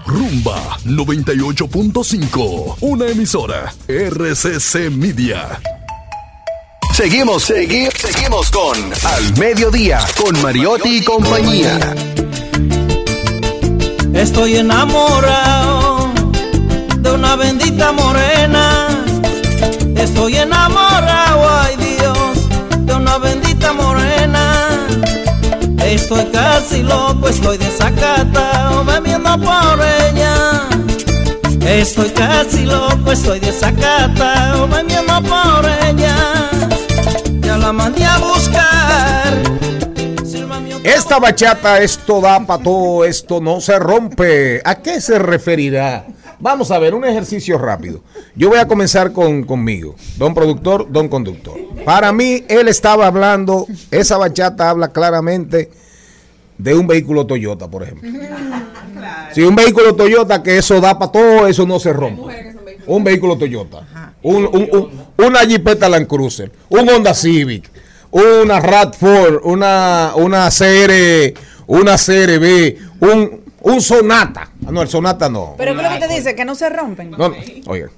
[0.05, 5.59] Rumba 98.5, una emisora RCC Media.
[6.93, 11.95] Seguimos, seguimos, seguimos con Al Mediodía, con Mariotti y compañía.
[14.13, 16.13] Estoy enamorado
[16.99, 18.87] de una bendita morena.
[19.95, 21.26] Estoy enamorado,
[25.97, 30.69] Estoy casi loco, estoy desacatado, bebiendo por ella.
[31.67, 36.15] Estoy casi loco, estoy desacatado, bebiendo por ella.
[37.41, 39.41] Ya la mandé a buscar.
[40.83, 44.61] Esta bachata, esto da para todo, esto no se rompe.
[44.63, 46.05] ¿A qué se referirá?
[46.39, 48.01] Vamos a ver, un ejercicio rápido.
[48.35, 49.95] Yo voy a comenzar con, conmigo.
[50.17, 51.57] Don productor, don conductor.
[51.83, 55.71] Para mí, él estaba hablando, esa bachata habla claramente
[56.57, 58.09] de un vehículo Toyota, por ejemplo.
[59.33, 62.55] Si un vehículo Toyota que eso da para todo, eso no se rompe.
[62.87, 63.85] Un vehículo Toyota.
[64.23, 66.51] Un, un- un- una Jeepeta Land Cruiser.
[66.69, 67.69] Un Honda Civic.
[68.09, 69.41] Una RAV4.
[69.43, 71.39] Una, una CR.
[71.67, 72.77] Una CRB.
[73.01, 74.49] Un, un Sonata.
[74.65, 75.53] Ah, No, el Sonata no.
[75.57, 76.33] Pero ¿qué es lo que te dice?
[76.35, 77.11] Que no se rompen.
[77.11, 77.35] No, no,
[77.67, 77.89] oiga.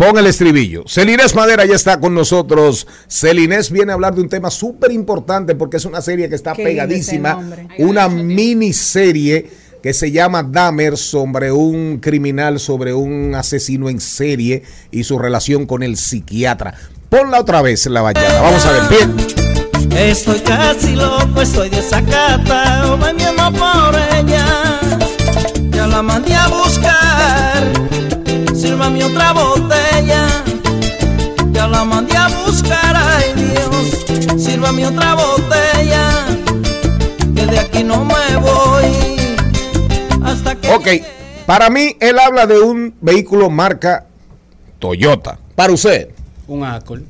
[0.00, 0.84] Pon el estribillo.
[0.88, 2.86] Celinés Madera ya está con nosotros.
[3.06, 6.54] Celinés viene a hablar de un tema súper importante porque es una serie que está
[6.54, 7.38] Qué pegadísima.
[7.76, 9.50] Una miniserie
[9.82, 15.66] que se llama Dahmer sobre un criminal, sobre un asesino en serie y su relación
[15.66, 16.72] con el psiquiatra.
[17.10, 18.40] Ponla otra vez en la bachata.
[18.40, 18.82] Vamos a ver.
[18.88, 19.98] Bien.
[19.98, 24.80] Estoy casi loco, estoy desacatado, bebiendo por ella.
[25.72, 27.70] Ya la mandé a buscar,
[28.54, 29.69] sírvame otra botella.
[34.76, 36.26] Dios, sírvame otra botella.
[37.34, 39.16] Que de aquí no me voy
[40.22, 40.68] hasta que.
[40.68, 40.88] Ok.
[41.46, 44.06] Para mí, él habla de un vehículo marca
[44.78, 45.38] Toyota.
[45.54, 46.10] Para usted.
[46.46, 47.02] Un Accord.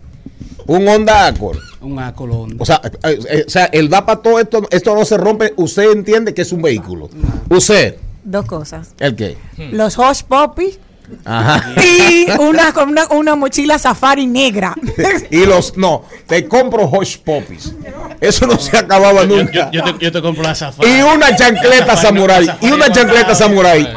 [0.66, 1.58] Un Honda Accord.
[1.80, 2.56] Un Accord Honda.
[2.58, 5.52] O sea, eh, eh, o sea, el da para todo esto, esto no se rompe.
[5.56, 7.10] Usted entiende que es un vehículo.
[7.48, 8.94] Usted, Dos cosas.
[8.98, 9.36] ¿el qué?
[9.72, 10.78] Los Hush Puppies
[11.24, 11.74] Ajá.
[11.82, 14.74] y una, una, una mochila safari negra.
[15.30, 17.72] Y los, no, te compro Hush Poppies.
[18.20, 19.70] Eso no se acababa nunca.
[19.70, 20.90] yo- yo te, yo te compro la safari.
[20.90, 22.46] Y una chancleta samurai.
[22.60, 23.88] Y una chancleta samurai.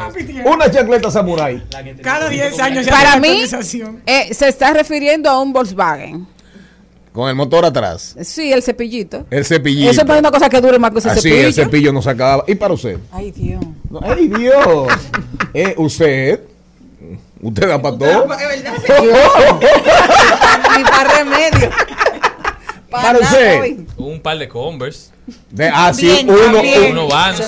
[0.44, 1.62] Una chancleta samurai.
[2.02, 3.42] Cada 10 años Para mí,
[4.06, 6.26] eh, se está refiriendo a un Volkswagen.
[7.12, 8.16] Con el motor atrás.
[8.22, 9.24] Sí, el cepillito.
[9.30, 9.90] El cepillito.
[9.90, 11.46] Eso es una cosa que dure más que ese Así, cepillo.
[11.46, 12.44] el cepillo no se acababa.
[12.48, 12.98] ¿Y para usted?
[13.12, 13.64] Ay, Dios.
[14.02, 14.88] ¡Ay, Dios!
[15.56, 16.40] Eh, ¿Usted?
[17.44, 18.26] ¿Usted da para todo?
[20.76, 21.70] Ni para remedio.
[22.90, 23.80] Para usted.
[23.98, 25.13] Un par de Converse.
[25.50, 26.28] De, ah, sí, Bien,
[26.92, 27.40] uno, Vans.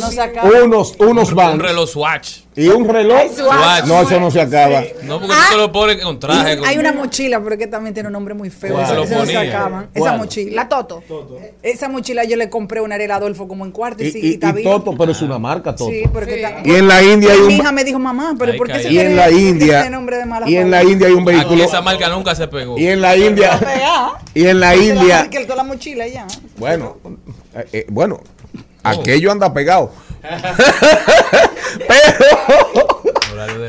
[0.65, 2.39] Unos, unos Un reloj Swatch.
[2.57, 3.21] Y un reloj.
[3.37, 3.85] Swatch.
[3.85, 4.83] No, eso no se acaba.
[5.03, 6.57] No, porque tú te lo pones con traje.
[6.57, 8.73] con- Hay una mochila, pero que también tiene un nombre muy feo.
[8.73, 8.85] ¿Cuál?
[8.85, 9.89] Esa, Se lo esa no se acaban.
[9.95, 10.09] ¿Cuál?
[10.11, 10.53] Esa mochila.
[10.63, 11.03] La Toto.
[11.63, 14.47] Esa mochila yo le compré una era Adolfo como en cuarto y, Y, sí, y-
[14.47, 14.63] y y.
[14.65, 15.91] Toto, pero es una marca Toto.
[15.91, 17.51] Sí, pero que está- Y en la India hay Mi un.
[17.53, 18.91] hija me dijo, mamá, pero Ay, ¿por qué se.
[18.93, 19.81] Y en la quiere India.
[19.83, 20.83] ese nombre de mala Y en la?
[20.83, 21.63] India hay un Aquí vehículo.
[21.65, 22.79] esa marca nunca se pegó.
[22.79, 23.61] Y en la India.
[24.33, 25.29] Y en la India.
[25.31, 26.27] el- toda la mochila ya.
[26.57, 26.97] Bueno,
[27.57, 28.21] eh, eh, bueno,
[28.83, 29.93] aquello anda pegado.
[31.89, 33.03] pero,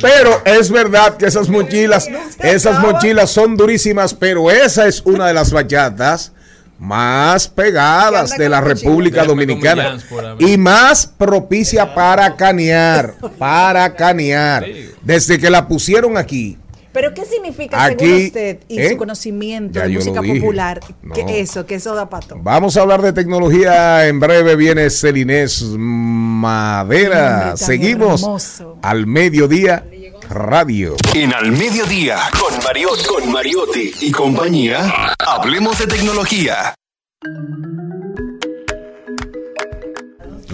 [0.01, 2.07] pero es verdad que esas mochilas,
[2.39, 6.31] esas mochilas son durísimas, pero esa es una de las bachatas
[6.79, 9.97] más pegadas de la República Dominicana.
[10.39, 14.65] Y más propicia para canear, para canear.
[15.01, 16.57] Desde que la pusieron aquí,
[16.97, 18.89] Pero ¿qué significa Aquí, según usted y ¿eh?
[18.89, 20.79] su conocimiento Ya de música popular?
[21.03, 21.13] No.
[21.13, 22.37] Que eso, que eso da pato.
[22.41, 24.07] Vamos a hablar de tecnología.
[24.07, 27.55] En breve viene Celinés Madera.
[27.55, 28.79] Seguimos hermoso.
[28.81, 29.85] al mediodía
[30.27, 30.95] radio.
[31.13, 36.73] En Al Mediodía, con Mariotti, con Mariotti y compañía, hablemos de tecnología.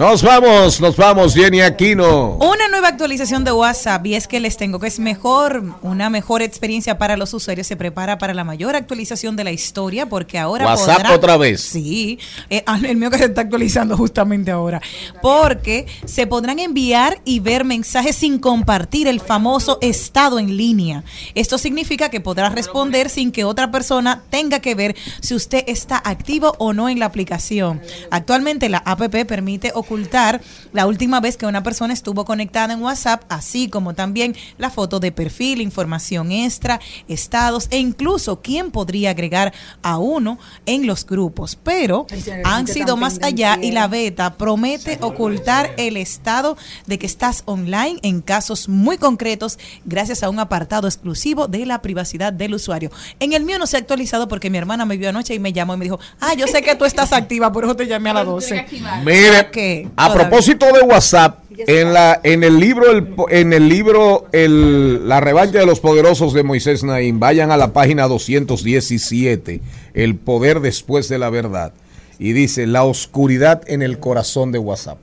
[0.04, 2.32] Nos vamos, nos vamos, Jenny Aquino.
[2.34, 6.42] Una nueva actualización de WhatsApp y es que les tengo que es mejor, una mejor
[6.42, 7.68] experiencia para los usuarios.
[7.68, 11.62] Se prepara para la mayor actualización de la historia porque ahora WhatsApp podrá- otra vez.
[11.62, 12.20] Sí,
[12.50, 14.82] eh, ah, el mío que se está actualizando justamente ahora.
[15.22, 21.06] Porque se podrán enviar y ver mensajes sin compartir el famoso estado en línea.
[21.34, 25.96] Esto significa que podrá responder sin que otra persona tenga que ver si usted está
[26.04, 27.80] activo o no en la aplicación.
[28.12, 30.42] Actualmente la APP permite ocultar ocultar
[30.72, 35.00] la última vez que una persona estuvo conectada en WhatsApp, así como también la foto
[35.00, 39.54] de perfil, información extra, estados e incluso quién podría agregar
[39.84, 41.58] a uno en los grupos.
[41.64, 42.08] Pero
[42.44, 46.58] han sido más allá y la beta promete ocultar el estado
[46.88, 51.84] de que estás online en casos muy concretos gracias a un apartado exclusivo de la
[51.84, 52.90] privacidad del usuario.
[53.20, 55.54] En el mío no se ha actualizado porque mi hermana me vio anoche y me
[55.54, 58.10] llamó y me dijo, ah, yo sé que tú estás activa, por eso te llamé
[58.10, 58.66] a las 12.
[59.06, 59.52] Mire,
[59.96, 60.30] A Todavía.
[60.30, 65.60] propósito de WhatsApp, en la en el libro el en el libro el, la revancha
[65.60, 69.62] de los poderosos de Moisés Naim, vayan a la página 217,
[69.94, 71.74] el poder después de la verdad
[72.20, 74.98] y dice la oscuridad en el corazón de WhatsApp.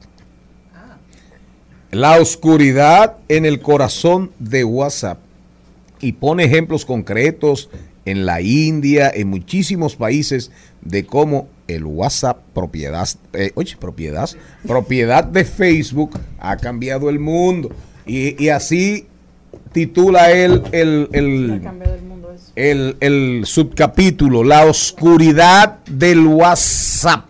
[1.91, 5.19] La oscuridad en el corazón de WhatsApp
[6.01, 7.69] y pone ejemplos concretos
[8.05, 10.51] en la India, en muchísimos países,
[10.83, 14.29] de cómo el WhatsApp, propiedad, eh, oye, propiedad,
[14.67, 17.71] propiedad de Facebook, ha cambiado el mundo.
[18.07, 19.07] Y, y así
[19.73, 21.63] titula él el, el,
[22.57, 27.27] el, el subcapítulo, La oscuridad del WhatsApp.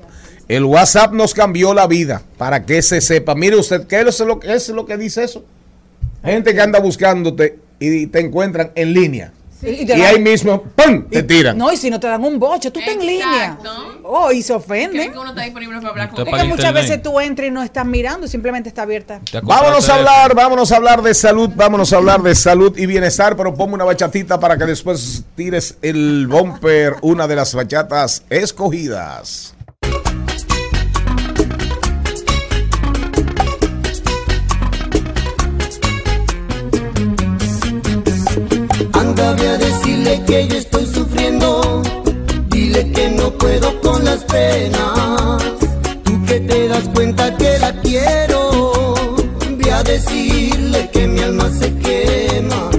[0.48, 3.34] El WhatsApp nos cambió la vida, para que se sepa.
[3.34, 5.44] Mire usted, ¿qué es lo, qué es lo que dice eso?
[6.24, 9.32] Gente que anda buscándote y te encuentran en línea.
[9.60, 11.04] Sí, y ahí mismo, ¡pum!
[11.10, 11.58] te tiran.
[11.58, 13.58] No, y si no te dan un boche, tú estás en línea.
[14.04, 15.12] Oh, y se ofenden.
[15.12, 17.84] uno está disponible para hablar Usted Es que muchas veces tú entras y no estás
[17.84, 19.20] mirando, simplemente está abierta.
[19.42, 23.36] Vámonos a hablar, vámonos a hablar de salud, vámonos a hablar de salud y bienestar,
[23.36, 29.54] pero ponme una bachatita para que después tires el bumper, una de las bachatas escogidas.
[40.10, 41.82] Decirle que yo estoy sufriendo.
[42.48, 45.42] Dile que no puedo con las penas.
[46.04, 48.94] Tú que te das cuenta que la quiero.
[49.56, 52.70] Ve a decirle que mi alma se quema.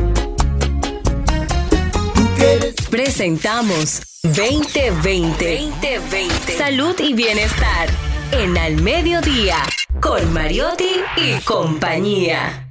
[2.90, 5.70] Presentamos 2020.
[6.02, 6.58] 2020.
[6.58, 7.90] Salud y bienestar.
[8.32, 9.58] En Al Mediodía.
[10.02, 12.71] Con Mariotti y compañía.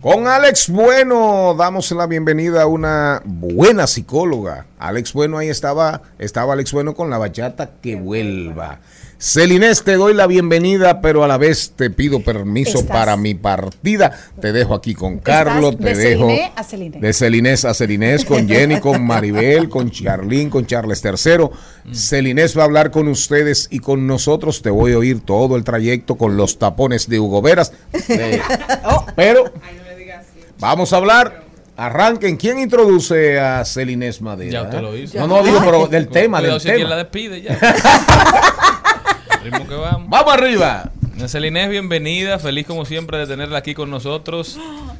[0.00, 4.64] Con Alex Bueno damos la bienvenida a una buena psicóloga.
[4.78, 8.80] Alex Bueno ahí estaba, estaba Alex Bueno con la bachata que vuelva.
[9.18, 13.34] Celinés, te doy la bienvenida, pero a la vez te pido permiso Estás- para mi
[13.34, 14.18] partida.
[14.40, 16.98] Te dejo aquí con Carlos, Estás te de dejo Celine a Celine.
[17.00, 21.50] de Celinés a Celinés, con Jenny, con Maribel, con Charlín, con Charles III.
[21.94, 24.62] Celinés va a hablar con ustedes y con nosotros.
[24.62, 27.74] Te voy a oír todo el trayecto con los tapones de Hugo Veras.
[28.08, 28.40] Eh,
[29.14, 29.44] pero
[30.60, 31.42] vamos a hablar.
[31.76, 32.36] Arranquen.
[32.36, 34.52] ¿Quién introduce a Celinés Madera?
[34.52, 35.18] Ya usted lo hizo.
[35.18, 36.90] No, no, digo, pero del tema, del si tema.
[36.90, 37.58] la despide ya.
[39.40, 40.10] Que vamos.
[40.10, 40.90] Vamos arriba.
[41.26, 42.38] Celinés, bienvenida.
[42.38, 44.58] Feliz como siempre de tenerla aquí con nosotros.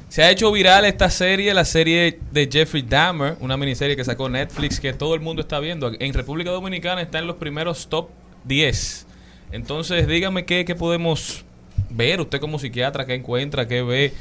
[0.08, 4.28] Se ha hecho viral esta serie, la serie de Jeffrey Dahmer, una miniserie que sacó
[4.28, 5.92] Netflix que todo el mundo está viendo.
[5.98, 8.08] En República Dominicana está en los primeros top
[8.44, 9.06] 10.
[9.52, 11.44] Entonces, dígame qué, qué podemos
[11.90, 14.14] ver, usted como psiquiatra, qué encuentra, qué ve,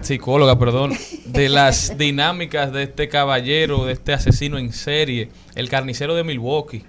[0.00, 0.92] psicóloga, perdón,
[1.26, 6.84] de las dinámicas de este caballero, de este asesino en serie, el carnicero de Milwaukee.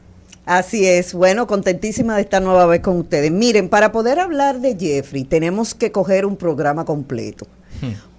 [0.45, 3.31] Así es, bueno, contentísima de estar nueva vez con ustedes.
[3.31, 7.45] Miren, para poder hablar de Jeffrey tenemos que coger un programa completo,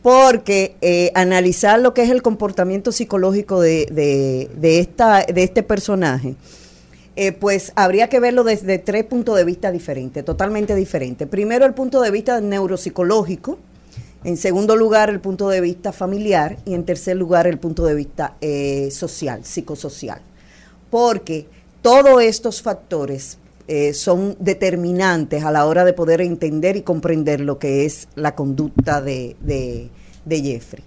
[0.03, 5.63] porque eh, analizar lo que es el comportamiento psicológico de, de- de esta, de este
[5.63, 6.37] personaje,
[7.17, 11.27] eh, pues habría que verlo desde tres puntos de vista diferentes, totalmente diferentes.
[11.29, 13.59] Primero el punto de vista neuropsicológico,
[14.25, 17.95] en segundo lugar el punto de vista familiar y en tercer lugar el punto de
[17.95, 20.21] vista eh, social, psicosocial.
[20.91, 21.47] Porque
[21.83, 23.39] todos estos factores
[23.69, 28.35] eh, son determinantes a la hora de poder entender y comprender lo que es la
[28.35, 29.89] conducta de, de-
[30.25, 30.85] de Jeffrey.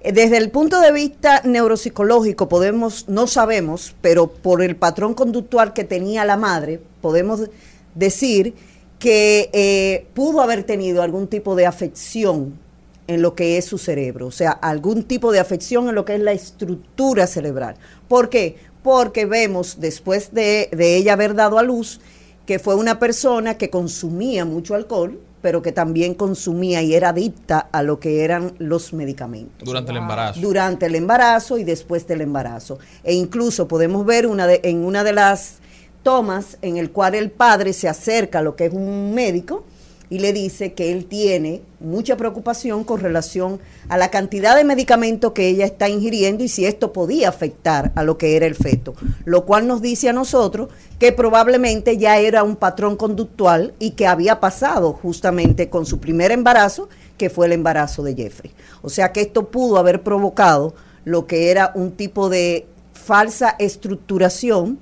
[0.00, 5.72] Eh, Desde el punto de vista neuropsicológico podemos, no sabemos, pero por el patrón conductual
[5.72, 7.48] que tenía la madre, podemos
[7.94, 8.54] decir
[8.98, 12.58] que eh, pudo haber tenido algún tipo de afección
[13.06, 16.14] en lo que es su cerebro, o sea, algún tipo de afección en lo que
[16.14, 17.76] es la estructura cerebral.
[18.08, 18.56] ¿Por qué?
[18.82, 22.00] Porque vemos después de, de ella haber dado a luz
[22.46, 27.68] que fue una persona que consumía mucho alcohol, pero que también consumía y era adicta
[27.72, 30.40] a lo que eran los medicamentos Durante el embarazo.
[30.40, 32.78] durante el embarazo y después del embarazo.
[33.02, 35.58] E incluso podemos ver una de- en una de las
[36.02, 39.64] tomas en el cual el padre se acerca a lo que es un médico
[40.10, 45.32] y le dice que él tiene mucha preocupación con relación a la cantidad de medicamentos
[45.32, 48.94] que ella está ingiriendo y si esto podía afectar a lo que era el feto,
[49.24, 50.68] lo cual nos dice a nosotros
[50.98, 56.30] que probablemente ya era un patrón conductual y que había pasado justamente con su primer
[56.30, 58.52] embarazo, que fue el embarazo de Jeffrey.
[58.82, 60.74] O sea que esto pudo haber provocado
[61.04, 64.78] lo que era un tipo de falsa estructuración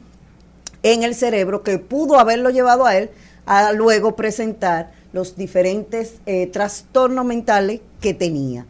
[0.83, 3.11] en el cerebro que pudo haberlo llevado a él
[3.47, 8.67] a luego presentar los diferentes eh, trastornos mentales que tenía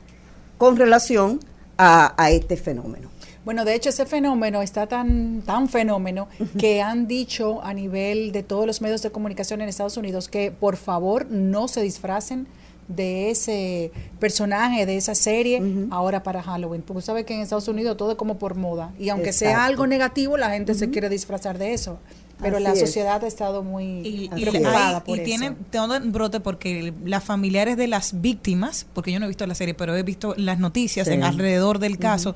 [0.59, 1.41] con relación
[1.77, 3.11] a, a este fenómeno.
[3.45, 6.29] Bueno, de hecho ese fenómeno está tan tan fenómeno
[6.59, 10.53] que han dicho a nivel de todos los medios de comunicación en Estados Unidos que
[10.53, 12.47] por favor no se disfracen
[12.89, 16.83] de ese personaje, de esa serie, ahora para Halloween.
[16.83, 18.93] Porque sabe que en Estados Unidos todo es como por moda.
[18.99, 21.99] Y aunque sea algo negativo, la gente se quiere disfrazar de eso.
[22.43, 22.81] Pero Así la es.
[22.81, 25.25] sociedad ha estado muy y, preocupada por y eso.
[25.27, 29.47] tiene todo un brote porque las familiares de las víctimas, porque yo no he visto
[29.47, 31.15] la serie, pero he visto las noticias Sí.
[31.15, 32.35] en alrededor del caso,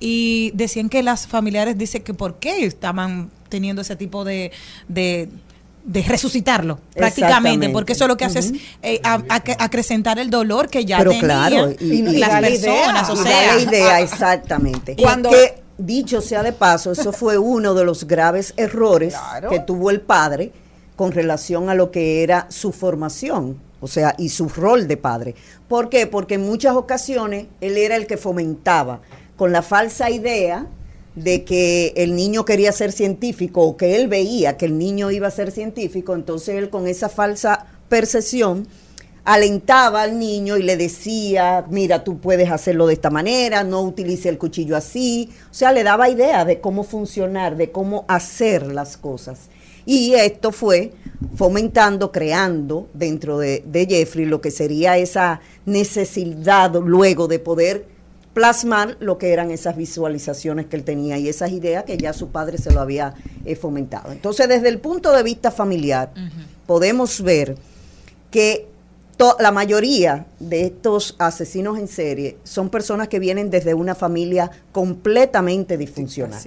[0.00, 4.50] y decían que las familiares dicen que por qué estaban teniendo ese tipo de,
[4.88, 5.28] de
[5.84, 8.52] de resucitarlo prácticamente porque eso lo que hace es
[8.84, 12.60] eh, a- a- acrecentar el dolor que ya Pero tenían claro, y, y las personas
[12.60, 14.94] idea, o sea la idea exactamente.
[14.94, 19.14] Cuando- que dicho sea de paso, eso fue uno de los graves errores
[19.48, 20.52] que tuvo el padre
[20.96, 25.34] con relación a lo que era su formación, o sea, y su rol de padre.
[25.68, 26.06] ¿Por qué?
[26.06, 29.00] Porque en muchas ocasiones él era el que fomentaba
[29.36, 30.66] con la falsa idea
[31.14, 35.28] de que el niño quería ser científico o que él veía que el niño iba
[35.28, 38.66] a ser científico, entonces él con esa falsa percepción
[39.24, 44.28] alentaba al niño y le decía, mira, tú puedes hacerlo de esta manera, no utilice
[44.28, 48.96] el cuchillo así, o sea, le daba idea de cómo funcionar, de cómo hacer las
[48.96, 49.48] cosas.
[49.84, 50.92] Y esto fue
[51.36, 57.86] fomentando, creando dentro de, de Jeffrey lo que sería esa necesidad luego de poder
[58.34, 62.28] plasmar lo que eran esas visualizaciones que él tenía y esas ideas que ya su
[62.28, 64.12] padre se lo había eh, fomentado.
[64.12, 66.12] Entonces, desde el punto de vista familiar,
[66.66, 67.56] podemos ver
[68.30, 68.71] que
[69.22, 74.50] to- la mayoría de estos asesinos en serie son personas que vienen desde una familia
[74.72, 76.40] completamente disfuncional.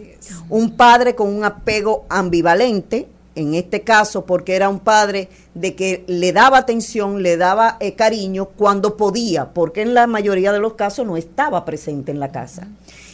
[0.49, 6.03] Un padre con un apego ambivalente, en este caso porque era un padre de que
[6.07, 10.73] le daba atención, le daba eh, cariño cuando podía, porque en la mayoría de los
[10.73, 12.67] casos no estaba presente en la casa.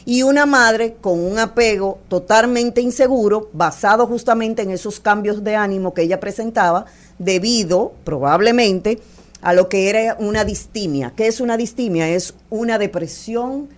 [0.05, 5.93] Y una madre con un apego totalmente inseguro, basado justamente en esos cambios de ánimo
[5.93, 6.85] que ella presentaba,
[7.19, 8.99] debido probablemente
[9.41, 11.13] a lo que era una distimia.
[11.15, 12.09] ¿Qué es una distimia?
[12.09, 13.69] Es una depresión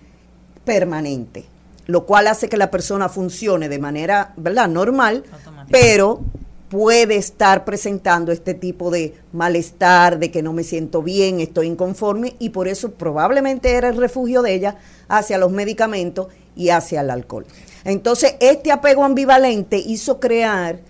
[0.64, 1.44] permanente,
[1.86, 5.24] lo cual hace que la persona funcione de manera, ¿verdad?, normal,
[5.70, 6.20] pero
[6.68, 12.34] puede estar presentando este tipo de malestar, de que no me siento bien, estoy inconforme,
[12.38, 14.76] y por eso probablemente era el refugio de ella
[15.08, 17.46] hacia los medicamentos y hacia el alcohol.
[17.84, 20.80] Entonces, este apego ambivalente hizo crear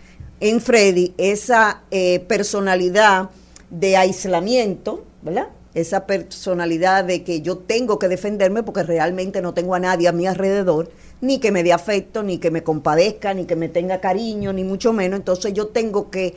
[0.40, 3.30] en Freddy esa eh, personalidad
[3.70, 5.48] de aislamiento, ¿verdad?
[5.74, 10.12] Esa personalidad de que yo tengo que defenderme porque realmente no tengo a nadie a
[10.12, 14.00] mi alrededor, ni que me dé afecto, ni que me compadezca, ni que me tenga
[14.00, 15.18] cariño, ni mucho menos.
[15.18, 16.36] Entonces yo tengo que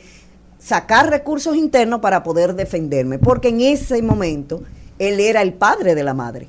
[0.58, 4.62] sacar recursos internos para poder defenderme, porque en ese momento
[4.98, 6.48] él era el padre de la madre.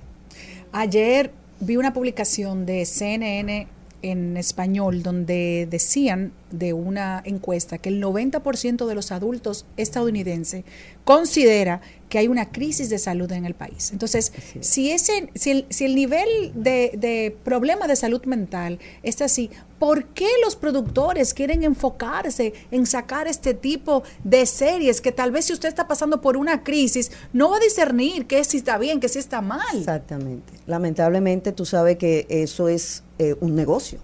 [0.71, 3.67] Ayer vi una publicación de CNN
[4.01, 10.63] en español donde decían de una encuesta que el 90% de los adultos estadounidenses
[11.03, 13.91] considera que hay una crisis de salud en el país.
[13.91, 19.25] Entonces, si, ese, si, el, si el nivel de, de problema de salud mental está
[19.25, 25.31] así, ¿por qué los productores quieren enfocarse en sacar este tipo de series que tal
[25.31, 28.77] vez si usted está pasando por una crisis, no va a discernir qué si está
[28.77, 29.77] bien, qué si está mal?
[29.77, 30.53] Exactamente.
[30.65, 33.99] Lamentablemente tú sabes que eso es eh, un negocio.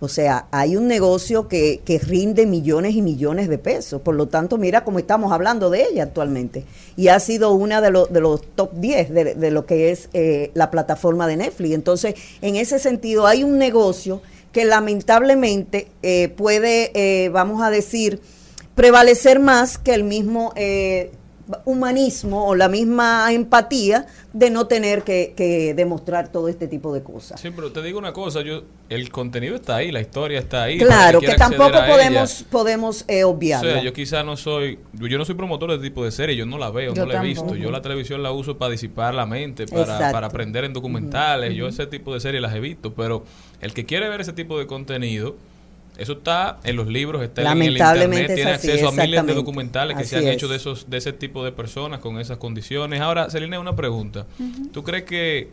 [0.00, 4.02] O sea, hay un negocio que, que rinde millones y millones de pesos.
[4.02, 6.64] Por lo tanto, mira cómo estamos hablando de ella actualmente.
[6.96, 10.08] Y ha sido una de, los de los top 10 de, de lo que es
[10.12, 11.74] eh, la plataforma de Netflix.
[11.74, 14.22] Entonces, en ese sentido, hay un negocio
[14.52, 18.20] que lamentablemente eh, puede, eh, vamos a decir,
[18.74, 21.10] prevalecer más que el mismo eh,
[21.64, 27.02] humanismo o la misma empatía de no tener que, que demostrar todo este tipo de
[27.02, 27.40] cosas.
[27.40, 30.78] Sí, pero te digo una cosa, yo el contenido está ahí, la historia está ahí.
[30.78, 32.50] Claro, que tampoco podemos, ella.
[32.50, 33.70] podemos eh, O obviarlo.
[33.70, 36.46] sea, yo quizá no soy, yo no soy promotor de este tipo de serie, yo
[36.46, 37.54] no la veo, Yo no la he visto.
[37.54, 41.54] Yo la televisión la uso para disipar la mente, para, para aprender en documentales.
[41.54, 43.24] Yo ese tipo de series las he visto, pero
[43.60, 45.36] el que quiere ver ese tipo de contenido
[45.96, 49.34] Eso está en los libros, está en el internet, tiene así, acceso a miles de
[49.34, 50.36] documentales que se han es.
[50.36, 53.00] hecho de esos de ese tipo de personas con esas condiciones.
[53.00, 54.26] Ahora, Celina, una pregunta.
[54.72, 55.50] ¿Tú crees que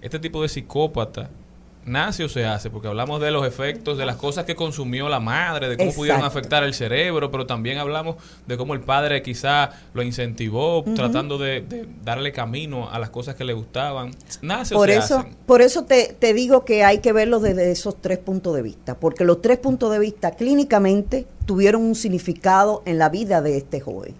[0.00, 1.30] este tipo de psicópata
[1.84, 2.70] nace o se hace?
[2.70, 6.24] Porque hablamos de los efectos, de las cosas que consumió la madre, de cómo pudieron
[6.24, 11.62] afectar el cerebro, pero también hablamos de cómo el padre quizá lo incentivó, tratando de,
[11.62, 14.12] de darle camino a las cosas que le gustaban.
[14.40, 15.28] ¿Nace Por o se eso, hace?
[15.46, 18.94] por eso te, te digo que hay que verlo desde esos tres puntos de vista,
[18.98, 23.80] porque los tres puntos de vista clínicamente tuvieron un significado en la vida de este
[23.80, 24.14] joven.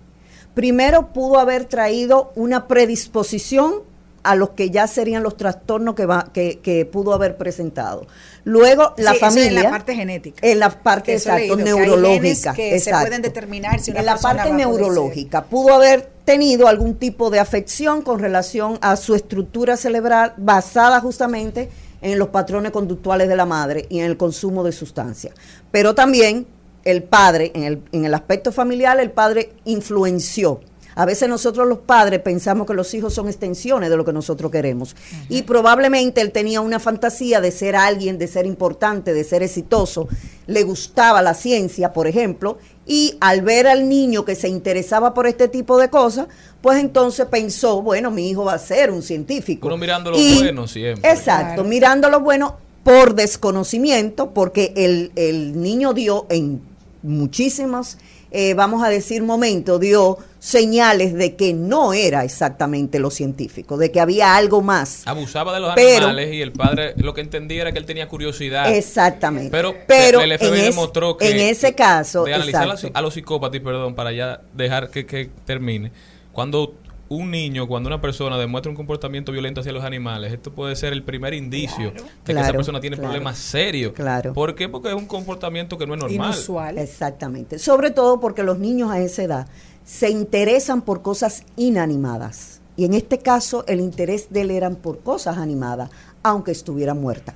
[0.55, 3.83] Primero pudo haber traído una predisposición
[4.23, 8.07] a los que ya serían los trastornos que, va, que, que pudo haber presentado.
[8.45, 9.49] Luego, la Sí, eso familia...
[9.49, 10.39] en la parte genética.
[10.43, 12.55] En la parte, exacto, leído, que hay neurológica.
[12.55, 17.31] que se pueden determinar si una En la parte neurológica, pudo haber tenido algún tipo
[17.31, 21.69] de afección con relación a su estructura cerebral basada justamente
[22.01, 25.35] en los patrones conductuales de la madre y en el consumo de sustancias.
[25.71, 26.47] Pero también
[26.85, 30.61] el padre, en el, en el aspecto familiar, el padre influenció.
[30.95, 34.51] A veces nosotros los padres pensamos que los hijos son extensiones de lo que nosotros
[34.51, 34.95] queremos.
[35.29, 40.09] Y probablemente él tenía una fantasía de ser alguien, de ser importante, de ser exitoso.
[40.47, 45.27] Le gustaba la ciencia, por ejemplo, y al ver al niño que se interesaba por
[45.27, 46.27] este tipo de cosas,
[46.61, 49.67] pues entonces pensó, bueno, mi hijo va a ser un científico.
[49.69, 51.09] Uno mirando lo Y- bueno siempre.
[51.11, 56.61] Exacto, mirando lo bueno por desconocimiento, porque el, el niño dio en
[57.03, 57.99] muchísimos,
[58.33, 63.93] eh, vamos a decir, momentos, dio señales de que no era exactamente lo científico, de
[63.93, 65.03] que había algo más.
[65.07, 68.09] Abusaba de los Pero- animales y el padre lo que entendía era que él tenía
[68.09, 68.75] curiosidad.
[68.75, 69.51] Exactamente.
[69.51, 72.87] Pero, Pero el FBI en ese- demostró que en ese caso, de analizar a los,
[72.93, 75.93] a los psicópatas, perdón, para ya dejar que, que termine.
[76.33, 76.75] Cuando
[77.17, 80.93] un niño, cuando una persona demuestra un comportamiento violento hacia los animales, esto puede ser
[80.93, 81.93] el primer indicio
[82.25, 83.11] de que esa persona tiene claro.
[83.11, 83.93] problemas serios.
[83.93, 84.33] Claro.
[84.33, 84.69] ¿Por qué?
[84.69, 86.79] Porque es un comportamiento que no es normal.
[86.79, 87.59] Exactamente.
[87.59, 89.49] Sobre todo porque los niños a esa edad
[89.85, 92.61] se interesan por cosas inanimadas.
[92.77, 95.91] Y en este caso el interés de él eran por cosas animadas,
[96.23, 97.35] aunque estuviera muerta.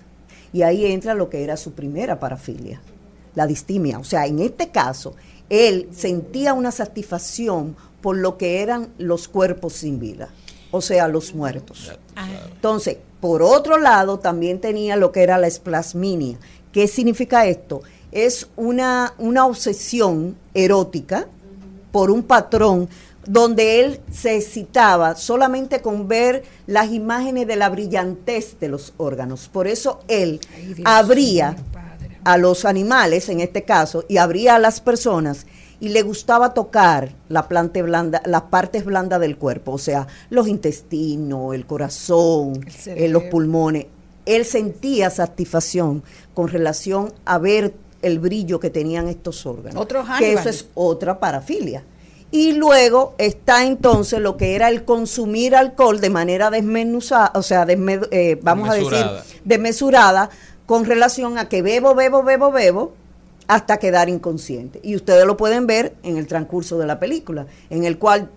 [0.53, 2.81] Y ahí entra lo que era su primera parafilia,
[3.35, 3.99] la distimia.
[3.99, 5.15] O sea, en este caso,
[5.51, 7.77] él sentía una satisfacción
[8.07, 10.29] por lo que eran los cuerpos sin vida,
[10.71, 11.91] o sea, los muertos.
[12.55, 16.39] Entonces, por otro lado, también tenía lo que era la esplasminia.
[16.71, 17.83] ¿Qué significa esto?
[18.13, 21.27] Es una, una obsesión erótica
[21.91, 22.89] por un patrón
[23.27, 29.49] donde él se excitaba solamente con ver las imágenes de la brillantez de los órganos.
[29.49, 30.39] Por eso él
[30.85, 31.57] abría
[32.23, 35.45] a los animales, en este caso, y abría a las personas
[35.81, 40.49] y le gustaba tocar la planta blanda, las partes blandas del cuerpo, o sea, los
[40.49, 43.87] intestinos, el corazón, eh, los pulmones.
[44.25, 46.03] Él sentía satisfacción
[46.35, 49.81] con relación a ver el brillo que tenían estos órganos.
[49.83, 51.83] Otro que eso es otra parafilia.
[52.31, 57.65] Y luego está entonces lo que era el consumir alcohol de manera desmenuzada, o sea,
[57.67, 59.07] desme- eh, vamos a decir,
[59.45, 60.31] desmesurada
[60.67, 62.93] con relación a que bebo, bebo, bebo, bebo
[63.47, 64.81] hasta quedar inconsciente.
[64.83, 68.31] Y ustedes lo pueden ver en el transcurso de la película, en el cual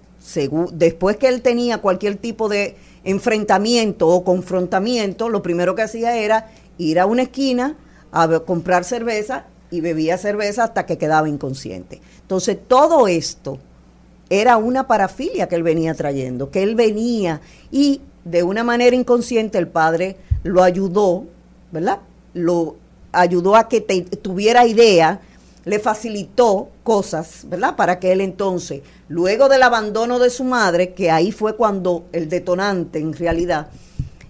[0.74, 6.52] después que él tenía cualquier tipo de enfrentamiento o confrontamiento, lo primero que hacía era
[6.78, 7.78] ir a una esquina
[8.12, 12.02] a comprar cerveza y bebía cerveza hasta que quedaba inconsciente.
[12.22, 13.60] Entonces, todo esto
[14.30, 17.42] era una parafilia que él venía trayendo, que él venía
[17.72, 21.26] y de una manera inconsciente el padre lo ayudó,
[21.72, 22.00] ¿verdad?
[22.34, 22.76] Lo
[23.12, 25.22] ayudó a que te- tuviera idea,
[25.66, 27.76] le facilitó cosas, ¿verdad?
[27.76, 32.30] Para que él entonces, luego del abandono de su madre, que ahí fue cuando el
[32.30, 33.68] detonante en realidad,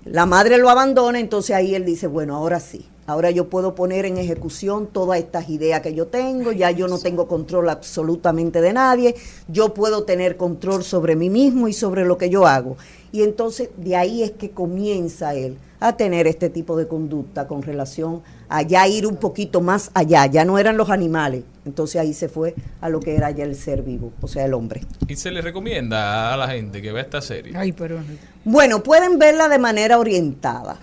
[0.05, 4.05] la madre lo abandona, entonces ahí él dice, bueno, ahora sí, ahora yo puedo poner
[4.05, 8.71] en ejecución todas estas ideas que yo tengo, ya yo no tengo control absolutamente de
[8.71, 9.15] nadie,
[9.47, 12.77] yo puedo tener control sobre mí mismo y sobre lo que yo hago.
[13.11, 17.63] Y entonces de ahí es que comienza él a tener este tipo de conducta con
[17.63, 22.13] relación a ya ir un poquito más allá, ya no eran los animales, entonces ahí
[22.13, 24.81] se fue a lo que era ya el ser vivo, o sea, el hombre.
[25.07, 27.53] Y se le recomienda a la gente que vea esta serie.
[27.55, 27.97] Ay, pero
[28.43, 30.77] Bueno, pueden verla de manera orientada.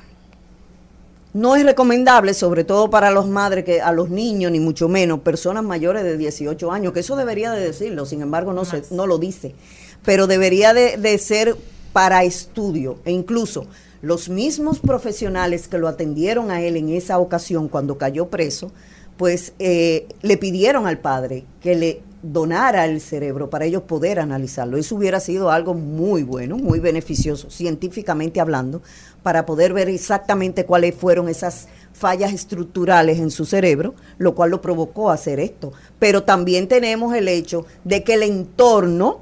[1.37, 5.21] No es recomendable, sobre todo para los madres, que a los niños, ni mucho menos,
[5.21, 9.07] personas mayores de 18 años, que eso debería de decirlo, sin embargo no, se, no
[9.07, 9.55] lo dice,
[10.03, 11.55] pero debería de, ser
[11.93, 13.01] para estudio.
[13.05, 13.67] E incluso
[14.01, 18.73] los mismos profesionales que lo atendieron a él en esa ocasión cuando cayó preso,
[19.19, 24.77] pues eh, le pidieron al padre que le donara el cerebro para ellos poder analizarlo.
[24.77, 28.83] Eso hubiera sido algo muy bueno, muy beneficioso, científicamente hablando,
[29.23, 34.61] para poder ver exactamente cuáles fueron esas fallas estructurales en su cerebro, lo cual lo
[34.61, 35.73] provocó hacer esto.
[35.99, 39.21] Pero también tenemos el hecho de que el entorno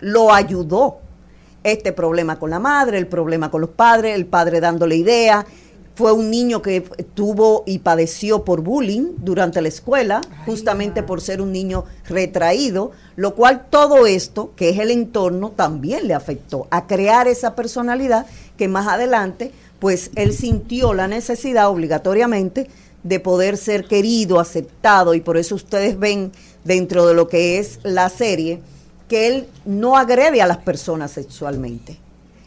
[0.00, 0.98] lo ayudó.
[1.64, 5.46] Este problema con la madre, el problema con los padres, el padre dándole idea.
[5.94, 6.80] Fue un niño que
[7.14, 13.34] tuvo y padeció por bullying durante la escuela, justamente por ser un niño retraído, lo
[13.34, 18.68] cual todo esto, que es el entorno, también le afectó a crear esa personalidad que
[18.68, 22.68] más adelante, pues él sintió la necesidad obligatoriamente
[23.02, 26.32] de poder ser querido, aceptado, y por eso ustedes ven
[26.64, 28.62] dentro de lo que es la serie,
[29.08, 31.98] que él no agrede a las personas sexualmente.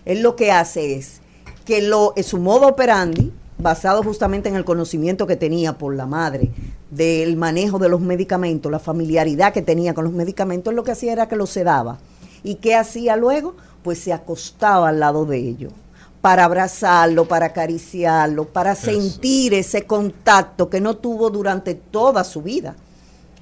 [0.05, 1.19] Él lo que hace es
[1.66, 6.06] que lo, en su modo operandi, basado justamente en el conocimiento que tenía por la
[6.06, 6.52] madre
[6.92, 11.14] del manejo de los medicamentos, la familiaridad que tenía con los medicamentos, lo que hacía
[11.14, 11.98] era que los sedaba.
[12.44, 13.56] ¿Y qué hacía luego?
[13.84, 15.74] Pues se acostaba al lado de ellos
[16.22, 18.86] para abrazarlo, para acariciarlo, para Eso.
[18.86, 22.76] sentir ese contacto que no tuvo durante toda su vida.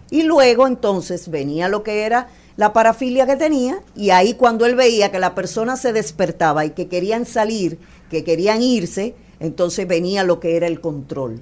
[0.10, 4.76] Y luego entonces venía lo que era la parafilia que tenía y ahí cuando él
[4.76, 7.80] veía que la persona se despertaba y que querían salir,
[8.14, 11.42] que querían irse, entonces venía lo que era el control.